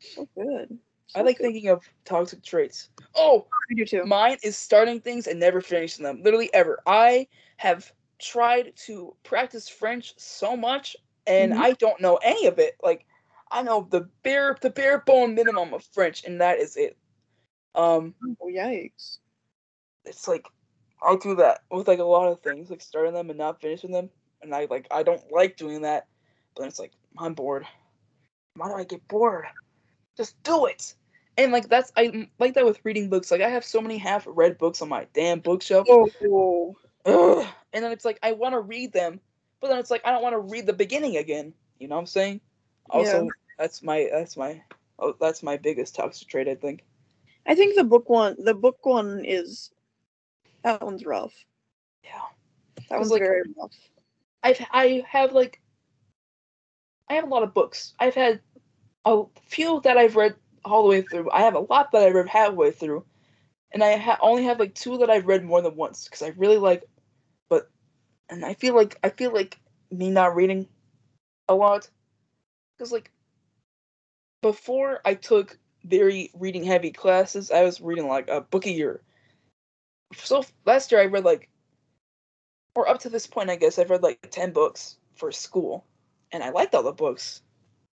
So 0.00 0.28
good. 0.34 0.78
I 1.14 1.22
like 1.22 1.38
good. 1.38 1.44
thinking 1.44 1.68
of 1.68 1.84
toxic 2.04 2.42
traits. 2.42 2.88
Oh, 3.14 3.46
I 3.70 3.74
do 3.74 3.84
too. 3.84 4.04
mine 4.04 4.38
is 4.42 4.56
starting 4.56 5.00
things 5.00 5.26
and 5.26 5.38
never 5.38 5.60
finishing 5.60 6.04
them. 6.04 6.22
Literally 6.22 6.52
ever. 6.54 6.80
I 6.86 7.28
have 7.58 7.92
tried 8.18 8.72
to 8.86 9.14
practice 9.22 9.68
French 9.68 10.14
so 10.16 10.56
much 10.56 10.96
and 11.26 11.52
Mhm. 11.52 11.58
I 11.58 11.72
don't 11.72 12.00
know 12.00 12.16
any 12.16 12.46
of 12.46 12.58
it. 12.58 12.76
Like 12.82 13.06
I 13.50 13.62
know 13.62 13.86
the 13.90 14.02
bare 14.22 14.56
the 14.60 14.70
bare 14.70 14.98
bone 15.00 15.34
minimum 15.34 15.74
of 15.74 15.84
French 15.84 16.24
and 16.24 16.40
that 16.40 16.58
is 16.58 16.76
it. 16.76 16.96
Um 17.76 18.14
Oh, 18.40 18.48
yikes. 18.48 19.18
it's 20.04 20.26
like 20.26 20.46
I 21.06 21.16
do 21.16 21.36
that 21.36 21.60
with 21.70 21.88
like 21.88 21.98
a 21.98 22.04
lot 22.04 22.28
of 22.28 22.40
things, 22.40 22.70
like 22.70 22.80
starting 22.80 23.12
them 23.14 23.30
and 23.30 23.38
not 23.38 23.60
finishing 23.60 23.92
them. 23.92 24.10
And 24.42 24.54
I 24.54 24.66
like 24.70 24.86
I 24.90 25.02
don't 25.02 25.22
like 25.30 25.56
doing 25.56 25.82
that. 25.82 26.06
But 26.54 26.62
then 26.62 26.68
it's 26.68 26.78
like 26.78 26.92
I'm 27.18 27.34
bored. 27.34 27.66
Why 28.54 28.68
do 28.68 28.74
I 28.74 28.84
get 28.84 29.06
bored? 29.08 29.44
Just 30.16 30.42
do 30.42 30.66
it. 30.66 30.94
And 31.36 31.52
like 31.52 31.68
that's 31.68 31.92
I 31.96 32.28
like 32.38 32.54
that 32.54 32.64
with 32.64 32.80
reading 32.84 33.10
books. 33.10 33.30
Like 33.30 33.42
I 33.42 33.50
have 33.50 33.64
so 33.64 33.80
many 33.80 33.98
half 33.98 34.24
read 34.26 34.56
books 34.56 34.80
on 34.80 34.88
my 34.88 35.06
damn 35.12 35.40
bookshelf. 35.40 35.86
Oh, 35.90 36.76
Ugh. 37.04 37.46
And 37.72 37.84
then 37.84 37.92
it's 37.92 38.04
like 38.04 38.18
I 38.22 38.32
want 38.32 38.54
to 38.54 38.60
read 38.60 38.92
them, 38.92 39.20
but 39.60 39.68
then 39.68 39.78
it's 39.78 39.90
like 39.90 40.02
I 40.06 40.12
don't 40.12 40.22
want 40.22 40.32
to 40.32 40.38
read 40.38 40.66
the 40.66 40.72
beginning 40.72 41.18
again. 41.18 41.52
You 41.78 41.88
know 41.88 41.96
what 41.96 42.00
I'm 42.00 42.06
saying? 42.06 42.40
Also, 42.88 43.24
Yeah. 43.24 43.30
that's 43.58 43.82
my 43.82 44.08
that's 44.10 44.36
my 44.36 44.62
oh, 44.98 45.14
that's 45.20 45.42
my 45.42 45.58
biggest 45.58 45.94
toxic 45.94 46.28
trait. 46.28 46.48
I 46.48 46.54
think. 46.54 46.84
I 47.46 47.54
think 47.54 47.76
the 47.76 47.84
book 47.84 48.08
one, 48.08 48.36
the 48.38 48.54
book 48.54 48.84
one 48.84 49.24
is 49.24 49.70
that 50.62 50.82
one's 50.82 51.04
rough. 51.06 51.32
Yeah. 52.02 52.20
That 52.90 52.98
was 52.98 53.10
like- 53.10 53.20
very 53.20 53.42
rough. 53.56 53.74
I've 54.42 54.64
I 54.70 55.04
have 55.08 55.32
like 55.32 55.60
I 57.08 57.14
have 57.14 57.24
a 57.24 57.28
lot 57.28 57.42
of 57.42 57.54
books. 57.54 57.94
I've 57.98 58.14
had 58.14 58.40
a 59.04 59.24
few 59.48 59.80
that 59.82 59.96
I've 59.96 60.16
read 60.16 60.34
all 60.64 60.82
the 60.82 60.88
way 60.88 61.02
through. 61.02 61.30
I 61.30 61.42
have 61.42 61.54
a 61.54 61.60
lot 61.60 61.92
that 61.92 62.02
I've 62.02 62.14
read 62.14 62.28
halfway 62.28 62.70
through, 62.72 63.04
and 63.72 63.82
I 63.82 63.96
ha- 63.96 64.18
only 64.20 64.44
have 64.44 64.58
like 64.58 64.74
two 64.74 64.98
that 64.98 65.10
I've 65.10 65.26
read 65.26 65.44
more 65.44 65.62
than 65.62 65.76
once 65.76 66.04
because 66.04 66.22
I 66.22 66.28
really 66.36 66.58
like. 66.58 66.84
But, 67.48 67.70
and 68.28 68.44
I 68.44 68.54
feel 68.54 68.74
like 68.74 68.98
I 69.04 69.10
feel 69.10 69.32
like 69.32 69.58
me 69.90 70.10
not 70.10 70.34
reading 70.34 70.68
a 71.48 71.54
lot, 71.54 71.88
because 72.76 72.92
like 72.92 73.10
before 74.42 75.00
I 75.04 75.14
took 75.14 75.58
very 75.86 76.30
reading 76.34 76.64
heavy 76.64 76.90
classes, 76.90 77.50
I 77.50 77.62
was 77.62 77.80
reading 77.80 78.08
like 78.08 78.28
a 78.28 78.40
book 78.40 78.66
a 78.66 78.72
year. 78.72 79.00
So 80.14 80.44
last 80.64 80.92
year 80.92 81.00
I 81.00 81.06
read 81.06 81.24
like 81.24 81.48
or 82.74 82.88
up 82.88 83.00
to 83.00 83.08
this 83.08 83.26
point, 83.26 83.50
I 83.50 83.56
guess 83.56 83.78
I've 83.78 83.90
read 83.90 84.02
like 84.02 84.28
ten 84.30 84.52
books 84.52 84.96
for 85.14 85.32
school, 85.32 85.84
and 86.32 86.42
I 86.42 86.50
liked 86.50 86.74
all 86.74 86.82
the 86.82 86.92
books. 86.92 87.42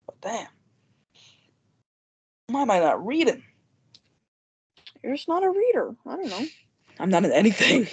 But 0.06 0.20
damn, 0.20 0.48
why 2.48 2.62
am 2.62 2.70
I 2.70 2.80
not 2.80 3.06
reading? 3.06 3.44
You're 5.02 5.16
just 5.16 5.28
not 5.28 5.44
a 5.44 5.50
reader. 5.50 5.94
I 6.06 6.16
don't 6.16 6.28
know. 6.28 6.46
I'm 6.98 7.10
not 7.10 7.24
in 7.24 7.32
anything. 7.32 7.88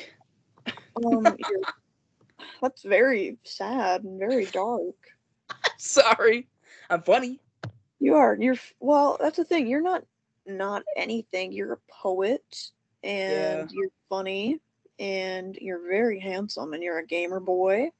Um, 1.05 1.23
that's 2.61 2.83
very 2.83 3.37
sad 3.43 4.03
and 4.03 4.19
very 4.19 4.45
dark. 4.45 4.95
Sorry, 5.77 6.47
I'm 6.89 7.01
funny. 7.01 7.39
You 7.99 8.15
are. 8.15 8.35
You're. 8.39 8.55
Well, 8.79 9.17
that's 9.19 9.37
the 9.37 9.43
thing. 9.43 9.67
You're 9.67 9.81
not 9.81 10.03
not 10.45 10.83
anything. 10.95 11.51
You're 11.51 11.73
a 11.73 11.91
poet, 11.91 12.71
and 13.03 13.69
you're 13.71 13.89
funny, 14.09 14.59
and 14.99 15.55
you're 15.55 15.87
very 15.87 16.19
handsome, 16.19 16.73
and 16.73 16.83
you're 16.83 16.99
a 16.99 17.05
gamer 17.05 17.39
boy, 17.39 17.91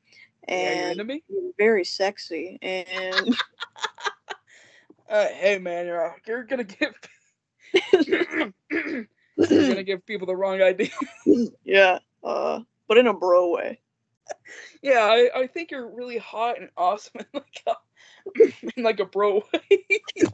and 0.47 1.05
me? 1.05 1.23
you're 1.27 1.51
very 1.57 1.83
sexy, 1.83 2.59
and 2.61 3.35
Uh, 5.09 5.27
hey 5.27 5.57
man, 5.57 5.85
you're 5.85 6.15
you're 6.27 6.43
gonna 6.43 6.65
give 6.65 6.93
you're 7.91 9.07
gonna 9.37 9.83
give 9.83 10.05
people 10.05 10.27
the 10.27 10.35
wrong 10.35 10.61
idea. 10.61 10.89
yeah. 11.63 11.99
Uh, 12.23 12.59
but 12.87 12.97
in 12.97 13.07
a 13.07 13.13
bro 13.13 13.51
way. 13.51 13.79
yeah, 14.81 14.99
I, 14.99 15.29
I 15.33 15.47
think 15.47 15.71
you're 15.71 15.87
really 15.87 16.17
hot 16.17 16.59
and 16.59 16.69
awesome 16.75 17.13
in 17.19 17.25
like 17.33 17.63
in 18.77 18.83
like 18.83 18.99
a 18.99 19.05
bro 19.05 19.43
way. 19.53 19.85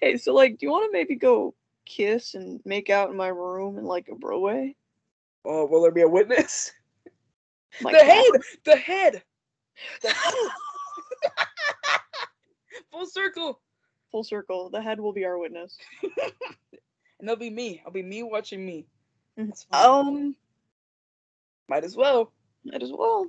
Hey, 0.00 0.16
so 0.16 0.34
like, 0.34 0.58
do 0.58 0.66
you 0.66 0.70
want 0.70 0.90
to 0.90 0.96
maybe 0.96 1.14
go 1.14 1.54
kiss 1.86 2.34
and 2.34 2.60
make 2.64 2.90
out 2.90 3.10
in 3.10 3.16
my 3.16 3.28
room 3.28 3.78
in 3.78 3.84
like 3.84 4.08
a 4.10 4.14
bro 4.14 4.40
way? 4.40 4.76
oh, 5.44 5.66
will 5.66 5.82
there 5.82 5.92
be 5.92 6.02
a 6.02 6.08
witness? 6.08 6.72
My 7.80 7.92
the 7.92 7.98
cat- 7.98 8.06
head, 8.08 8.40
the 8.64 8.76
head, 8.76 9.22
the 10.02 10.10
head. 10.10 10.34
Full 12.92 13.06
circle. 13.06 13.60
Full 14.12 14.24
circle. 14.24 14.70
The 14.70 14.80
head 14.80 15.00
will 15.00 15.12
be 15.12 15.24
our 15.24 15.38
witness. 15.38 15.76
And 17.20 17.28
that'll 17.28 17.36
be 17.36 17.50
me. 17.50 17.82
I'll 17.84 17.92
be 17.92 18.02
me 18.02 18.22
watching 18.22 18.64
me. 18.64 18.86
Mhm. 19.38 19.66
Fine. 19.70 19.84
Um, 19.84 20.36
Might 21.68 21.84
as 21.84 21.96
well. 21.96 22.32
might 22.64 22.82
as 22.82 22.92
well. 22.92 23.26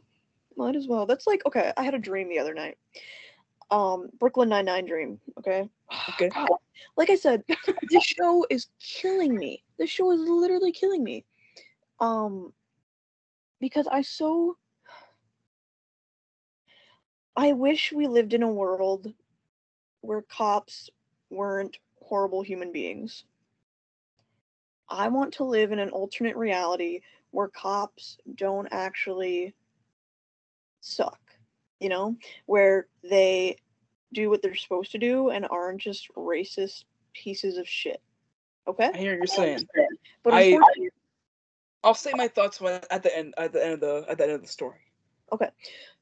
Might 0.58 0.76
as 0.76 0.88
well. 0.88 1.06
That's 1.06 1.28
like 1.28 1.46
okay. 1.46 1.74
I 1.76 1.84
had 1.84 1.96
a 1.96 2.00
dream 2.00 2.30
the 2.30 2.40
other 2.40 2.54
night. 2.54 2.78
Um, 3.72 4.10
Brooklyn 4.20 4.50
Nine 4.50 4.66
Nine 4.66 4.86
dream. 4.86 5.20
Okay. 5.40 5.70
Okay. 6.10 6.30
God, 6.30 6.50
like 6.98 7.10
I 7.10 7.16
said, 7.16 7.44
this 7.90 8.04
show 8.04 8.46
is 8.50 8.68
killing 8.80 9.36
me. 9.36 9.64
This 9.78 9.90
show 9.90 10.12
is 10.12 10.20
literally 10.22 10.72
killing 10.72 11.04
me. 11.04 11.26
Um, 12.00 12.54
because 13.60 13.88
I 13.88 14.02
so. 14.02 14.58
I 17.36 17.54
wish 17.54 17.92
we 17.92 18.08
lived 18.08 18.34
in 18.34 18.44
a 18.44 18.52
world 18.52 19.12
where 20.02 20.22
cops 20.22 20.90
weren't 21.30 21.78
horrible 22.02 22.42
human 22.42 22.72
beings. 22.72 23.26
I 24.90 25.08
want 25.08 25.34
to 25.36 25.44
live 25.44 25.72
in 25.72 25.80
an 25.80 25.90
alternate 25.90 26.36
reality 26.38 27.02
where 27.32 27.48
cops 27.48 28.18
don't 28.36 28.68
actually 28.72 29.56
suck, 30.80 31.20
you 31.80 31.90
know, 31.90 32.16
where 32.46 32.88
they 33.04 33.58
do 34.14 34.30
what 34.30 34.42
they're 34.42 34.56
supposed 34.56 34.92
to 34.92 34.98
do 34.98 35.30
and 35.30 35.46
aren't 35.50 35.82
just 35.82 36.08
racist 36.16 36.86
pieces 37.14 37.58
of 37.58 37.68
shit. 37.68 38.02
Okay? 38.68 38.92
I 38.94 38.98
hear 38.98 39.12
what 39.12 39.18
you're 39.18 39.28
saying. 39.28 39.68
But 40.24 40.34
I, 40.34 40.58
I'll 41.84 41.94
say 41.94 42.12
my 42.16 42.28
thoughts 42.28 42.62
at 42.90 43.04
the 43.04 43.16
end 43.16 43.34
at 43.38 43.54
the 43.54 43.64
end 43.64 43.74
of 43.74 43.80
the 43.82 44.06
at 44.10 44.18
the 44.18 44.24
end 44.24 44.34
of 44.34 44.42
the 44.42 44.48
story. 44.48 44.80
Okay. 45.32 45.50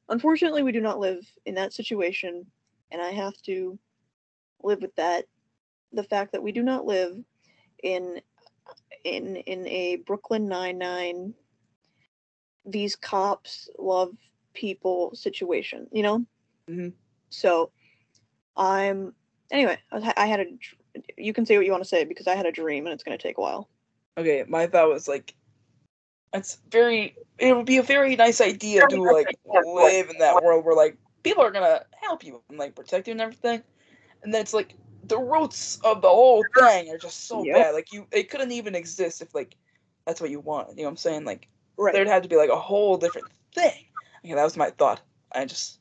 Unfortunately 0.08 0.62
we 0.62 0.72
do 0.72 0.80
not 0.80 0.98
live 0.98 1.26
in 1.44 1.54
that 1.56 1.72
situation 1.72 2.46
and 2.90 3.02
I 3.02 3.10
have 3.10 3.34
to 3.42 3.78
live 4.62 4.80
with 4.80 4.94
that 4.96 5.26
the 5.92 6.04
fact 6.04 6.32
that 6.32 6.42
we 6.42 6.52
do 6.52 6.62
not 6.62 6.86
live 6.86 7.16
in 7.82 8.20
in 9.04 9.36
in 9.36 9.66
a 9.66 9.96
Brooklyn 10.06 10.48
Nine-Nine 10.48 11.34
these 12.64 12.96
cops 12.96 13.68
love 13.78 14.16
people 14.54 15.14
situation, 15.14 15.88
you 15.92 16.02
know? 16.02 16.24
Mhm. 16.68 16.92
So 17.30 17.70
I'm 18.56 19.14
anyway, 19.50 19.78
I 19.90 19.94
was- 19.96 20.12
I 20.16 20.26
had 20.26 20.40
a 20.40 20.46
you 21.18 21.32
can 21.32 21.44
say 21.44 21.56
what 21.56 21.66
you 21.66 21.72
want 21.72 21.82
to 21.82 21.88
say 21.88 22.04
because 22.04 22.28
I 22.28 22.36
had 22.36 22.46
a 22.46 22.52
dream 22.52 22.86
and 22.86 22.94
it's 22.94 23.02
going 23.02 23.18
to 23.18 23.22
take 23.22 23.36
a 23.36 23.40
while. 23.40 23.68
Okay, 24.16 24.44
my 24.46 24.68
thought 24.68 24.88
was 24.88 25.08
like, 25.08 25.34
it's 26.32 26.58
very. 26.70 27.16
It 27.38 27.56
would 27.56 27.66
be 27.66 27.78
a 27.78 27.82
very 27.82 28.14
nice 28.14 28.40
idea 28.40 28.86
to 28.86 29.02
like 29.02 29.36
live 29.66 30.08
in 30.08 30.18
that 30.18 30.42
world 30.42 30.64
where 30.64 30.76
like 30.76 30.96
people 31.24 31.42
are 31.42 31.50
gonna 31.50 31.84
help 32.00 32.22
you 32.22 32.42
and 32.48 32.58
like 32.58 32.76
protect 32.76 33.08
you 33.08 33.12
and 33.12 33.20
everything, 33.20 33.62
and 34.22 34.32
then 34.32 34.40
it's 34.40 34.54
like 34.54 34.74
the 35.02 35.18
roots 35.18 35.80
of 35.82 36.00
the 36.00 36.08
whole 36.08 36.44
thing 36.44 36.90
are 36.90 36.98
just 36.98 37.26
so 37.26 37.44
Yep. 37.44 37.56
bad. 37.56 37.74
Like 37.74 37.92
you, 37.92 38.06
it 38.12 38.30
couldn't 38.30 38.52
even 38.52 38.74
exist 38.76 39.20
if 39.20 39.34
like 39.34 39.56
that's 40.06 40.20
what 40.20 40.30
you 40.30 40.38
want. 40.40 40.70
You 40.70 40.76
know 40.76 40.82
what 40.84 40.90
I'm 40.90 40.96
saying? 40.96 41.24
Like 41.24 41.48
Right. 41.76 41.92
there'd 41.92 42.06
have 42.06 42.22
to 42.22 42.28
be 42.28 42.36
like 42.36 42.50
a 42.50 42.58
whole 42.58 42.96
different 42.96 43.28
thing. 43.52 43.84
Okay, 44.24 44.34
that 44.34 44.44
was 44.44 44.56
my 44.56 44.70
thought. 44.70 45.02
I 45.32 45.44
just 45.44 45.80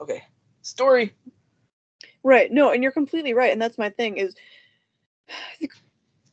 okay. 0.00 0.24
Story. 0.62 1.14
Right. 2.22 2.50
No, 2.50 2.70
and 2.72 2.82
you're 2.82 2.92
completely 2.92 3.34
right. 3.34 3.52
And 3.52 3.60
that's 3.60 3.78
my 3.78 3.90
thing 3.90 4.16
is 4.16 4.34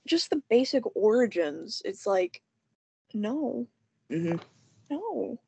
just 0.08 0.30
the 0.30 0.42
basic 0.50 0.84
origins. 0.96 1.82
It's 1.86 2.08
like, 2.08 2.42
no, 3.14 3.68
hmm 4.10 4.36
no. 4.90 5.40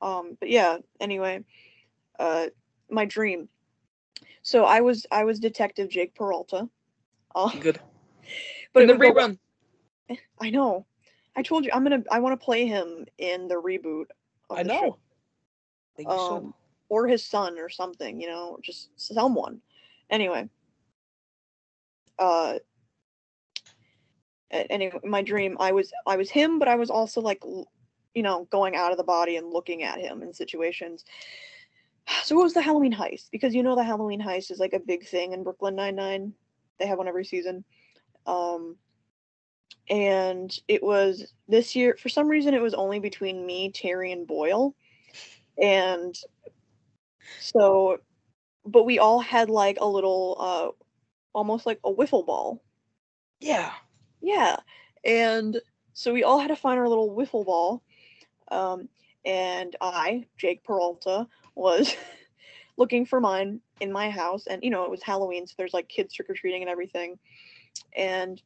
Um, 0.00 0.36
but 0.40 0.48
yeah, 0.48 0.78
anyway, 1.00 1.44
uh 2.18 2.46
my 2.90 3.04
dream. 3.04 3.48
So 4.42 4.64
I 4.64 4.80
was 4.80 5.06
I 5.10 5.24
was 5.24 5.38
Detective 5.38 5.88
Jake 5.90 6.14
Peralta. 6.14 6.68
Uh, 7.34 7.50
Good. 7.60 7.80
but 8.72 8.84
in 8.84 8.88
the 8.88 8.94
go- 8.96 9.12
rerun. 9.12 9.38
I 10.40 10.50
know. 10.50 10.86
I 11.36 11.42
told 11.42 11.64
you 11.64 11.70
I'm 11.74 11.82
gonna 11.82 12.02
I 12.10 12.20
wanna 12.20 12.36
play 12.36 12.66
him 12.66 13.06
in 13.18 13.48
the 13.48 13.56
reboot 13.56 14.06
I 14.50 14.62
know. 14.62 14.80
show. 14.80 14.98
Know. 16.04 16.10
Think 16.10 16.20
you 16.20 16.26
should. 16.26 16.46
um, 16.46 16.54
or 16.88 17.06
his 17.06 17.24
son 17.24 17.58
or 17.58 17.68
something, 17.68 18.20
you 18.20 18.28
know, 18.28 18.50
or 18.50 18.60
just 18.60 18.90
someone. 18.96 19.60
Anyway, 20.10 20.48
uh, 22.18 22.58
anyway, 24.50 24.98
my 25.04 25.22
dream, 25.22 25.56
I 25.58 25.72
was 25.72 25.92
I 26.06 26.16
was 26.16 26.30
him, 26.30 26.58
but 26.58 26.68
I 26.68 26.76
was 26.76 26.90
also 26.90 27.20
like, 27.20 27.42
you 28.14 28.22
know, 28.22 28.46
going 28.50 28.76
out 28.76 28.92
of 28.92 28.98
the 28.98 29.04
body 29.04 29.36
and 29.36 29.52
looking 29.52 29.82
at 29.82 29.98
him 29.98 30.22
in 30.22 30.34
situations. 30.34 31.04
So 32.24 32.34
what 32.34 32.42
was 32.42 32.54
the 32.54 32.62
Halloween 32.62 32.92
heist? 32.92 33.30
Because 33.30 33.54
you 33.54 33.62
know 33.62 33.76
the 33.76 33.84
Halloween 33.84 34.20
heist 34.20 34.50
is 34.50 34.58
like 34.58 34.72
a 34.72 34.80
big 34.80 35.06
thing 35.06 35.32
in 35.32 35.44
Brooklyn 35.44 35.76
Nine 35.76 35.94
Nine. 35.94 36.32
They 36.78 36.86
have 36.86 36.98
one 36.98 37.06
every 37.06 37.24
season. 37.24 37.62
Um, 38.26 38.76
and 39.88 40.58
it 40.66 40.82
was 40.82 41.32
this 41.46 41.76
year 41.76 41.96
for 42.00 42.08
some 42.08 42.26
reason 42.26 42.54
it 42.54 42.62
was 42.62 42.74
only 42.74 42.98
between 42.98 43.46
me, 43.46 43.70
Terry, 43.70 44.10
and 44.10 44.26
Boyle. 44.26 44.74
And 45.60 46.14
so 47.38 47.98
but 48.64 48.84
we 48.84 48.98
all 48.98 49.20
had 49.20 49.50
like 49.50 49.78
a 49.80 49.86
little 49.86 50.36
uh 50.38 50.68
almost 51.34 51.66
like 51.66 51.80
a 51.84 51.92
wiffle 51.92 52.26
ball. 52.26 52.62
yeah. 53.40 53.72
Yeah. 54.20 54.56
And 55.04 55.60
so 55.92 56.12
we 56.12 56.24
all 56.24 56.38
had 56.38 56.48
to 56.48 56.56
find 56.56 56.78
our 56.78 56.88
little 56.88 57.14
wiffle 57.14 57.44
ball. 57.44 57.82
Um 58.50 58.88
and 59.24 59.76
I, 59.82 60.26
Jake 60.38 60.64
Peralta, 60.64 61.26
was 61.54 61.94
looking 62.76 63.04
for 63.04 63.20
mine 63.20 63.60
in 63.80 63.92
my 63.92 64.10
house 64.10 64.46
and 64.46 64.62
you 64.62 64.70
know 64.70 64.84
it 64.84 64.90
was 64.90 65.02
Halloween 65.02 65.46
so 65.46 65.54
there's 65.58 65.74
like 65.74 65.88
kids 65.88 66.14
trick 66.14 66.30
or 66.30 66.34
treating 66.34 66.62
and 66.62 66.70
everything. 66.70 67.18
And 67.96 68.40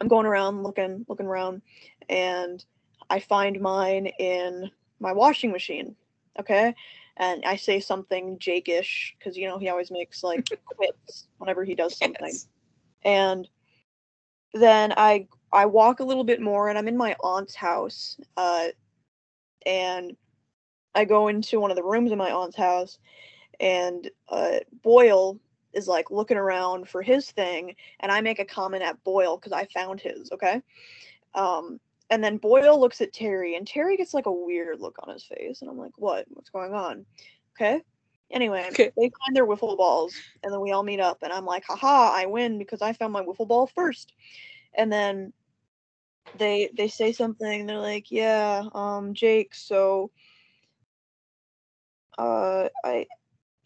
I'm 0.00 0.08
going 0.08 0.26
around 0.26 0.62
looking 0.62 1.04
looking 1.08 1.26
around 1.26 1.62
and 2.08 2.64
I 3.10 3.20
find 3.20 3.60
mine 3.60 4.06
in 4.18 4.70
my 5.00 5.12
washing 5.12 5.52
machine. 5.52 5.96
Okay? 6.38 6.74
And 7.16 7.44
I 7.44 7.56
say 7.56 7.80
something 7.80 8.38
Jake-ish 8.38 9.14
because 9.18 9.36
you 9.36 9.46
know 9.48 9.58
he 9.58 9.68
always 9.68 9.90
makes 9.90 10.22
like 10.22 10.48
quips 10.66 11.28
whenever 11.38 11.64
he 11.64 11.74
does 11.74 11.96
something 11.96 12.26
Yes. 12.28 12.48
and 13.04 13.48
then 14.52 14.92
I 14.96 15.28
I 15.52 15.66
walk 15.66 16.00
a 16.00 16.04
little 16.04 16.24
bit 16.24 16.40
more 16.40 16.68
and 16.68 16.78
I'm 16.78 16.88
in 16.88 16.96
my 16.96 17.14
aunt's 17.22 17.54
house 17.54 18.16
uh 18.36 18.66
and 19.66 20.16
I 20.94 21.04
go 21.04 21.28
into 21.28 21.60
one 21.60 21.70
of 21.70 21.76
the 21.76 21.84
rooms 21.84 22.12
in 22.12 22.18
my 22.18 22.32
aunt's 22.32 22.56
house 22.56 22.98
and 23.60 24.10
uh 24.28 24.58
Boyle 24.82 25.38
is 25.72 25.88
like 25.88 26.10
looking 26.10 26.36
around 26.36 26.88
for 26.88 27.02
his 27.02 27.30
thing 27.30 27.74
and 28.00 28.10
I 28.12 28.20
make 28.20 28.38
a 28.38 28.44
comment 28.44 28.82
at 28.82 29.02
Boyle 29.04 29.38
cuz 29.38 29.52
I 29.52 29.66
found 29.66 30.00
his, 30.00 30.30
okay? 30.32 30.62
Um 31.34 31.80
and 32.10 32.22
then 32.22 32.36
Boyle 32.36 32.78
looks 32.78 33.00
at 33.00 33.12
Terry 33.12 33.56
and 33.56 33.66
Terry 33.66 33.96
gets 33.96 34.14
like 34.14 34.26
a 34.26 34.32
weird 34.32 34.80
look 34.80 34.96
on 35.02 35.12
his 35.12 35.24
face 35.24 35.62
and 35.62 35.70
I'm 35.70 35.78
like, 35.78 35.96
"What? 35.96 36.26
What's 36.30 36.50
going 36.50 36.74
on?" 36.74 37.06
Okay? 37.56 37.82
Anyway, 38.30 38.66
Okay. 38.70 38.90
they 38.96 39.10
find 39.24 39.36
their 39.36 39.46
wiffle 39.46 39.76
balls 39.76 40.14
and 40.42 40.52
then 40.52 40.60
we 40.60 40.72
all 40.72 40.82
meet 40.82 41.00
up 41.00 41.18
and 41.22 41.32
I'm 41.32 41.44
like, 41.44 41.64
haha, 41.66 42.10
I 42.12 42.26
win 42.26 42.58
because 42.58 42.82
I 42.82 42.92
found 42.92 43.12
my 43.12 43.22
wiffle 43.22 43.46
ball 43.46 43.66
first. 43.66 44.12
And 44.76 44.92
then 44.92 45.32
they 46.38 46.70
they 46.76 46.88
say 46.88 47.12
something, 47.12 47.66
they're 47.66 47.78
like, 47.78 48.10
Yeah, 48.10 48.64
um, 48.74 49.14
Jake, 49.14 49.54
so 49.54 50.10
uh 52.18 52.68
I 52.84 53.06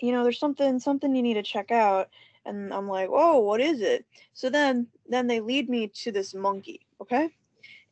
you 0.00 0.12
know, 0.12 0.22
there's 0.22 0.38
something 0.38 0.78
something 0.78 1.14
you 1.14 1.22
need 1.22 1.34
to 1.34 1.42
check 1.42 1.70
out. 1.70 2.08
And 2.44 2.72
I'm 2.72 2.88
like, 2.88 3.08
Whoa, 3.08 3.38
what 3.38 3.60
is 3.60 3.80
it? 3.80 4.04
So 4.34 4.50
then 4.50 4.86
then 5.08 5.26
they 5.26 5.40
lead 5.40 5.68
me 5.70 5.88
to 6.02 6.12
this 6.12 6.34
monkey, 6.34 6.86
okay? 7.00 7.30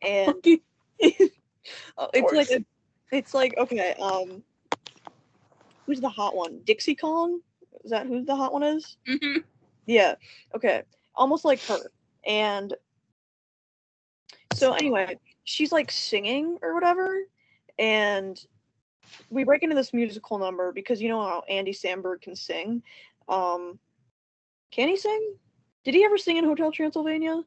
And 0.02 0.28
uh, 0.38 2.08
it's 2.14 2.32
like 2.32 2.50
a, 2.50 2.64
it's 3.12 3.34
like 3.34 3.54
okay, 3.58 3.94
um 4.00 4.42
who's 5.86 6.00
the 6.00 6.08
hot 6.08 6.34
one? 6.34 6.60
Dixie 6.64 6.94
Kong? 6.94 7.40
Is 7.84 7.90
that 7.90 8.06
who 8.06 8.24
the 8.24 8.34
hot 8.34 8.52
one 8.52 8.62
is? 8.62 8.96
Mhm. 9.08 9.44
Yeah. 9.86 10.16
Okay. 10.54 10.82
Almost 11.14 11.44
like 11.44 11.60
her. 11.62 11.78
And 12.26 12.74
so 14.54 14.72
anyway, 14.72 15.18
she's 15.44 15.72
like 15.72 15.90
singing 15.90 16.58
or 16.62 16.74
whatever, 16.74 17.20
and 17.78 18.44
we 19.30 19.44
break 19.44 19.62
into 19.62 19.76
this 19.76 19.94
musical 19.94 20.38
number 20.38 20.72
because 20.72 21.00
you 21.00 21.08
know 21.08 21.20
how 21.20 21.44
Andy 21.48 21.72
Samberg 21.72 22.22
can 22.22 22.34
sing. 22.34 22.82
Um 23.28 23.78
can 24.70 24.88
he 24.88 24.96
sing? 24.96 25.34
Did 25.84 25.94
he 25.94 26.04
ever 26.04 26.18
sing 26.18 26.36
in 26.36 26.44
Hotel 26.44 26.72
Transylvania? 26.72 27.42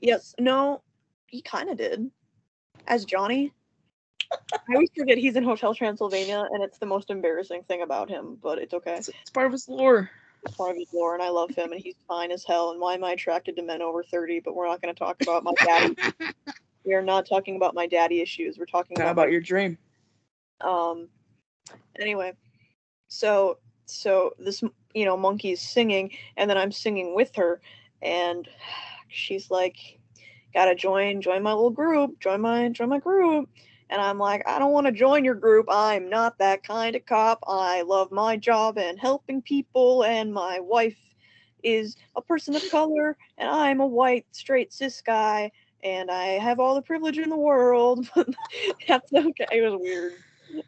Yes. 0.00 0.34
No, 0.38 0.82
he 1.26 1.42
kind 1.42 1.70
of 1.70 1.76
did. 1.76 2.10
As 2.86 3.04
Johnny. 3.04 3.52
I 4.32 4.74
always 4.74 4.90
forget 4.96 5.18
he's 5.18 5.36
in 5.36 5.44
Hotel 5.44 5.74
Transylvania, 5.74 6.46
and 6.50 6.62
it's 6.62 6.78
the 6.78 6.86
most 6.86 7.10
embarrassing 7.10 7.62
thing 7.64 7.82
about 7.82 8.08
him, 8.08 8.38
but 8.42 8.58
it's 8.58 8.74
okay 8.74 8.96
It's, 8.96 9.08
it's 9.08 9.30
part 9.30 9.46
of 9.46 9.52
his 9.52 9.68
lore. 9.68 10.10
part 10.56 10.72
of 10.72 10.76
his 10.76 10.92
lore, 10.92 11.14
and 11.14 11.22
I 11.22 11.28
love 11.28 11.50
him, 11.50 11.72
and 11.72 11.80
he's 11.80 11.94
fine 12.08 12.32
as 12.32 12.44
hell. 12.44 12.70
And 12.70 12.80
why 12.80 12.94
am 12.94 13.04
I 13.04 13.12
attracted 13.12 13.56
to 13.56 13.62
men 13.62 13.82
over 13.82 14.02
thirty? 14.02 14.40
But 14.40 14.56
we're 14.56 14.66
not 14.66 14.82
going 14.82 14.92
to 14.94 14.98
talk 14.98 15.22
about 15.22 15.44
my 15.44 15.52
daddy. 15.64 15.96
we 16.84 16.94
are 16.94 17.02
not 17.02 17.28
talking 17.28 17.56
about 17.56 17.74
my 17.74 17.86
daddy 17.86 18.20
issues. 18.20 18.58
We're 18.58 18.66
talking 18.66 18.98
about, 18.98 19.12
about 19.12 19.30
your 19.30 19.40
dream? 19.40 19.78
um. 20.60 21.08
Anyway, 21.98 22.32
so 23.08 23.58
so 23.86 24.34
this 24.38 24.62
you 24.94 25.04
know 25.04 25.16
monkey's 25.16 25.60
singing, 25.60 26.10
and 26.36 26.50
then 26.50 26.58
I'm 26.58 26.72
singing 26.72 27.14
with 27.14 27.34
her, 27.36 27.60
and 28.02 28.48
she's 29.08 29.50
like, 29.50 29.76
"Gotta 30.56 30.74
join 30.76 31.22
join 31.22 31.44
my 31.44 31.54
little 31.54 31.70
group, 31.70 32.20
join 32.20 32.42
my 32.42 32.70
join 32.70 32.90
my 32.90 33.00
group." 33.00 33.50
And 33.90 34.02
I'm 34.02 34.18
like, 34.18 34.42
I 34.48 34.58
don't 34.58 34.72
want 34.72 34.88
to 34.88 34.92
join 34.92 35.24
your 35.24 35.36
group. 35.36 35.66
I'm 35.70 36.10
not 36.10 36.38
that 36.40 36.64
kind 36.64 36.96
of 36.96 37.06
cop. 37.06 37.40
I 37.48 37.82
love 37.82 38.12
my 38.12 38.36
job 38.38 38.78
and 38.78 39.00
helping 39.00 39.42
people, 39.42 40.04
and 40.04 40.34
my 40.34 40.60
wife 40.60 40.98
is 41.64 41.96
a 42.16 42.22
person 42.22 42.56
of 42.56 42.68
color, 42.70 43.16
and 43.38 43.48
I'm 43.50 43.80
a 43.80 43.86
white, 43.86 44.26
straight, 44.32 44.72
cis 44.72 45.02
guy, 45.02 45.52
and 45.84 46.10
I 46.10 46.26
have 46.40 46.60
all 46.60 46.76
the 46.76 46.82
privilege 46.82 47.18
in 47.18 47.30
the 47.30 47.36
world. 47.36 48.08
But 48.14 48.28
that's 48.88 49.12
okay. 49.12 49.46
It 49.52 49.62
was 49.62 49.80
weird. 49.80 50.14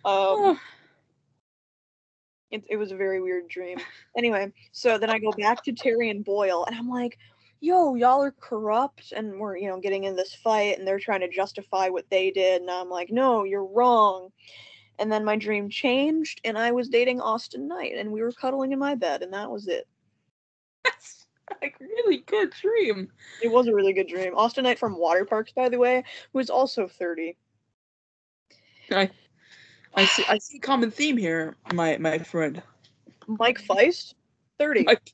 Um, 0.05 0.61
it, 2.51 2.65
it 2.71 2.77
was 2.77 2.93
a 2.93 2.97
very 2.97 3.21
weird 3.23 3.49
dream. 3.49 3.79
Anyway, 4.17 4.53
so 4.73 4.99
then 4.99 5.11
I 5.11 5.19
go 5.21 5.33
back 5.33 5.65
to 5.65 5.73
Terry 5.73 6.11
and 6.11 6.25
Boyle, 6.25 6.65
and 6.67 6.77
I'm 6.77 6.89
like, 6.89 7.19
yo, 7.61 7.95
y'all 7.95 8.23
are 8.23 8.31
corrupt, 8.33 9.13
and 9.13 9.39
we're, 9.39 9.57
you 9.57 9.69
know, 9.69 9.81
getting 9.81 10.05
in 10.05 10.17
this 10.17 10.35
fight, 10.35 10.79
and 10.79 10.87
they're 10.87 10.99
trying 10.99 11.21
to 11.21 11.29
justify 11.29 11.89
what 11.89 12.09
they 12.11 12.31
did, 12.31 12.63
and 12.63 12.71
I'm 12.71 12.89
like, 12.89 13.11
no, 13.11 13.45
you're 13.45 13.65
wrong. 13.65 14.31
And 14.99 15.11
then 15.11 15.25
my 15.25 15.37
dream 15.37 15.69
changed, 15.69 16.41
and 16.45 16.59
I 16.59 16.73
was 16.73 16.89
dating 16.89 17.21
Awsten 17.21 17.69
Knight, 17.69 17.95
and 17.97 18.11
we 18.11 18.23
were 18.23 18.33
cuddling 18.33 18.73
in 18.73 18.79
my 18.79 18.95
bed, 18.95 19.23
and 19.23 19.33
that 19.33 19.51
was 19.51 19.69
it. 19.69 19.87
that's 20.85 21.27
like 21.63 21.79
really 21.81 22.19
good 22.27 22.51
dream. 22.51 23.11
It 23.41 23.51
was 23.51 23.69
a 23.69 23.75
really 23.75 23.93
good 23.93 24.09
dream. 24.09 24.35
Austin 24.37 24.65
Knight 24.65 24.79
from 24.79 24.97
Waterparks, 24.97 25.55
by 25.55 25.69
the 25.69 25.79
way, 25.79 26.05
who 26.33 26.39
is 26.41 26.51
also 26.51 26.89
30. 26.89 27.37
I 28.91 29.11
I 29.95 30.05
see 30.05 30.25
I 30.29 30.39
see 30.39 30.59
a 30.59 30.61
common 30.61 30.91
theme 30.91 31.17
here, 31.17 31.57
my 31.73 31.99
my 31.99 32.19
friend. 32.19 32.63
Mike 33.27 33.59
Faist, 33.59 34.15
30. 34.59 34.85
Like, 34.85 35.13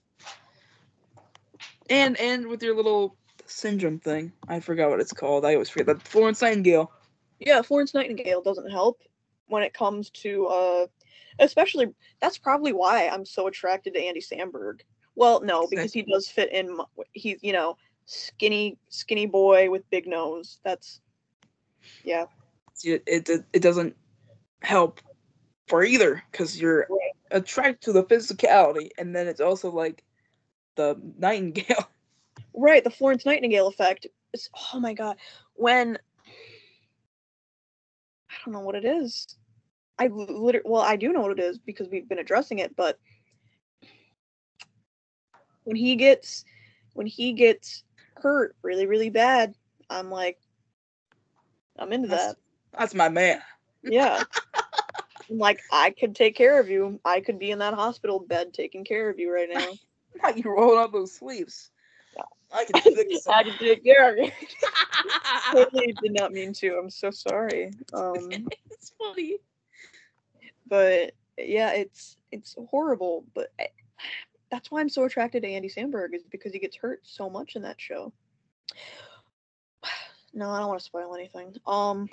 and 1.91 2.19
and 2.19 2.47
with 2.47 2.63
your 2.63 2.75
little 2.77 3.17
syndrome 3.47 3.99
thing, 3.99 4.33
I 4.49 4.61
forgot 4.61 4.91
what 4.91 5.01
it's 5.01 5.13
called. 5.13 5.45
I 5.45 5.55
always 5.55 5.69
forget 5.71 5.87
that 5.87 6.03
Florence 6.03 6.43
Nightingale. 6.43 6.91
yeah, 7.39 7.63
Florence 7.63 7.95
Nightingale 7.95 8.43
doesn't 8.43 8.71
help 8.71 9.03
when 9.49 9.63
it 9.63 9.75
comes 9.75 10.11
to 10.11 10.47
uh 10.47 10.87
especially 11.39 11.89
that's 12.21 12.39
probably 12.39 12.73
why 12.73 13.09
I'm 13.09 13.25
so 13.25 13.47
attracted 13.47 13.95
to 13.95 14.01
Andy 14.01 14.21
Samberg. 14.21 14.81
Well, 15.17 15.41
no, 15.41 15.67
because 15.69 15.93
he 15.93 16.03
does 16.03 16.29
fit 16.29 16.53
in 16.53 16.79
he's, 17.13 17.39
you 17.43 17.53
know, 17.53 17.77
skinny 18.07 18.79
skinny 18.89 19.27
boy 19.27 19.71
with 19.71 19.89
big 19.91 20.07
nose. 20.07 20.61
That's 20.65 21.01
yeah. 22.03 22.27
It 22.83 23.03
it, 23.07 23.45
it 23.53 23.61
doesn't 23.63 23.97
help 24.63 25.01
for 25.69 25.85
either 25.85 26.23
because 26.31 26.61
you're 26.61 26.87
Right. 26.91 27.13
attracted 27.31 27.81
to 27.83 27.93
the 27.93 28.05
physicality, 28.05 28.91
and 28.99 29.15
then 29.15 29.27
it's 29.29 29.41
also 29.41 29.71
like 29.71 30.03
the 30.77 31.01
Nightingale. 31.19 31.89
Right, 32.57 32.85
the 32.85 32.91
Florence 32.91 33.27
Nightingale 33.27 33.67
effect. 33.67 34.07
It's, 34.33 34.49
oh 34.73 34.79
my 34.79 34.95
god. 34.95 35.17
When 35.55 35.99
I 38.31 38.35
don't 38.45 38.55
know 38.55 38.61
what 38.61 38.77
it 38.77 38.85
is. 38.85 39.37
I 39.99 40.07
literally 40.07 40.61
well, 40.65 40.83
I 40.83 40.95
do 40.95 41.13
know 41.13 41.23
what 41.23 41.33
it 41.33 41.41
is 41.41 41.59
because 41.59 41.89
we've 41.89 42.09
been 42.09 42.21
addressing 42.21 42.61
it, 42.61 42.77
but 42.77 42.99
when 45.65 45.75
he 45.75 45.97
gets 45.97 46.45
when 46.93 47.09
he 47.09 47.33
gets 47.33 47.83
hurt 48.17 48.55
really 48.63 48.87
really 48.87 49.11
bad, 49.11 49.55
I'm 49.91 50.11
like, 50.11 50.39
I'm 51.77 51.93
into 51.93 52.07
That's- 52.09 52.35
that. 52.35 52.37
That's 52.79 52.95
my 52.95 53.09
man. 53.09 53.41
Yeah. 53.83 54.23
I'm 55.31 55.39
like, 55.39 55.61
I 55.73 55.91
could 55.91 56.15
take 56.15 56.37
care 56.37 56.61
of 56.61 56.69
you. 56.69 57.01
I 57.05 57.21
could 57.21 57.39
be 57.39 57.51
in 57.51 57.59
that 57.61 57.75
hospital 57.75 58.21
bed 58.21 58.53
taking 58.53 58.85
care 58.85 59.11
of 59.11 59.19
you 59.19 59.33
right 59.33 59.49
now. 59.51 59.73
Not 60.23 60.37
you 60.37 60.45
rolling 60.51 60.79
up 60.79 60.93
those 60.93 61.13
sleeves. 61.13 61.71
Yeah. 62.17 62.23
I 62.53 62.65
can 62.73 62.83
fix 62.95 63.27
I 63.27 63.43
them. 63.43 63.53
could 63.53 63.67
take 63.67 63.85
care 63.85 64.17
totally 65.53 65.95
did 66.03 66.13
not 66.13 66.33
mean 66.33 66.53
to. 66.55 66.77
I'm 66.77 66.91
so 66.91 67.11
sorry. 67.11 67.73
Um, 67.93 68.29
it's 68.71 68.93
funny. 68.99 69.37
but 70.67 71.13
yeah, 71.39 71.73
it's 71.73 72.17
it's 72.31 72.57
horrible. 72.71 73.25
But 73.35 73.53
I, 73.61 73.69
that's 74.51 74.71
why 74.71 74.81
I'm 74.81 74.89
so 74.89 75.05
attracted 75.05 75.43
to 75.43 75.49
Andy 75.49 75.69
Samberg 75.69 76.15
is 76.15 76.25
because 76.31 76.53
he 76.53 76.59
gets 76.59 76.77
hurt 76.77 77.01
so 77.03 77.29
much 77.29 77.57
in 77.57 77.63
that 77.63 77.81
show. 77.81 78.13
No, 80.37 80.51
I 80.51 80.59
don't 80.59 80.67
want 80.67 80.81
to 80.81 80.85
spoil 80.85 81.15
anything. 81.15 81.55
Um. 81.65 82.09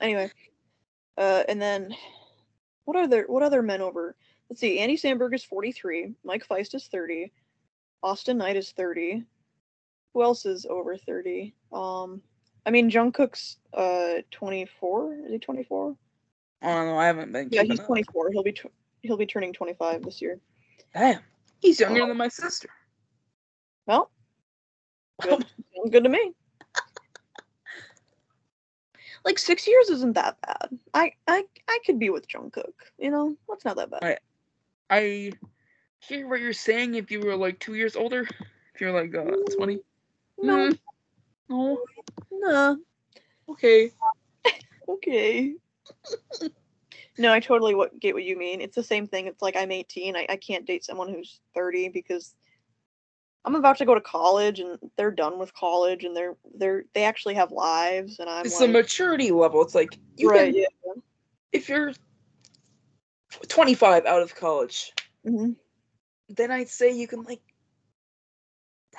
anyway, 0.00 0.28
uh, 1.16 1.44
and 1.48 1.62
then 1.62 1.94
what 2.84 2.96
other 2.96 3.26
what 3.28 3.44
other 3.44 3.62
men 3.62 3.80
over? 3.80 4.16
Let's 4.50 4.60
see. 4.60 4.78
Andy 4.78 4.96
Samberg 4.96 5.34
is 5.34 5.44
43. 5.44 6.14
Mike 6.24 6.44
Faist 6.44 6.74
is 6.74 6.86
30. 6.86 7.32
Awsten 8.02 8.38
Knight 8.38 8.56
is 8.56 8.72
30. 8.72 9.24
Who 10.12 10.22
else 10.22 10.46
is 10.46 10.66
over 10.66 10.96
30? 10.96 11.54
Um, 11.72 12.22
I 12.66 12.70
mean, 12.70 12.90
Jungkook's 12.90 13.58
uh 13.72 14.22
24. 14.30 15.14
Is 15.26 15.32
he 15.32 15.38
24? 15.38 15.96
I 16.62 16.66
don't 16.74 16.86
know. 16.86 16.98
I 16.98 17.06
haven't 17.06 17.32
been. 17.32 17.48
Yeah, 17.50 17.62
he's 17.62 17.80
up. 17.80 17.86
24. 17.86 18.30
He'll 18.30 18.42
be 18.42 18.52
tw- 18.52 18.72
he'll 19.02 19.16
be 19.16 19.26
turning 19.26 19.52
25 19.52 20.02
this 20.02 20.22
year. 20.22 20.38
Damn, 20.94 21.20
he's 21.60 21.80
younger 21.80 22.02
Oh. 22.02 22.06
than 22.08 22.16
my 22.16 22.28
sister. 22.28 22.68
Well, 23.86 24.10
good. 25.20 25.44
good 25.90 26.04
to 26.04 26.08
me. 26.10 26.32
Like 29.24 29.38
six 29.38 29.66
years 29.66 29.90
isn't 29.90 30.12
that 30.14 30.36
bad. 30.42 30.78
I 30.92 31.12
I 31.26 31.44
I 31.68 31.78
could 31.84 31.98
be 31.98 32.10
with 32.10 32.28
Jungkook. 32.28 32.72
You 32.98 33.10
know, 33.10 33.36
that's 33.48 33.64
not 33.64 33.76
that 33.76 33.90
bad. 33.90 34.02
Right. 34.02 34.18
I 34.90 35.32
hear 36.00 36.28
what 36.28 36.40
you're 36.40 36.52
saying. 36.52 36.94
If 36.94 37.10
you 37.10 37.20
were 37.20 37.36
like 37.36 37.58
two 37.58 37.74
years 37.74 37.96
older, 37.96 38.22
if 38.74 38.80
you're 38.80 38.92
like 38.92 39.14
uh, 39.14 39.36
twenty. 39.56 39.80
No, 40.42 40.70
Mm, 41.50 41.76
no. 42.30 42.48
nah, 42.50 42.76
Okay. 43.48 43.90
okay. 44.88 45.54
no, 47.18 47.32
I 47.32 47.40
totally 47.40 47.74
what, 47.74 47.98
get 48.00 48.14
what 48.14 48.24
you 48.24 48.36
mean. 48.36 48.60
It's 48.60 48.74
the 48.74 48.82
same 48.82 49.06
thing. 49.06 49.26
It's 49.26 49.42
like 49.42 49.56
I'm 49.56 49.70
18. 49.70 50.16
I, 50.16 50.26
I 50.28 50.36
can't 50.36 50.66
date 50.66 50.84
someone 50.84 51.08
who's 51.08 51.40
30 51.54 51.90
because 51.90 52.34
I'm 53.44 53.54
about 53.54 53.78
to 53.78 53.84
go 53.84 53.94
to 53.94 54.00
college 54.00 54.60
and 54.60 54.78
they're 54.96 55.10
done 55.10 55.38
with 55.38 55.52
college 55.54 56.04
and 56.04 56.16
they're 56.16 56.36
they're 56.56 56.84
they 56.94 57.04
actually 57.04 57.34
have 57.34 57.52
lives 57.52 58.18
and 58.18 58.28
I'm 58.28 58.46
It's 58.46 58.58
like 58.58 58.70
a 58.70 58.72
maturity 58.72 59.30
level. 59.30 59.60
It's 59.60 59.74
like 59.74 59.98
you 60.16 60.30
right, 60.30 60.52
can, 60.52 60.62
yeah. 60.62 61.02
if 61.52 61.68
you're 61.68 61.92
25 63.48 64.06
out 64.06 64.22
of 64.22 64.34
college, 64.34 64.92
hmm 65.24 65.52
then 66.30 66.50
I'd 66.50 66.68
say 66.68 66.90
you 66.90 67.06
can 67.06 67.22
like 67.22 67.42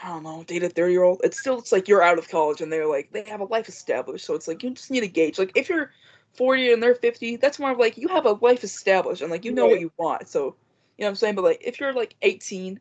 I 0.04 0.10
don't 0.10 0.24
know, 0.24 0.44
date 0.44 0.64
a 0.64 0.70
30 0.70 0.92
year 0.94 1.04
old. 1.04 1.22
It's 1.24 1.40
still 1.40 1.60
it's 1.60 1.72
like 1.72 1.88
you're 1.88 2.04
out 2.04 2.20
of 2.20 2.30
college 2.30 2.62
and 2.62 2.72
they're 2.72 2.88
like 2.88 3.12
they 3.12 3.24
have 3.24 3.40
a 3.42 3.46
life 3.46 3.70
established. 3.70 4.26
So 4.26 4.34
it's 4.36 4.48
like 4.48 4.64
you 4.64 4.72
just 4.72 4.92
need 4.92 5.04
a 5.04 5.08
gauge. 5.08 5.40
Like 5.40 5.52
if 5.56 5.70
you're 5.70 5.92
40 6.34 6.74
and 6.74 6.84
they're 6.84 6.96
50, 6.96 7.38
that's 7.38 7.60
more 7.60 7.72
of 7.72 7.80
like 7.80 7.98
you 7.98 8.08
have 8.10 8.26
a 8.26 8.34
life 8.34 8.64
established 8.64 9.22
and 9.22 9.32
like 9.32 9.46
you 9.46 9.52
know 9.52 9.68
what 9.68 9.80
you 9.80 9.92
want. 9.98 10.28
So 10.28 10.56
you 10.98 11.04
know 11.04 11.08
what 11.08 11.10
I'm 11.10 11.16
saying? 11.16 11.36
But 11.36 11.44
like 11.46 11.62
if 11.64 11.80
you're 11.80 11.94
like 11.94 12.16
18, 12.22 12.80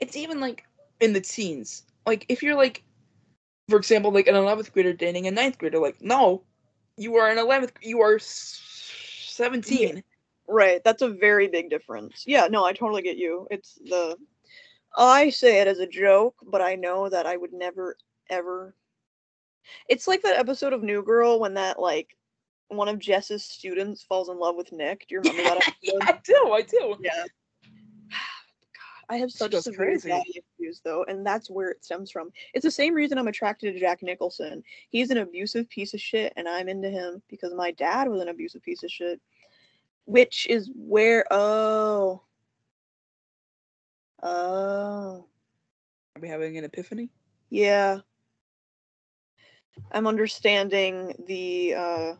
it's 0.00 0.16
even 0.16 0.40
like 0.40 0.64
in 1.00 1.12
the 1.12 1.20
teens. 1.20 1.84
Like 2.06 2.24
if 2.28 2.42
you're 2.42 2.56
like 2.56 2.82
for 3.68 3.76
example, 3.76 4.10
like 4.12 4.28
an 4.28 4.34
11th 4.34 4.72
grader 4.72 4.92
dating 4.92 5.26
a 5.26 5.30
9th 5.30 5.58
grader, 5.58 5.78
like 5.78 6.00
no, 6.00 6.42
you 6.96 7.16
are 7.16 7.28
an 7.28 7.38
11th 7.38 7.72
you 7.82 8.00
are 8.00 8.16
s- 8.16 8.62
17. 9.28 10.02
Right. 10.48 10.82
That's 10.84 11.02
a 11.02 11.08
very 11.08 11.48
big 11.48 11.70
difference. 11.70 12.24
Yeah, 12.26 12.46
no, 12.48 12.64
I 12.64 12.72
totally 12.72 13.02
get 13.02 13.16
you. 13.16 13.46
It's 13.50 13.74
the 13.84 14.16
I 14.96 15.30
say 15.30 15.60
it 15.60 15.68
as 15.68 15.78
a 15.78 15.86
joke, 15.86 16.36
but 16.50 16.62
I 16.62 16.74
know 16.74 17.08
that 17.08 17.26
I 17.26 17.36
would 17.36 17.52
never 17.52 17.96
ever 18.30 18.74
It's 19.88 20.08
like 20.08 20.22
that 20.22 20.38
episode 20.38 20.72
of 20.72 20.82
New 20.82 21.02
Girl 21.02 21.38
when 21.40 21.54
that 21.54 21.78
like 21.78 22.16
one 22.68 22.88
of 22.88 22.98
Jess's 22.98 23.44
students 23.44 24.02
falls 24.02 24.28
in 24.28 24.38
love 24.38 24.56
with 24.56 24.72
Nick. 24.72 25.06
Do 25.08 25.14
you 25.16 25.20
remember 25.20 25.42
that 25.42 25.56
episode? 25.68 25.76
yeah, 25.82 25.98
I 26.08 26.20
do, 26.24 26.52
I 26.52 26.62
do. 26.62 26.96
yeah. 27.00 27.24
I 29.08 29.16
have 29.18 29.30
such 29.30 29.54
severe 29.54 29.90
crazy. 29.90 30.08
daddy 30.08 30.42
issues 30.58 30.80
though, 30.84 31.04
and 31.06 31.24
that's 31.24 31.48
where 31.48 31.70
it 31.70 31.84
stems 31.84 32.10
from. 32.10 32.30
It's 32.54 32.64
the 32.64 32.70
same 32.72 32.92
reason 32.92 33.18
I'm 33.18 33.28
attracted 33.28 33.72
to 33.72 33.78
Jack 33.78 34.02
Nicholson. 34.02 34.64
He's 34.88 35.10
an 35.10 35.18
abusive 35.18 35.68
piece 35.68 35.94
of 35.94 36.00
shit, 36.00 36.32
and 36.36 36.48
I'm 36.48 36.68
into 36.68 36.90
him 36.90 37.22
because 37.28 37.54
my 37.54 37.70
dad 37.70 38.08
was 38.08 38.20
an 38.20 38.28
abusive 38.28 38.62
piece 38.62 38.82
of 38.82 38.90
shit. 38.90 39.20
Which 40.06 40.46
is 40.48 40.70
where 40.74 41.24
oh 41.30 42.22
oh 44.22 45.26
Are 46.16 46.20
we 46.20 46.28
having 46.28 46.56
an 46.58 46.64
epiphany? 46.64 47.10
yeah. 47.50 47.98
I'm 49.92 50.06
understanding 50.06 51.12
the 51.26 51.74
uh 51.74 52.12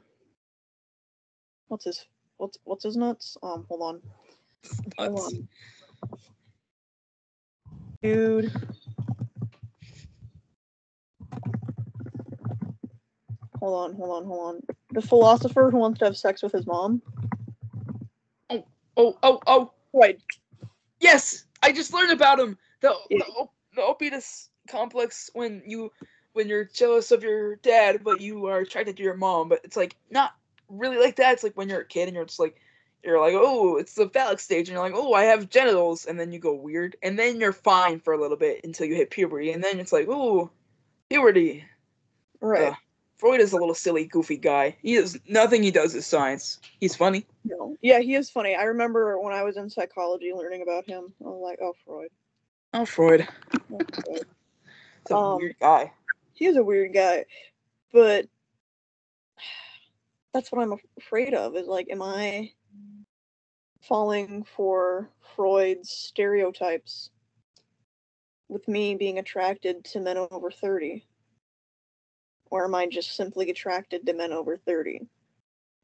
what's 1.69 1.85
his 1.85 2.07
what's 2.37 2.59
what's 2.65 2.85
his 2.85 2.97
nuts? 2.97 3.37
Um 3.43 3.65
hold 3.69 3.83
on. 3.83 4.03
Hold 4.99 5.21
on. 5.35 5.49
Dude. 8.03 8.53
Hold 13.61 13.91
on, 13.91 13.97
hold 13.97 14.11
on, 14.11 14.25
hold 14.27 14.55
on. 14.55 14.61
The 14.93 15.03
philosopher 15.03 15.71
who 15.71 15.79
wants 15.79 15.99
to 16.01 16.05
have 16.05 16.17
sex 16.17 16.43
with 16.43 16.53
his 16.53 16.67
mom? 16.67 17.03
Oh, 18.97 19.17
oh, 19.23 19.41
oh, 19.47 19.73
Right. 19.93 20.21
yes! 21.01 21.45
I 21.63 21.73
just 21.73 21.93
learned 21.93 22.13
about 22.13 22.39
him. 22.39 22.59
The 22.81 22.95
the, 23.11 23.47
the 23.75 24.23
complex 24.69 25.31
when 25.33 25.63
you 25.67 25.93
when 26.33 26.49
you're 26.49 26.65
jealous 26.65 27.11
of 27.13 27.23
your 27.23 27.57
dad, 27.57 28.05
but 28.05 28.21
you 28.21 28.47
are 28.47 28.59
attracted 28.59 28.97
to 28.97 29.03
your 29.03 29.17
mom. 29.17 29.49
But 29.49 29.61
it's 29.65 29.77
like 29.77 29.97
not 30.11 30.33
really 30.69 30.99
like 30.99 31.17
that. 31.17 31.33
It's 31.35 31.43
like 31.43 31.57
when 31.57 31.69
you're 31.69 31.81
a 31.81 31.87
kid 31.87 32.09
and 32.09 32.15
you're 32.15 32.27
just 32.27 32.41
like 32.41 32.57
you're 33.03 33.21
like, 33.21 33.35
oh, 33.37 33.77
it's 33.77 33.95
the 33.95 34.09
phallic 34.09 34.41
stage, 34.41 34.69
and 34.69 34.75
you're 34.75 34.83
like, 34.83 34.95
oh, 34.95 35.15
I 35.15 35.25
have 35.25 35.49
genitals, 35.49 36.07
and 36.07 36.19
then 36.19 36.33
you 36.33 36.39
go 36.39 36.55
weird, 36.55 36.97
and 37.03 37.19
then 37.19 37.41
you're 37.41 37.53
fine 37.53 38.01
for 38.01 38.13
a 38.13 38.21
little 38.21 38.37
bit 38.37 38.65
until 38.65 38.87
you 38.87 38.97
hit 38.97 39.11
puberty, 39.11 39.53
and 39.53 39.63
then 39.63 39.79
it's 39.79 39.93
like, 39.93 40.09
oh, 40.09 40.51
puberty. 41.09 41.65
Right. 42.41 42.73
Ugh. 42.73 42.77
Freud 43.19 43.41
is 43.41 43.53
a 43.53 43.57
little 43.59 43.75
silly, 43.75 44.07
goofy 44.07 44.37
guy. 44.37 44.77
He 44.83 44.95
is 44.95 45.19
nothing 45.29 45.63
he 45.63 45.71
does 45.71 45.95
is 45.95 46.07
science. 46.07 46.61
He's 46.81 46.97
funny. 46.97 47.27
No. 47.45 47.77
Yeah, 47.83 48.01
he 48.01 48.15
is 48.15 48.31
funny. 48.31 48.55
I 48.57 48.65
remember 48.65 49.19
when 49.21 49.33
I 49.35 49.43
was 49.43 49.57
in 49.57 49.71
psychology 49.71 50.33
learning 50.35 50.63
about 50.63 50.87
him. 50.89 51.15
I 51.21 51.25
was 51.29 51.41
like, 51.43 51.59
oh 51.63 51.75
Freud. 51.85 52.09
Oh, 52.75 52.85
Freud. 52.85 53.27
Oh, 53.73 53.79
Freud. 54.05 54.27
He's 55.09 55.11
a 55.11 55.15
Um, 55.17 55.39
weird 55.39 55.57
guy. 55.61 55.93
he 56.35 56.47
is 56.47 56.57
a 56.57 56.65
weird 56.65 56.93
guy 56.93 57.25
but 57.93 58.27
that's 60.35 60.51
what 60.53 60.63
i'm 60.63 60.75
afraid 60.99 61.33
of 61.35 61.57
is 61.57 61.67
like 61.67 61.87
am 61.91 62.03
i 62.03 62.51
falling 63.83 64.45
for 64.57 65.11
freud's 65.37 65.91
stereotypes 65.91 67.11
with 68.49 68.67
me 68.69 68.95
being 68.97 69.19
attracted 69.19 69.85
to 69.85 70.01
men 70.01 70.17
over 70.19 70.51
30 70.51 71.07
or 72.51 72.65
am 72.65 72.75
i 72.75 72.87
just 72.87 73.17
simply 73.17 73.51
attracted 73.51 74.05
to 74.07 74.13
men 74.13 74.33
over 74.33 74.57
30 74.57 75.07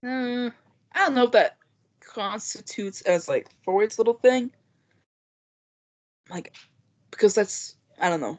Uh, 0.05 0.51
I 0.93 0.99
don't 0.99 1.15
know 1.15 1.25
if 1.25 1.33
that 1.33 1.59
constitutes 2.01 3.01
as 3.03 3.29
like 3.29 3.49
Freud's 3.65 3.99
little 3.99 4.15
thing. 4.15 4.51
Like, 6.31 6.55
because 7.11 7.35
that's 7.35 7.77
I 8.01 8.09
don't 8.09 8.21
know. 8.21 8.39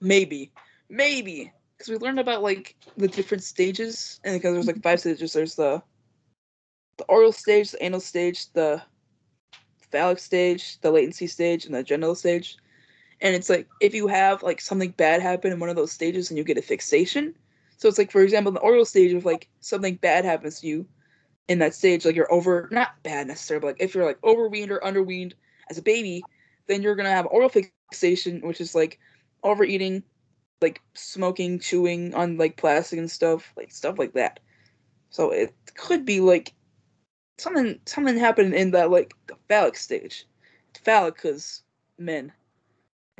Maybe, 0.00 0.52
maybe 0.88 1.52
because 1.76 1.90
we 1.90 1.96
learned 1.96 2.20
about 2.20 2.42
like 2.42 2.76
the 2.96 3.08
different 3.08 3.42
stages, 3.42 4.20
and 4.24 4.34
because 4.34 4.54
there's 4.54 4.66
like 4.66 4.82
five 4.82 5.00
stages. 5.00 5.32
There's 5.32 5.54
the 5.54 5.82
the 6.96 7.04
oral 7.04 7.32
stage, 7.32 7.70
the 7.70 7.84
anal 7.84 8.00
stage, 8.00 8.52
the 8.52 8.82
phallic 9.90 10.18
stage, 10.18 10.80
the 10.80 10.90
latency 10.90 11.26
stage, 11.26 11.66
and 11.66 11.74
the 11.74 11.82
genital 11.82 12.14
stage. 12.14 12.56
And 13.20 13.34
it's 13.34 13.50
like 13.50 13.68
if 13.80 13.94
you 13.94 14.06
have 14.08 14.42
like 14.42 14.60
something 14.60 14.90
bad 14.92 15.20
happen 15.20 15.52
in 15.52 15.60
one 15.60 15.68
of 15.68 15.76
those 15.76 15.92
stages 15.92 16.30
and 16.30 16.38
you 16.38 16.44
get 16.44 16.58
a 16.58 16.62
fixation. 16.62 17.34
So 17.76 17.88
it's 17.88 17.98
like 17.98 18.10
for 18.10 18.22
example, 18.22 18.50
in 18.50 18.54
the 18.54 18.60
oral 18.60 18.84
stage, 18.84 19.12
if 19.12 19.24
like 19.24 19.48
something 19.60 19.96
bad 19.96 20.24
happens 20.24 20.60
to 20.60 20.66
you 20.66 20.86
in 21.48 21.58
that 21.58 21.74
stage, 21.74 22.04
like 22.04 22.16
you're 22.16 22.32
over 22.32 22.68
not 22.70 23.02
bad 23.02 23.26
necessarily, 23.26 23.60
but 23.60 23.66
like 23.68 23.82
if 23.82 23.94
you're 23.94 24.06
like 24.06 24.18
overweaned 24.24 24.70
or 24.70 24.84
underweaned 24.84 25.34
as 25.70 25.78
a 25.78 25.82
baby, 25.82 26.22
then 26.66 26.82
you're 26.82 26.96
gonna 26.96 27.10
have 27.10 27.26
oral 27.26 27.48
fixation, 27.48 28.40
which 28.40 28.60
is 28.60 28.74
like 28.74 28.98
overeating, 29.42 30.02
like 30.62 30.80
smoking, 30.94 31.58
chewing 31.58 32.14
on 32.14 32.36
like 32.36 32.56
plastic 32.56 32.98
and 32.98 33.10
stuff, 33.10 33.52
like 33.56 33.72
stuff 33.72 33.98
like 33.98 34.12
that. 34.14 34.40
So 35.10 35.30
it 35.30 35.54
could 35.76 36.04
be 36.04 36.20
like 36.20 36.54
something 37.38 37.80
something 37.86 38.16
happened 38.16 38.54
in 38.54 38.70
that 38.72 38.90
like 38.90 39.14
the 39.26 39.36
phallic 39.48 39.76
stage. 39.76 40.26
phallic 40.84 41.16
because 41.16 41.62
men. 41.98 42.32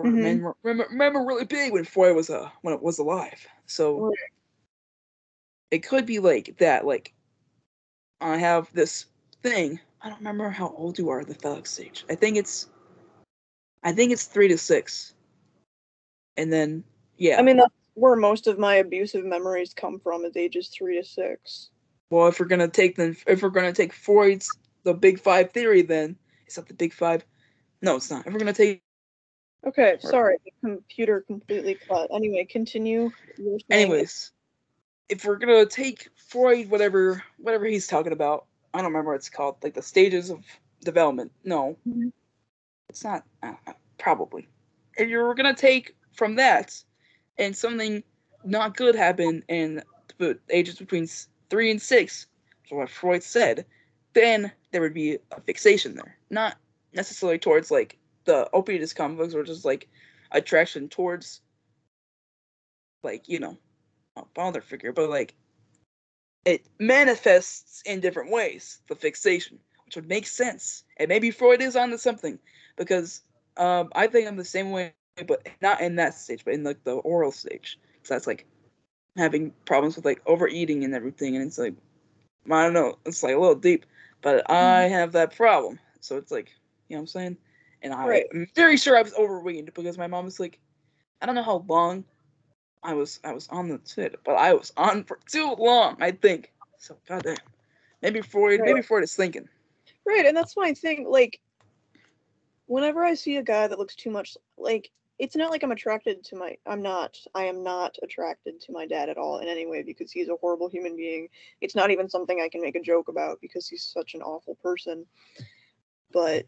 Mhm. 0.04 0.20
Men 0.22 0.40
were, 0.40 0.56
remember, 0.62 1.20
really 1.24 1.44
big 1.44 1.72
when 1.72 1.84
Foy 1.84 2.12
was 2.14 2.30
uh 2.30 2.50
when 2.62 2.74
it 2.74 2.82
was 2.82 2.98
alive. 2.98 3.46
So 3.66 4.06
Right. 4.06 4.14
it 5.70 5.80
could 5.80 6.06
be 6.06 6.18
like 6.18 6.56
that. 6.58 6.86
Like 6.86 7.12
I 8.20 8.36
have 8.36 8.72
this 8.72 9.06
thing. 9.42 9.80
I 10.02 10.08
don't 10.08 10.18
remember 10.18 10.48
how 10.48 10.74
old 10.76 10.98
you 10.98 11.10
are 11.10 11.20
at 11.20 11.26
the 11.26 11.34
phallic 11.34 11.66
stage. 11.66 12.04
I 12.08 12.14
think 12.14 12.36
it's 12.36 12.68
I 13.82 13.92
think 13.92 14.12
it's 14.12 14.24
three 14.24 14.48
to 14.48 14.58
six. 14.58 15.14
And 16.36 16.52
then 16.52 16.84
yeah. 17.16 17.38
I 17.38 17.42
mean, 17.42 17.56
that's 17.58 17.72
where 17.94 18.16
most 18.16 18.46
of 18.46 18.58
my 18.58 18.76
abusive 18.76 19.24
memories 19.24 19.74
come 19.74 19.98
from, 19.98 20.24
is 20.24 20.36
ages 20.36 20.68
three 20.68 20.96
to 20.96 21.04
six. 21.04 21.70
Well, 22.10 22.28
if 22.28 22.40
we're 22.40 22.46
gonna 22.46 22.68
take 22.68 22.96
the 22.96 23.16
if 23.26 23.42
we're 23.42 23.50
gonna 23.50 23.72
take 23.72 23.92
Freud's 23.92 24.50
the 24.84 24.94
Big 24.94 25.20
Five 25.20 25.52
theory, 25.52 25.82
then 25.82 26.16
is 26.46 26.54
that 26.56 26.66
the 26.66 26.74
Big 26.74 26.92
Five? 26.92 27.24
No, 27.82 27.96
it's 27.96 28.10
not. 28.10 28.26
If 28.26 28.32
we're 28.32 28.38
gonna 28.38 28.52
take 28.52 28.82
Okay, 29.66 29.98
sorry, 30.00 30.38
the 30.44 30.52
computer 30.62 31.20
completely 31.20 31.76
cut. 31.86 32.10
Anyway, 32.14 32.46
continue. 32.50 33.10
You 33.36 33.50
were 33.50 33.58
saying- 33.70 33.82
anyways, 33.82 34.32
if 35.08 35.24
we're 35.24 35.36
gonna 35.36 35.66
take 35.66 36.08
Freud, 36.16 36.70
whatever 36.70 37.22
whatever 37.38 37.66
he's 37.66 37.86
talking 37.86 38.12
about, 38.12 38.46
I 38.72 38.78
don't 38.78 38.86
remember 38.86 39.10
what 39.10 39.16
it's 39.16 39.28
called, 39.28 39.56
like 39.62 39.74
the 39.74 39.82
stages 39.82 40.30
of 40.30 40.44
development. 40.80 41.32
No, 41.44 41.76
Mhm. 41.86 42.12
it's 42.88 43.04
not. 43.04 43.26
Uh, 43.42 43.54
uh, 43.66 43.74
probably. 43.98 44.48
If 44.96 45.08
you're 45.08 45.34
gonna 45.34 45.54
take 45.54 45.94
from 46.12 46.36
that, 46.36 46.82
and 47.38 47.54
something 47.56 48.02
not 48.44 48.76
good 48.76 48.94
happened 48.94 49.44
in 49.48 49.82
the 50.18 50.38
ages 50.50 50.78
between 50.78 51.06
three 51.50 51.70
and 51.70 51.80
six, 51.80 52.26
so 52.66 52.76
what 52.76 52.88
Freud 52.88 53.22
said, 53.22 53.66
then 54.14 54.50
there 54.70 54.80
would 54.80 54.94
be 54.94 55.18
a 55.32 55.40
fixation 55.42 55.94
there, 55.94 56.16
not 56.30 56.56
necessarily 56.92 57.38
towards 57.38 57.70
like 57.70 57.98
the 58.30 58.48
Oedipus 58.54 58.92
complex 58.92 59.34
or 59.34 59.42
just 59.42 59.64
like 59.64 59.88
attraction 60.30 60.88
towards 60.88 61.40
like 63.02 63.28
you 63.28 63.40
know 63.40 63.56
a 64.16 64.22
father 64.34 64.60
figure, 64.60 64.92
but 64.92 65.10
like 65.10 65.34
it 66.44 66.64
manifests 66.78 67.82
in 67.84 68.00
different 68.00 68.30
ways. 68.30 68.80
The 68.88 68.94
fixation, 68.94 69.58
which 69.84 69.96
would 69.96 70.08
make 70.08 70.28
sense, 70.28 70.84
and 70.98 71.08
maybe 71.08 71.32
Freud 71.32 71.60
is 71.60 71.74
onto 71.74 71.96
something 71.96 72.38
because 72.76 73.22
um, 73.56 73.90
I 73.96 74.06
think 74.06 74.28
I'm 74.28 74.36
the 74.36 74.44
same 74.44 74.70
way, 74.70 74.94
but 75.26 75.44
not 75.60 75.80
in 75.80 75.96
that 75.96 76.14
stage, 76.14 76.44
but 76.44 76.54
in 76.54 76.62
like 76.62 76.84
the 76.84 76.92
oral 76.92 77.32
stage. 77.32 77.80
So 78.04 78.14
that's 78.14 78.28
like 78.28 78.46
having 79.16 79.52
problems 79.66 79.96
with 79.96 80.04
like 80.04 80.22
overeating 80.26 80.84
and 80.84 80.94
everything, 80.94 81.34
and 81.34 81.44
it's 81.44 81.58
like 81.58 81.74
I 82.48 82.62
don't 82.62 82.74
know, 82.74 82.96
it's 83.04 83.24
like 83.24 83.34
a 83.34 83.38
little 83.40 83.56
deep, 83.56 83.86
but 84.22 84.48
I 84.48 84.82
have 84.82 85.12
that 85.12 85.34
problem. 85.36 85.80
So 86.00 86.16
it's 86.16 86.30
like 86.30 86.52
you 86.88 86.96
know 86.96 87.00
what 87.00 87.02
I'm 87.02 87.06
saying, 87.08 87.36
and 87.82 87.92
I, 87.92 88.06
Right. 88.06 88.26
I'm 88.32 88.46
very 88.54 88.76
sure 88.76 88.96
I 88.96 89.02
was 89.02 89.14
overweight 89.14 89.74
because 89.74 89.98
my 89.98 90.06
mom 90.06 90.24
was 90.24 90.40
like, 90.40 90.58
I 91.20 91.26
don't 91.26 91.34
know 91.34 91.42
how 91.42 91.64
long 91.68 92.04
I 92.82 92.94
was 92.94 93.20
I 93.24 93.32
was 93.32 93.48
on 93.48 93.68
the 93.68 93.78
tit, 93.78 94.20
but 94.24 94.36
I 94.36 94.54
was 94.54 94.72
on 94.76 95.04
for 95.04 95.18
too 95.30 95.54
long, 95.58 95.96
I 96.00 96.12
think. 96.12 96.52
So 96.78 96.96
goddamn. 97.06 97.36
Maybe 98.02 98.22
Freud, 98.22 98.60
maybe 98.60 98.74
Right. 98.74 98.84
Freud 98.84 99.04
is 99.04 99.14
thinking. 99.14 99.48
Right, 100.06 100.24
and 100.24 100.36
that's 100.36 100.56
my 100.56 100.72
thing. 100.72 101.06
Like, 101.08 101.40
whenever 102.66 103.04
I 103.04 103.14
see 103.14 103.36
a 103.36 103.42
guy 103.42 103.66
that 103.68 103.78
looks 103.78 103.94
too 103.94 104.10
much 104.10 104.36
like, 104.56 104.90
it's 105.18 105.36
not 105.36 105.50
like 105.50 105.62
I'm 105.62 105.72
attracted 105.72 106.24
to 106.24 106.36
my. 106.36 106.56
I'm 106.66 106.80
not. 106.80 107.18
I 107.34 107.44
am 107.44 107.62
not 107.62 107.96
attracted 108.02 108.58
to 108.62 108.72
my 108.72 108.86
dad 108.86 109.10
at 109.10 109.18
all 109.18 109.40
in 109.40 109.48
any 109.48 109.66
way 109.66 109.82
because 109.82 110.10
he's 110.10 110.30
a 110.30 110.36
horrible 110.36 110.70
human 110.70 110.96
being. 110.96 111.28
It's 111.60 111.74
not 111.74 111.90
even 111.90 112.08
something 112.08 112.40
I 112.40 112.48
can 112.48 112.62
make 112.62 112.76
a 112.76 112.80
joke 112.80 113.08
about 113.08 113.38
because 113.42 113.68
he's 113.68 113.84
such 113.84 114.14
an 114.14 114.22
awful 114.22 114.54
person. 114.62 115.04
But, 116.12 116.46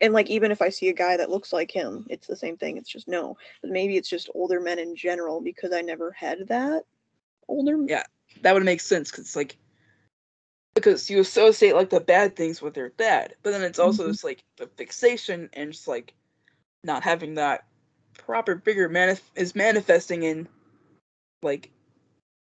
and 0.00 0.12
like, 0.12 0.28
even 0.28 0.50
if 0.50 0.60
I 0.60 0.68
see 0.68 0.88
a 0.88 0.94
guy 0.94 1.16
that 1.16 1.30
looks 1.30 1.52
like 1.52 1.70
him, 1.70 2.06
it's 2.10 2.26
the 2.26 2.36
same 2.36 2.56
thing. 2.56 2.76
It's 2.76 2.90
just 2.90 3.08
no. 3.08 3.36
But 3.62 3.70
maybe 3.70 3.96
it's 3.96 4.08
just 4.08 4.30
older 4.34 4.60
men 4.60 4.78
in 4.78 4.94
general 4.94 5.40
because 5.40 5.72
I 5.72 5.80
never 5.80 6.12
had 6.12 6.48
that. 6.48 6.84
Older. 7.48 7.78
Yeah. 7.86 8.02
That 8.42 8.52
would 8.52 8.64
make 8.64 8.80
sense 8.80 9.10
because 9.10 9.24
it's 9.24 9.36
like 9.36 9.56
because 10.74 11.08
you 11.08 11.20
associate 11.20 11.74
like 11.74 11.88
the 11.88 12.00
bad 12.00 12.36
things 12.36 12.60
with 12.60 12.74
their 12.74 12.90
dad, 12.90 13.34
but 13.42 13.52
then 13.52 13.62
it's 13.62 13.78
also 13.78 14.04
Mhm. 14.04 14.10
just 14.12 14.24
like 14.24 14.44
the 14.56 14.66
fixation 14.66 15.48
and 15.54 15.72
just 15.72 15.88
like 15.88 16.12
not 16.84 17.02
having 17.02 17.34
that 17.34 17.64
proper 18.12 18.58
figure 18.58 18.88
manif- 18.88 19.30
is 19.36 19.54
manifesting 19.54 20.22
in 20.22 20.46
like 21.42 21.70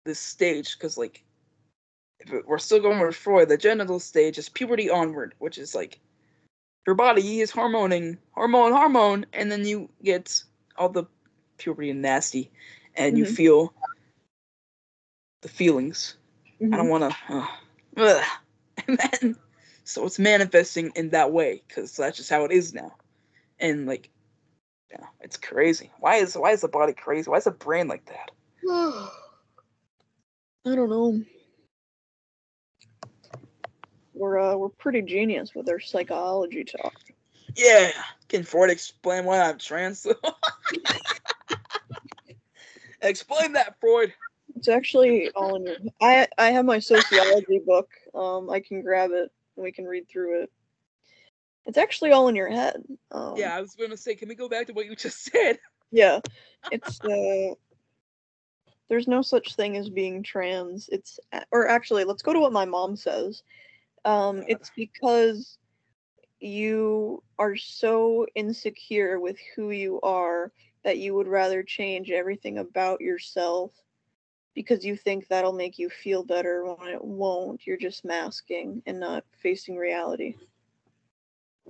this 0.06 0.20
stage 0.20 0.78
because 0.78 0.98
like 0.98 1.24
we're 2.46 2.58
still 2.58 2.80
going 2.80 3.00
with 3.00 3.16
Freud, 3.16 3.50
the 3.50 3.58
genital 3.58 4.00
stage 4.00 4.38
is 4.38 4.48
puberty 4.48 4.90
onward, 4.90 5.34
which 5.40 5.58
is 5.58 5.76
like 5.76 6.00
your 6.86 6.96
body 6.96 7.42
is 7.42 7.52
hormoning, 7.52 8.18
hormone, 8.32 8.72
hormone, 8.72 9.26
and 9.34 9.52
then 9.52 9.66
you 9.66 9.90
get 10.04 10.44
all 10.78 10.90
the 10.90 11.06
puberty 11.58 11.90
and 11.90 12.02
nasty, 12.02 12.52
and 12.96 13.18
you 13.18 13.26
Mhm. 13.26 13.36
feel 13.36 13.74
the 15.42 15.50
feelings. 15.50 16.18
I 16.62 16.66
Mhm. 16.66 16.78
don't 16.78 16.90
want 16.90 17.14
to. 17.14 17.48
Uh, 17.98 18.24
and 18.88 18.98
then, 18.98 19.36
so 19.84 20.06
it's 20.06 20.20
manifesting 20.20 20.92
in 20.96 21.10
that 21.10 21.32
way 21.32 21.64
because 21.68 21.96
that's 21.96 22.18
just 22.18 22.30
how 22.30 22.46
it 22.46 22.52
is 22.52 22.74
now, 22.74 22.96
and 23.60 23.86
like, 23.86 24.10
yeah, 24.90 25.06
it's 25.20 25.38
crazy. 25.38 25.92
Why 26.00 26.18
is 26.18 26.38
why 26.38 26.52
is 26.52 26.62
the 26.62 26.68
body 26.68 26.94
crazy? 26.94 27.30
Why 27.30 27.38
is 27.38 27.46
the 27.46 27.52
brain 27.52 27.88
like 27.88 28.06
that? 28.06 28.32
I 28.70 29.10
don't 30.76 30.90
know. 30.90 31.22
We're 34.22 34.38
uh 34.38 34.56
we're 34.56 34.70
pretty 34.70 35.02
genius 35.02 35.56
with 35.56 35.68
our 35.68 35.80
psychology 35.80 36.64
talk. 36.64 36.94
Yeah, 37.56 37.90
can 38.30 38.44
Freud 38.44 38.70
explain 38.70 39.26
why 39.26 39.42
I'm 39.42 39.58
trans? 39.58 40.06
explain 43.02 43.54
that, 43.54 43.80
Freud. 43.80 44.14
It's 44.56 44.68
actually 44.68 45.32
all 45.32 45.56
in 45.56 45.66
your. 45.66 45.78
I 46.00 46.28
I 46.38 46.52
have 46.52 46.66
my 46.66 46.78
sociology 46.78 47.62
book. 47.66 47.90
Um, 48.14 48.52
I 48.52 48.60
can 48.60 48.84
grab 48.84 49.10
it 49.10 49.32
and 49.56 49.64
we 49.64 49.72
can 49.72 49.86
read 49.86 50.08
through 50.08 50.44
it. 50.44 50.52
It's 51.66 51.80
actually 51.80 52.12
all 52.12 52.28
in 52.28 52.36
your 52.36 52.50
head. 52.50 52.84
Um, 53.10 53.38
Yeah, 53.38 53.58
I 53.58 53.62
was 53.62 53.74
gonna 53.74 53.98
say, 53.98 54.14
can 54.14 54.30
we 54.30 54.36
go 54.36 54.48
back 54.48 54.68
to 54.68 54.74
what 54.74 54.86
you 54.86 54.96
just 54.96 55.24
said? 55.32 55.58
Yeah. 55.92 56.20
It's 56.72 57.02
uh. 57.02 57.56
There's 58.88 59.08
no 59.08 59.24
such 59.24 59.56
thing 59.56 59.78
as 59.78 59.90
being 59.90 60.22
trans. 60.22 60.90
It's 60.90 61.20
or 61.52 61.68
actually, 61.68 62.04
let's 62.04 62.22
go 62.22 62.34
to 62.34 62.40
what 62.40 62.54
my 62.54 62.66
mom 62.66 62.96
says. 62.96 63.42
Um, 64.06 64.44
it's 64.48 64.72
because 64.76 65.58
you 66.40 67.22
are 67.38 67.56
so 67.56 68.26
insecure 68.36 69.20
with 69.20 69.38
who 69.56 69.72
you 69.72 70.02
are 70.02 70.52
that 70.84 70.98
you 70.98 71.14
would 71.14 71.28
rather 71.28 71.62
change 71.62 72.10
everything 72.10 72.58
about 72.58 73.02
yourself 73.02 73.72
because 74.56 74.84
you 74.84 74.98
think 74.98 75.28
that'll 75.28 75.54
make 75.54 75.78
you 75.78 75.90
feel 75.90 76.24
better 76.24 76.66
when 76.66 76.90
it 76.90 77.04
won't. 77.04 77.66
You're 77.66 77.78
just 77.78 78.04
masking 78.04 78.82
and 78.86 79.00
not 79.00 79.24
facing 79.42 79.78
reality. 79.78 80.36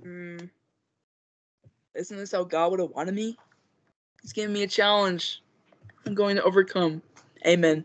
Hmm. 0.02 0.38
Isn't 1.94 2.16
this 2.16 2.32
how 2.32 2.44
God 2.44 2.70
would 2.70 2.80
have 2.80 2.90
wanted 2.90 3.14
me? 3.14 3.36
He's 4.22 4.32
giving 4.32 4.54
me 4.54 4.62
a 4.62 4.68
challenge. 4.68 5.42
I'm 6.06 6.14
going 6.14 6.36
to 6.36 6.42
overcome. 6.42 7.02
Amen. 7.46 7.84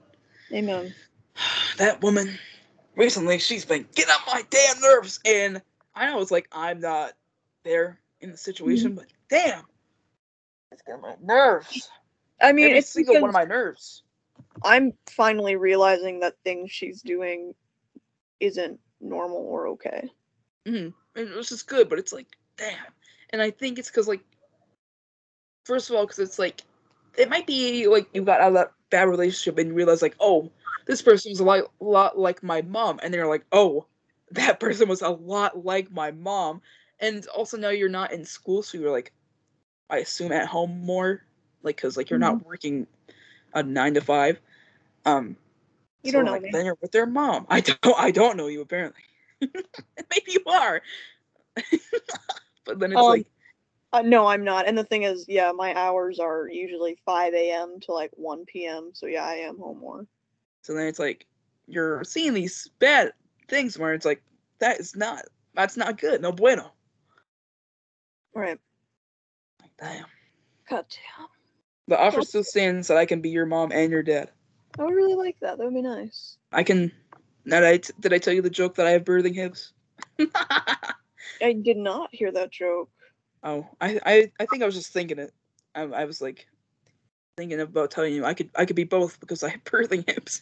Amen. 0.54 0.94
that 1.78 2.02
woman 2.02 2.40
recently 2.98 3.40
she's 3.40 3.64
been 3.64 3.88
getting 3.96 4.12
on 4.12 4.20
my 4.28 4.44
damn 4.50 4.82
nerves. 4.82 5.20
And 5.26 5.62
i 5.96 6.06
know 6.08 6.20
it's 6.20 6.32
like 6.32 6.48
i'm 6.52 6.80
not 6.80 7.14
there 7.64 8.00
in 8.20 8.32
the 8.32 8.38
situation 8.38 8.96
but 8.96 9.06
damn. 9.30 9.64
It's 10.72 10.82
getting 10.82 11.04
on 11.04 11.10
my 11.10 11.16
nerves. 11.22 11.90
I 12.42 12.52
mean, 12.52 12.66
every 12.66 12.80
it's 12.80 12.90
single 12.90 13.22
one 13.22 13.30
of 13.30 13.34
my 13.34 13.46
nerves. 13.46 14.04
I'm 14.64 14.94
finally 15.10 15.56
realizing 15.56 16.20
that 16.20 16.36
things 16.44 16.72
she's 16.72 17.02
doing 17.02 17.54
isn't 18.40 18.80
normal 19.00 19.38
or 19.38 19.68
okay. 19.70 20.10
hmm 20.66 20.90
and 21.16 21.34
which 21.36 21.52
is 21.52 21.64
good 21.64 21.90
but 21.90 22.00
it's 22.00 22.14
like 22.14 22.38
damn. 22.58 22.76
And 23.32 23.42
i 23.42 23.52
think 23.52 23.80
it's 23.80 23.90
because 23.90 24.08
like 24.08 24.22
first 25.66 25.90
of 25.90 25.96
all 25.96 26.06
because 26.06 26.20
it's 26.20 26.40
like 26.40 26.64
it 27.18 27.30
might 27.30 27.48
be 27.48 27.88
like 27.88 28.08
you 28.14 28.24
got 28.24 28.42
out 28.42 28.50
of 28.50 28.54
that 28.54 28.72
bad 28.90 29.10
relationship 29.10 29.58
and 29.58 29.70
you 29.70 29.76
realize 29.76 30.02
like 30.02 30.16
oh 30.20 30.50
this 30.88 31.02
person 31.02 31.32
was 31.32 31.40
a 31.42 31.46
lot, 31.46 31.66
lot 31.82 32.20
like 32.20 32.44
my 32.44 32.62
mom 32.64 33.00
and 33.04 33.14
they're 33.14 33.28
like 33.28 33.46
oh 33.54 33.86
that 34.32 34.60
person 34.62 34.90
was 34.90 35.02
a 35.04 35.10
lot 35.10 35.66
like 35.66 35.92
my 35.92 36.12
mom 36.12 36.62
and 37.00 37.28
also 37.28 37.58
now 37.58 37.70
you're 37.70 37.90
not 37.90 38.14
in 38.14 38.26
school 38.26 38.64
so 38.64 38.78
you're 38.78 38.92
like 38.92 39.14
i 39.90 39.98
assume 40.00 40.32
at 40.34 40.48
home 40.48 40.82
more 40.86 41.22
like 41.64 41.78
because 41.78 41.98
like 41.98 42.10
you're 42.10 42.20
not 42.20 42.46
working 42.46 42.88
a 43.54 43.64
nine 43.64 43.94
to 43.96 44.02
five 44.02 44.40
um 45.06 45.38
You 46.04 46.12
so, 46.12 46.20
don't 46.20 46.26
know 46.26 46.34
like, 46.34 46.42
me. 46.42 46.50
then 46.52 46.66
you're 46.66 46.78
with 46.82 46.92
their 46.92 47.08
mom 47.08 47.46
i 47.52 47.62
don't 47.62 47.80
i 47.98 48.12
don't 48.12 48.38
know 48.38 48.48
you 48.48 48.62
apparently 48.62 49.02
maybe 49.42 50.26
you 50.28 50.44
are 50.48 50.82
but 52.66 52.80
then 52.80 52.92
it's 52.94 53.02
Um, 53.02 53.10
like 53.10 53.28
Uh, 53.94 54.02
no, 54.04 54.28
I'm 54.28 54.44
not. 54.44 54.68
And 54.68 54.78
the 54.78 54.84
thing 54.86 55.04
is, 55.04 55.26
yeah, 55.30 55.52
my 55.54 55.74
hours 55.76 56.20
are 56.20 56.48
usually 56.50 56.98
5 57.06 57.52
a.m. 57.54 57.80
to 57.82 57.94
like 57.94 58.12
1 58.16 58.66
p.m. 58.68 58.92
So 58.94 59.08
yeah, 59.08 59.26
I 59.26 59.36
am 59.36 59.58
home 59.58 59.80
more. 59.80 60.06
So 60.68 60.74
then 60.74 60.88
it's 60.88 61.00
like 61.00 61.26
you're 61.66 62.04
seeing 62.04 62.34
these 62.34 62.70
bad 62.80 63.14
things 63.48 63.80
where 63.80 63.94
it's 63.94 64.06
like 64.06 64.22
that 64.60 64.82
is 64.82 64.98
not 64.98 65.24
that's 65.54 65.78
not 65.78 65.98
good, 65.98 66.22
no 66.22 66.34
bueno. 66.34 66.74
Right. 68.36 68.60
Like, 69.62 69.72
damn. 69.80 70.06
God 70.70 70.86
damn. 70.90 71.28
The 71.88 71.98
offer 71.98 72.22
still 72.22 72.44
stands 72.44 72.90
that 72.90 72.98
I 72.98 73.06
can 73.06 73.22
be 73.22 73.30
your 73.30 73.46
mom 73.46 73.72
and 73.72 73.90
your 73.90 74.04
dad. 74.04 74.30
I 74.78 74.84
would 74.84 74.94
really 74.94 75.16
like 75.16 75.38
that. 75.40 75.58
That 75.58 75.64
would 75.64 75.74
be 75.74 75.82
nice. 75.82 76.38
I 76.52 76.64
can. 76.64 76.92
Now, 77.46 77.62
did 77.62 77.70
I, 77.70 77.78
t- 77.78 77.94
did 78.02 78.12
I 78.12 78.18
tell 78.18 78.34
you 78.34 78.42
the 78.42 78.50
joke 78.50 78.76
that 78.76 78.88
I 78.88 78.92
have 78.92 79.06
birthing 79.06 79.36
hips? 79.36 79.72
I 80.36 81.54
did 81.62 81.78
not 81.78 82.10
hear 82.12 82.30
that 82.34 82.52
joke. 82.52 82.90
oh, 83.42 83.66
I, 83.80 84.02
I 84.06 84.32
I 84.38 84.46
think 84.48 84.64
I 84.64 84.66
was 84.66 84.76
just 84.76 84.92
thinking 84.92 85.18
it. 85.18 85.34
I, 85.76 85.84
I 85.84 86.04
was 86.04 86.22
like 86.22 86.46
thinking 87.38 87.62
about 87.62 87.92
telling 87.92 88.14
you 88.14 88.26
I 88.26 88.34
could 88.34 88.50
I 88.56 88.66
could 88.66 88.76
be 88.76 88.84
both 88.84 89.20
because 89.20 89.44
I 89.44 89.50
have 89.50 89.64
birthing 89.64 90.10
hips. 90.10 90.42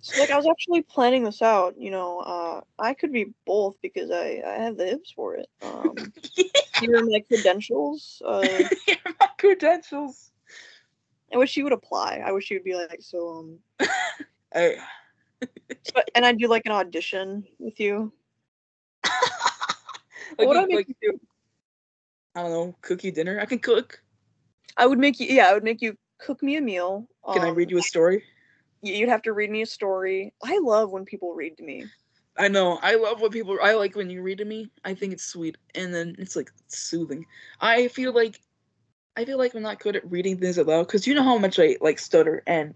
So 0.00 0.20
like 0.20 0.30
I 0.30 0.36
was 0.36 0.46
actually 0.46 0.82
planning 0.82 1.24
this 1.24 1.42
out, 1.42 1.74
you 1.76 1.90
know, 1.90 2.20
uh 2.20 2.60
I 2.78 2.94
could 2.94 3.12
be 3.12 3.34
both 3.44 3.76
because 3.82 4.10
I 4.10 4.42
I 4.46 4.62
have 4.62 4.76
the 4.76 4.86
hips 4.86 5.10
for 5.10 5.34
it. 5.34 5.48
Um 5.60 6.12
here 6.80 6.98
are 6.98 7.04
my 7.04 7.20
credentials. 7.26 8.22
Uh 8.24 8.68
Here 8.86 8.96
are 9.04 9.14
my 9.20 9.28
credentials. 9.38 10.30
I 11.32 11.38
wish 11.38 11.56
you 11.56 11.64
would 11.64 11.72
apply. 11.72 12.22
I 12.24 12.30
wish 12.30 12.50
you 12.50 12.56
would 12.56 12.64
be 12.64 12.76
like 12.76 13.00
so 13.00 13.28
um 13.28 13.58
Hey. 14.52 14.76
so, 15.82 16.00
and 16.14 16.24
I'd 16.24 16.38
do 16.38 16.46
like 16.46 16.66
an 16.66 16.72
audition 16.72 17.44
with 17.58 17.80
you. 17.80 18.12
like, 19.04 20.46
what 20.46 20.48
would 20.48 20.56
I 20.58 20.66
make 20.66 20.76
like, 20.76 20.88
you 20.88 20.94
do? 21.02 21.20
I 22.36 22.42
don't 22.42 22.52
know, 22.52 22.76
cookie 22.82 23.10
dinner. 23.10 23.40
I 23.40 23.46
can 23.46 23.58
cook. 23.58 24.03
I 24.76 24.86
would 24.86 24.98
make 24.98 25.20
you 25.20 25.26
yeah, 25.26 25.48
I 25.48 25.54
would 25.54 25.64
make 25.64 25.82
you 25.82 25.96
cook 26.18 26.42
me 26.42 26.56
a 26.56 26.60
meal. 26.60 27.08
Can 27.32 27.42
I 27.42 27.50
read 27.50 27.68
um, 27.68 27.72
you 27.72 27.78
a 27.78 27.82
story? 27.82 28.24
You'd 28.82 29.08
have 29.08 29.22
to 29.22 29.32
read 29.32 29.50
me 29.50 29.62
a 29.62 29.66
story. 29.66 30.34
I 30.42 30.58
love 30.58 30.90
when 30.90 31.04
people 31.04 31.34
read 31.34 31.56
to 31.58 31.64
me. 31.64 31.86
I 32.36 32.48
know. 32.48 32.78
I 32.82 32.96
love 32.96 33.20
when 33.20 33.30
people. 33.30 33.58
I 33.62 33.74
like 33.74 33.94
when 33.94 34.10
you 34.10 34.22
read 34.22 34.38
to 34.38 34.44
me. 34.44 34.70
I 34.84 34.94
think 34.94 35.12
it's 35.12 35.24
sweet, 35.24 35.56
and 35.74 35.94
then 35.94 36.16
it's 36.18 36.36
like 36.36 36.50
soothing. 36.68 37.24
I 37.60 37.88
feel 37.88 38.12
like, 38.12 38.40
I 39.16 39.24
feel 39.24 39.38
like 39.38 39.54
I'm 39.54 39.62
not 39.62 39.78
good 39.80 39.96
at 39.96 40.10
reading 40.10 40.38
things 40.38 40.58
aloud 40.58 40.86
because 40.86 41.06
you 41.06 41.14
know 41.14 41.22
how 41.22 41.38
much 41.38 41.58
I 41.58 41.76
like 41.80 41.98
stutter, 41.98 42.42
and 42.46 42.74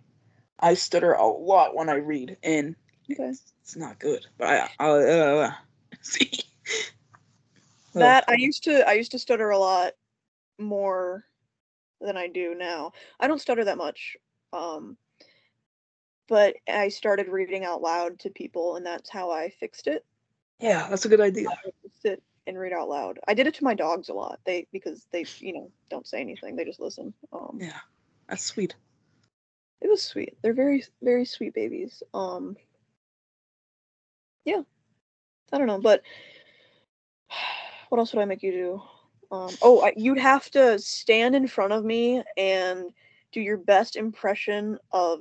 I 0.61 0.75
stutter 0.75 1.13
a 1.13 1.27
lot 1.27 1.75
when 1.75 1.89
I 1.89 1.97
read, 1.97 2.37
and 2.43 2.77
Okay. 3.11 3.25
it's, 3.25 3.53
it's 3.63 3.77
not 3.77 3.99
good. 3.99 4.27
But 4.39 4.49
I, 4.49 4.71
I'll 4.79 5.41
uh, 5.41 5.53
see. 6.03 6.31
Ugh. 7.97 8.01
That 8.01 8.25
I 8.29 8.35
used 8.35 8.65
to 8.65 8.89
I 8.89 8.93
used 8.93 9.11
to 9.11 9.19
stutter 9.19 9.51
a 9.51 9.59
lot 9.59 9.95
more 10.59 11.25
than 12.01 12.17
I 12.17 12.29
do 12.29 12.55
now. 12.55 12.93
I 13.21 13.27
don't 13.29 13.41
stutter 13.41 13.65
that 13.65 13.79
much. 13.79 14.17
Um 14.53 14.97
but 16.29 16.57
I 16.69 16.89
started 16.89 17.29
reading 17.29 17.65
out 17.65 17.81
loud 17.81 18.19
to 18.21 18.31
people 18.31 18.77
and 18.77 18.85
that's 18.85 19.09
how 19.09 19.31
I 19.31 19.49
fixed 19.61 19.87
it. 19.87 20.05
yeah, 20.61 20.87
that's 20.91 21.05
a 21.05 21.09
good 21.09 21.21
idea. 21.21 21.49
Sit 22.03 22.23
and 22.47 22.59
read 22.59 22.73
out 22.73 22.89
loud. 22.89 23.19
I 23.27 23.35
did 23.35 23.47
it 23.47 23.55
to 23.55 23.65
my 23.65 23.75
dogs 23.75 24.09
a 24.09 24.15
lot. 24.15 24.41
They 24.45 24.67
because 24.73 25.07
they, 25.13 25.25
you 25.39 25.53
know, 25.53 25.71
don't 25.91 26.07
say 26.07 26.21
anything. 26.21 26.57
They 26.57 26.65
just 26.65 26.81
listen. 26.81 27.15
Um 27.33 27.59
Yeah, 27.61 27.79
that's 28.29 28.45
sweet. 28.45 28.75
it 29.81 29.89
was 29.89 30.03
sweet. 30.03 30.37
They're 30.43 30.55
very 30.55 30.85
very 31.03 31.25
sweet 31.25 31.55
babies. 31.55 32.03
Um 32.15 32.57
Yeah. 34.45 34.63
I 35.53 35.59
don't 35.59 35.67
know, 35.67 35.81
but 35.81 36.03
what 37.89 37.99
else 37.99 38.13
would 38.13 38.21
I 38.23 38.27
make 38.27 38.43
you 38.43 38.53
do? 38.53 38.83
Um 39.31 39.51
oh, 39.61 39.83
I, 39.83 39.93
you'd 39.97 40.19
have 40.19 40.51
to 40.53 40.79
stand 40.79 41.35
in 41.35 41.47
front 41.47 41.73
of 41.73 41.85
me 41.85 42.23
and 42.37 42.91
do 43.33 43.41
your 43.41 43.59
best 43.59 43.97
impression 43.97 44.79
of 44.93 45.21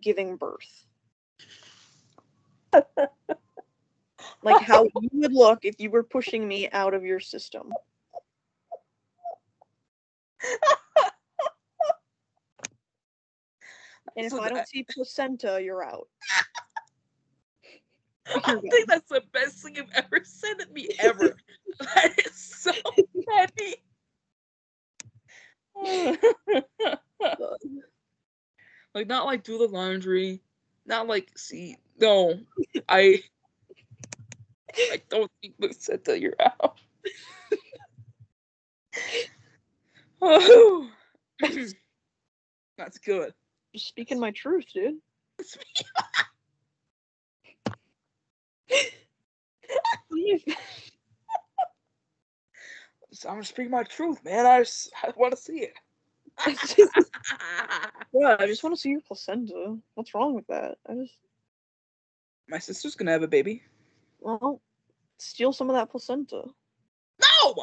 giving 0.00 0.36
birth. 0.36 0.86
like 4.42 4.62
how 4.62 4.84
you 4.84 5.08
would 5.12 5.32
look 5.32 5.64
if 5.64 5.76
you 5.78 5.90
were 5.90 6.02
pushing 6.02 6.46
me 6.46 6.68
out 6.70 6.94
of 6.94 7.04
your 7.04 7.20
system. 7.20 7.72
And 14.16 14.26
if 14.26 14.32
So 14.32 14.42
I 14.42 14.48
don't 14.48 14.68
see 14.68 14.84
placenta, 14.92 15.60
you're 15.62 15.82
out. 15.84 16.08
I 18.26 18.56
think 18.70 18.88
that's 18.88 19.08
the 19.08 19.22
best 19.32 19.62
thing 19.62 19.76
you've 19.76 19.92
ever 19.94 20.20
said 20.22 20.54
to 20.60 20.66
me 20.72 20.88
ever. 20.98 21.36
that 21.80 22.14
is 22.24 22.34
so 22.34 22.72
petty. 23.28 23.76
like 28.94 29.06
not 29.06 29.26
like 29.26 29.42
do 29.42 29.58
the 29.58 29.66
laundry, 29.66 30.40
not 30.86 31.06
like 31.08 31.36
see. 31.36 31.76
No, 32.00 32.40
I. 32.88 33.22
I 34.74 35.02
don't 35.08 35.30
think 35.40 35.58
placenta. 35.58 36.18
You're 36.18 36.34
out. 36.40 36.80
oh, 40.20 40.88
that's 42.78 42.98
good. 42.98 43.34
Just 43.74 43.88
speaking 43.88 44.20
my 44.20 44.30
truth, 44.30 44.66
dude. 44.72 44.98
I'm 53.28 53.42
speaking 53.44 53.70
my 53.70 53.82
truth, 53.82 54.24
man. 54.24 54.46
I 54.46 54.60
just 54.60 54.92
I 55.02 55.12
want 55.16 55.36
to 55.36 55.40
see 55.40 55.68
it. 55.68 55.74
yeah, 58.14 58.36
I 58.38 58.46
just 58.46 58.62
want 58.62 58.74
to 58.74 58.80
see 58.80 58.90
your 58.90 59.00
placenta. 59.00 59.76
What's 59.94 60.14
wrong 60.14 60.34
with 60.34 60.46
that? 60.46 60.78
I 60.88 60.94
just 60.94 61.18
my 62.48 62.58
sister's 62.58 62.94
gonna 62.94 63.12
have 63.12 63.22
a 63.22 63.28
baby. 63.28 63.62
well, 64.20 64.60
steal 65.18 65.52
some 65.52 65.70
of 65.70 65.76
that 65.76 65.90
placenta. 65.90 66.42
No, 67.20 67.54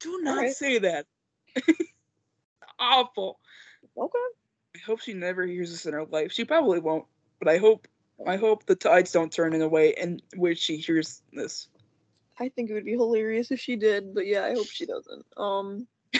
do 0.00 0.20
not 0.22 0.38
Alright. 0.38 0.56
say 0.56 0.78
that. 0.78 1.06
Awful. 2.78 3.38
Okay. 3.96 4.18
I 4.76 4.78
hope 4.86 5.00
she 5.00 5.14
never 5.14 5.46
hears 5.46 5.70
this 5.70 5.86
in 5.86 5.92
her 5.92 6.04
life. 6.04 6.32
She 6.32 6.44
probably 6.44 6.80
won't, 6.80 7.06
but 7.38 7.48
I 7.48 7.58
hope 7.58 7.88
I 8.26 8.36
hope 8.36 8.66
the 8.66 8.74
tides 8.74 9.12
don't 9.12 9.32
turn 9.32 9.52
in 9.52 9.62
a 9.62 9.68
way 9.68 9.94
in 9.96 10.20
which 10.36 10.58
she 10.58 10.76
hears 10.76 11.22
this. 11.32 11.68
I 12.40 12.48
think 12.48 12.70
it 12.70 12.74
would 12.74 12.84
be 12.84 12.92
hilarious 12.92 13.50
if 13.50 13.60
she 13.60 13.76
did, 13.76 14.14
but 14.14 14.26
yeah, 14.26 14.44
I 14.44 14.54
hope 14.54 14.66
she 14.66 14.86
doesn't. 14.86 15.24
Um. 15.36 15.86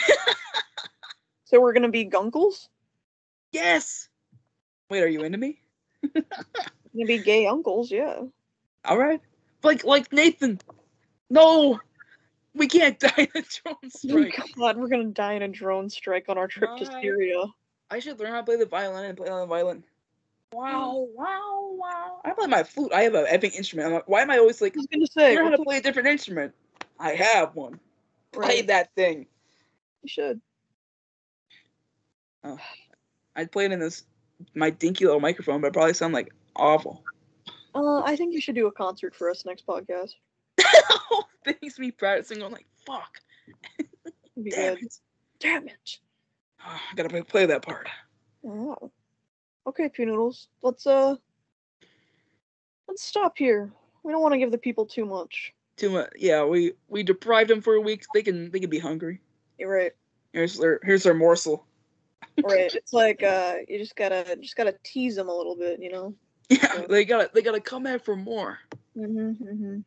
so 1.45 1.61
we're 1.61 1.73
gonna 1.73 1.89
be 1.89 2.09
gunkles. 2.09 2.69
Yes. 3.53 4.09
Wait, 4.91 5.03
are 5.03 5.09
you 5.09 5.23
into 5.23 5.39
me? 5.39 5.61
Gonna 6.15 7.07
be 7.07 7.19
gay 7.19 7.47
uncles, 7.47 7.91
yeah. 7.91 8.21
All 8.85 8.99
right. 8.99 9.21
Like 9.63 9.85
like 9.85 10.13
Nathan. 10.13 10.61
No, 11.31 11.79
we 12.55 12.67
can't 12.67 12.99
die 13.01 13.29
in 13.35 13.43
a 13.43 13.43
drone 13.43 13.91
strike. 13.91 14.35
Oh 14.41 14.47
strike. 14.47 14.57
God, 14.57 14.77
we're 14.77 14.89
gonna 14.89 15.05
die 15.07 15.35
in 15.35 15.43
a 15.43 15.49
drone 15.49 15.91
strike 15.91 16.29
on 16.29 16.39
our 16.39 16.49
trip 16.49 16.77
to 16.79 16.87
Syria. 16.87 17.45
I 17.91 17.99
should 18.01 18.19
learn 18.19 18.31
how 18.31 18.39
to 18.39 18.45
play 18.45 18.57
the 18.57 18.67
violin 18.67 19.05
and 19.05 19.17
play 19.17 19.29
on 19.29 19.41
the 19.41 19.47
violin. 19.47 19.85
Wow, 20.53 21.07
wow, 21.15 21.69
wow. 21.73 22.21
I 22.25 22.31
play 22.31 22.47
my 22.47 22.63
flute. 22.63 22.93
I 22.93 23.03
have 23.03 23.15
an 23.15 23.27
epic 23.29 23.55
instrument. 23.55 23.89
I'm 23.89 23.95
like, 23.95 24.09
why 24.09 24.23
am 24.23 24.31
I 24.31 24.39
always 24.39 24.61
like 24.61 24.75
I 24.77 24.79
was 24.79 24.87
gonna 24.87 25.07
say, 25.07 25.37
learn 25.37 25.45
how 25.45 25.51
what 25.51 25.57
to 25.59 25.65
play 25.65 25.77
a 25.79 25.83
different 25.83 26.09
instrument? 26.09 26.55
I 26.99 27.13
have 27.13 27.55
one. 27.55 27.79
Play 28.33 28.47
right, 28.47 28.67
that 28.69 28.95
thing. 28.95 29.27
you 30.03 30.09
should. 30.09 30.41
I 33.37 33.45
played 33.45 33.73
in 33.73 33.79
this 33.79 34.05
my 34.55 34.71
dinky 34.71 35.05
little 35.05 35.21
microphone, 35.21 35.61
but 35.61 35.69
it 35.69 35.73
probably 35.73 35.95
sound 35.95 36.15
like 36.15 36.33
awful. 36.57 37.05
Uh, 37.75 38.01
I 38.01 38.17
think 38.17 38.33
you 38.33 38.41
should 38.41 38.55
do 38.55 38.67
a 38.67 38.73
concert 38.73 39.15
for 39.15 39.31
us 39.31 39.45
next 39.45 39.67
podcast. 39.67 40.15
Things 41.45 41.79
me 41.79 41.91
practicing. 41.91 42.43
I'm 42.43 42.53
like, 42.53 42.67
fuck. 42.87 43.19
It'd 43.79 44.45
be 44.45 44.51
Damn 44.51 44.75
good. 44.75 44.85
it. 44.85 44.95
Damn 45.41 45.69
it. 45.69 45.99
Oh, 46.67 46.81
I 46.91 46.95
gotta 46.95 47.09
play, 47.09 47.23
play 47.23 47.47
that 47.47 47.63
part. 47.63 47.89
Oh. 48.45 48.91
Okay, 49.69 49.91
Pea 49.91 50.07
Noodles. 50.07 50.49
Let's 50.63 50.87
uh 50.87 51.17
let's 52.89 53.03
stop 53.03 53.37
here. 53.37 53.71
We 54.03 54.13
don't 54.13 54.23
want 54.23 54.33
to 54.33 54.39
give 54.39 54.51
the 54.51 54.57
people 54.57 54.87
too 54.87 55.05
much. 55.05 55.53
Too 55.77 55.91
much. 55.91 56.11
Yeah, 56.17 56.45
we 56.45 56.73
we 56.89 57.03
deprived 57.03 57.51
them 57.51 57.61
for 57.61 57.75
a 57.75 57.81
week. 57.81 58.07
They 58.15 58.23
can 58.23 58.51
they 58.51 58.61
can 58.61 58.71
be 58.71 58.79
hungry. 58.79 59.21
You're 59.59 59.71
right. 59.71 59.93
Here's 60.33 60.57
their 60.57 60.81
here's 60.83 61.03
their 61.03 61.13
morsel. 61.13 61.67
Right. 62.43 62.75
it's 62.75 62.95
like 62.95 63.23
uh 63.23 63.57
you 63.69 63.79
just 63.79 63.95
gotta 63.95 64.37
just 64.41 64.57
gotta 64.57 64.75
tease 64.85 65.17
them 65.17 65.29
a 65.29 65.37
little 65.37 65.55
bit, 65.55 65.83
you 65.83 65.93
know. 65.93 66.15
Yeah, 66.49 66.87
they 66.89 67.05
gotta 67.05 67.31
they 67.35 67.43
gotta 67.43 67.61
come 67.61 67.83
back 67.83 68.03
for 68.03 68.17
more. 68.17 68.59
Mm-hmm. 68.97 69.45
mm-hmm. 69.45 69.79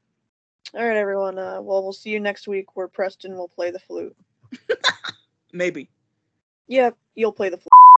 All 0.77 0.87
right, 0.87 0.95
everyone. 0.95 1.39
Uh, 1.39 1.59
well, 1.59 1.81
we'll 1.81 1.91
see 1.91 2.11
you 2.11 2.19
next 2.19 2.47
week 2.47 2.75
where 2.75 2.87
Preston 2.87 3.35
will 3.35 3.49
play 3.49 3.71
the 3.71 3.79
flute. 3.79 4.15
Maybe. 5.53 5.89
Yeah, 6.67 6.91
you'll 7.15 7.33
play 7.33 7.49
the 7.49 7.57
flute. 7.57 7.80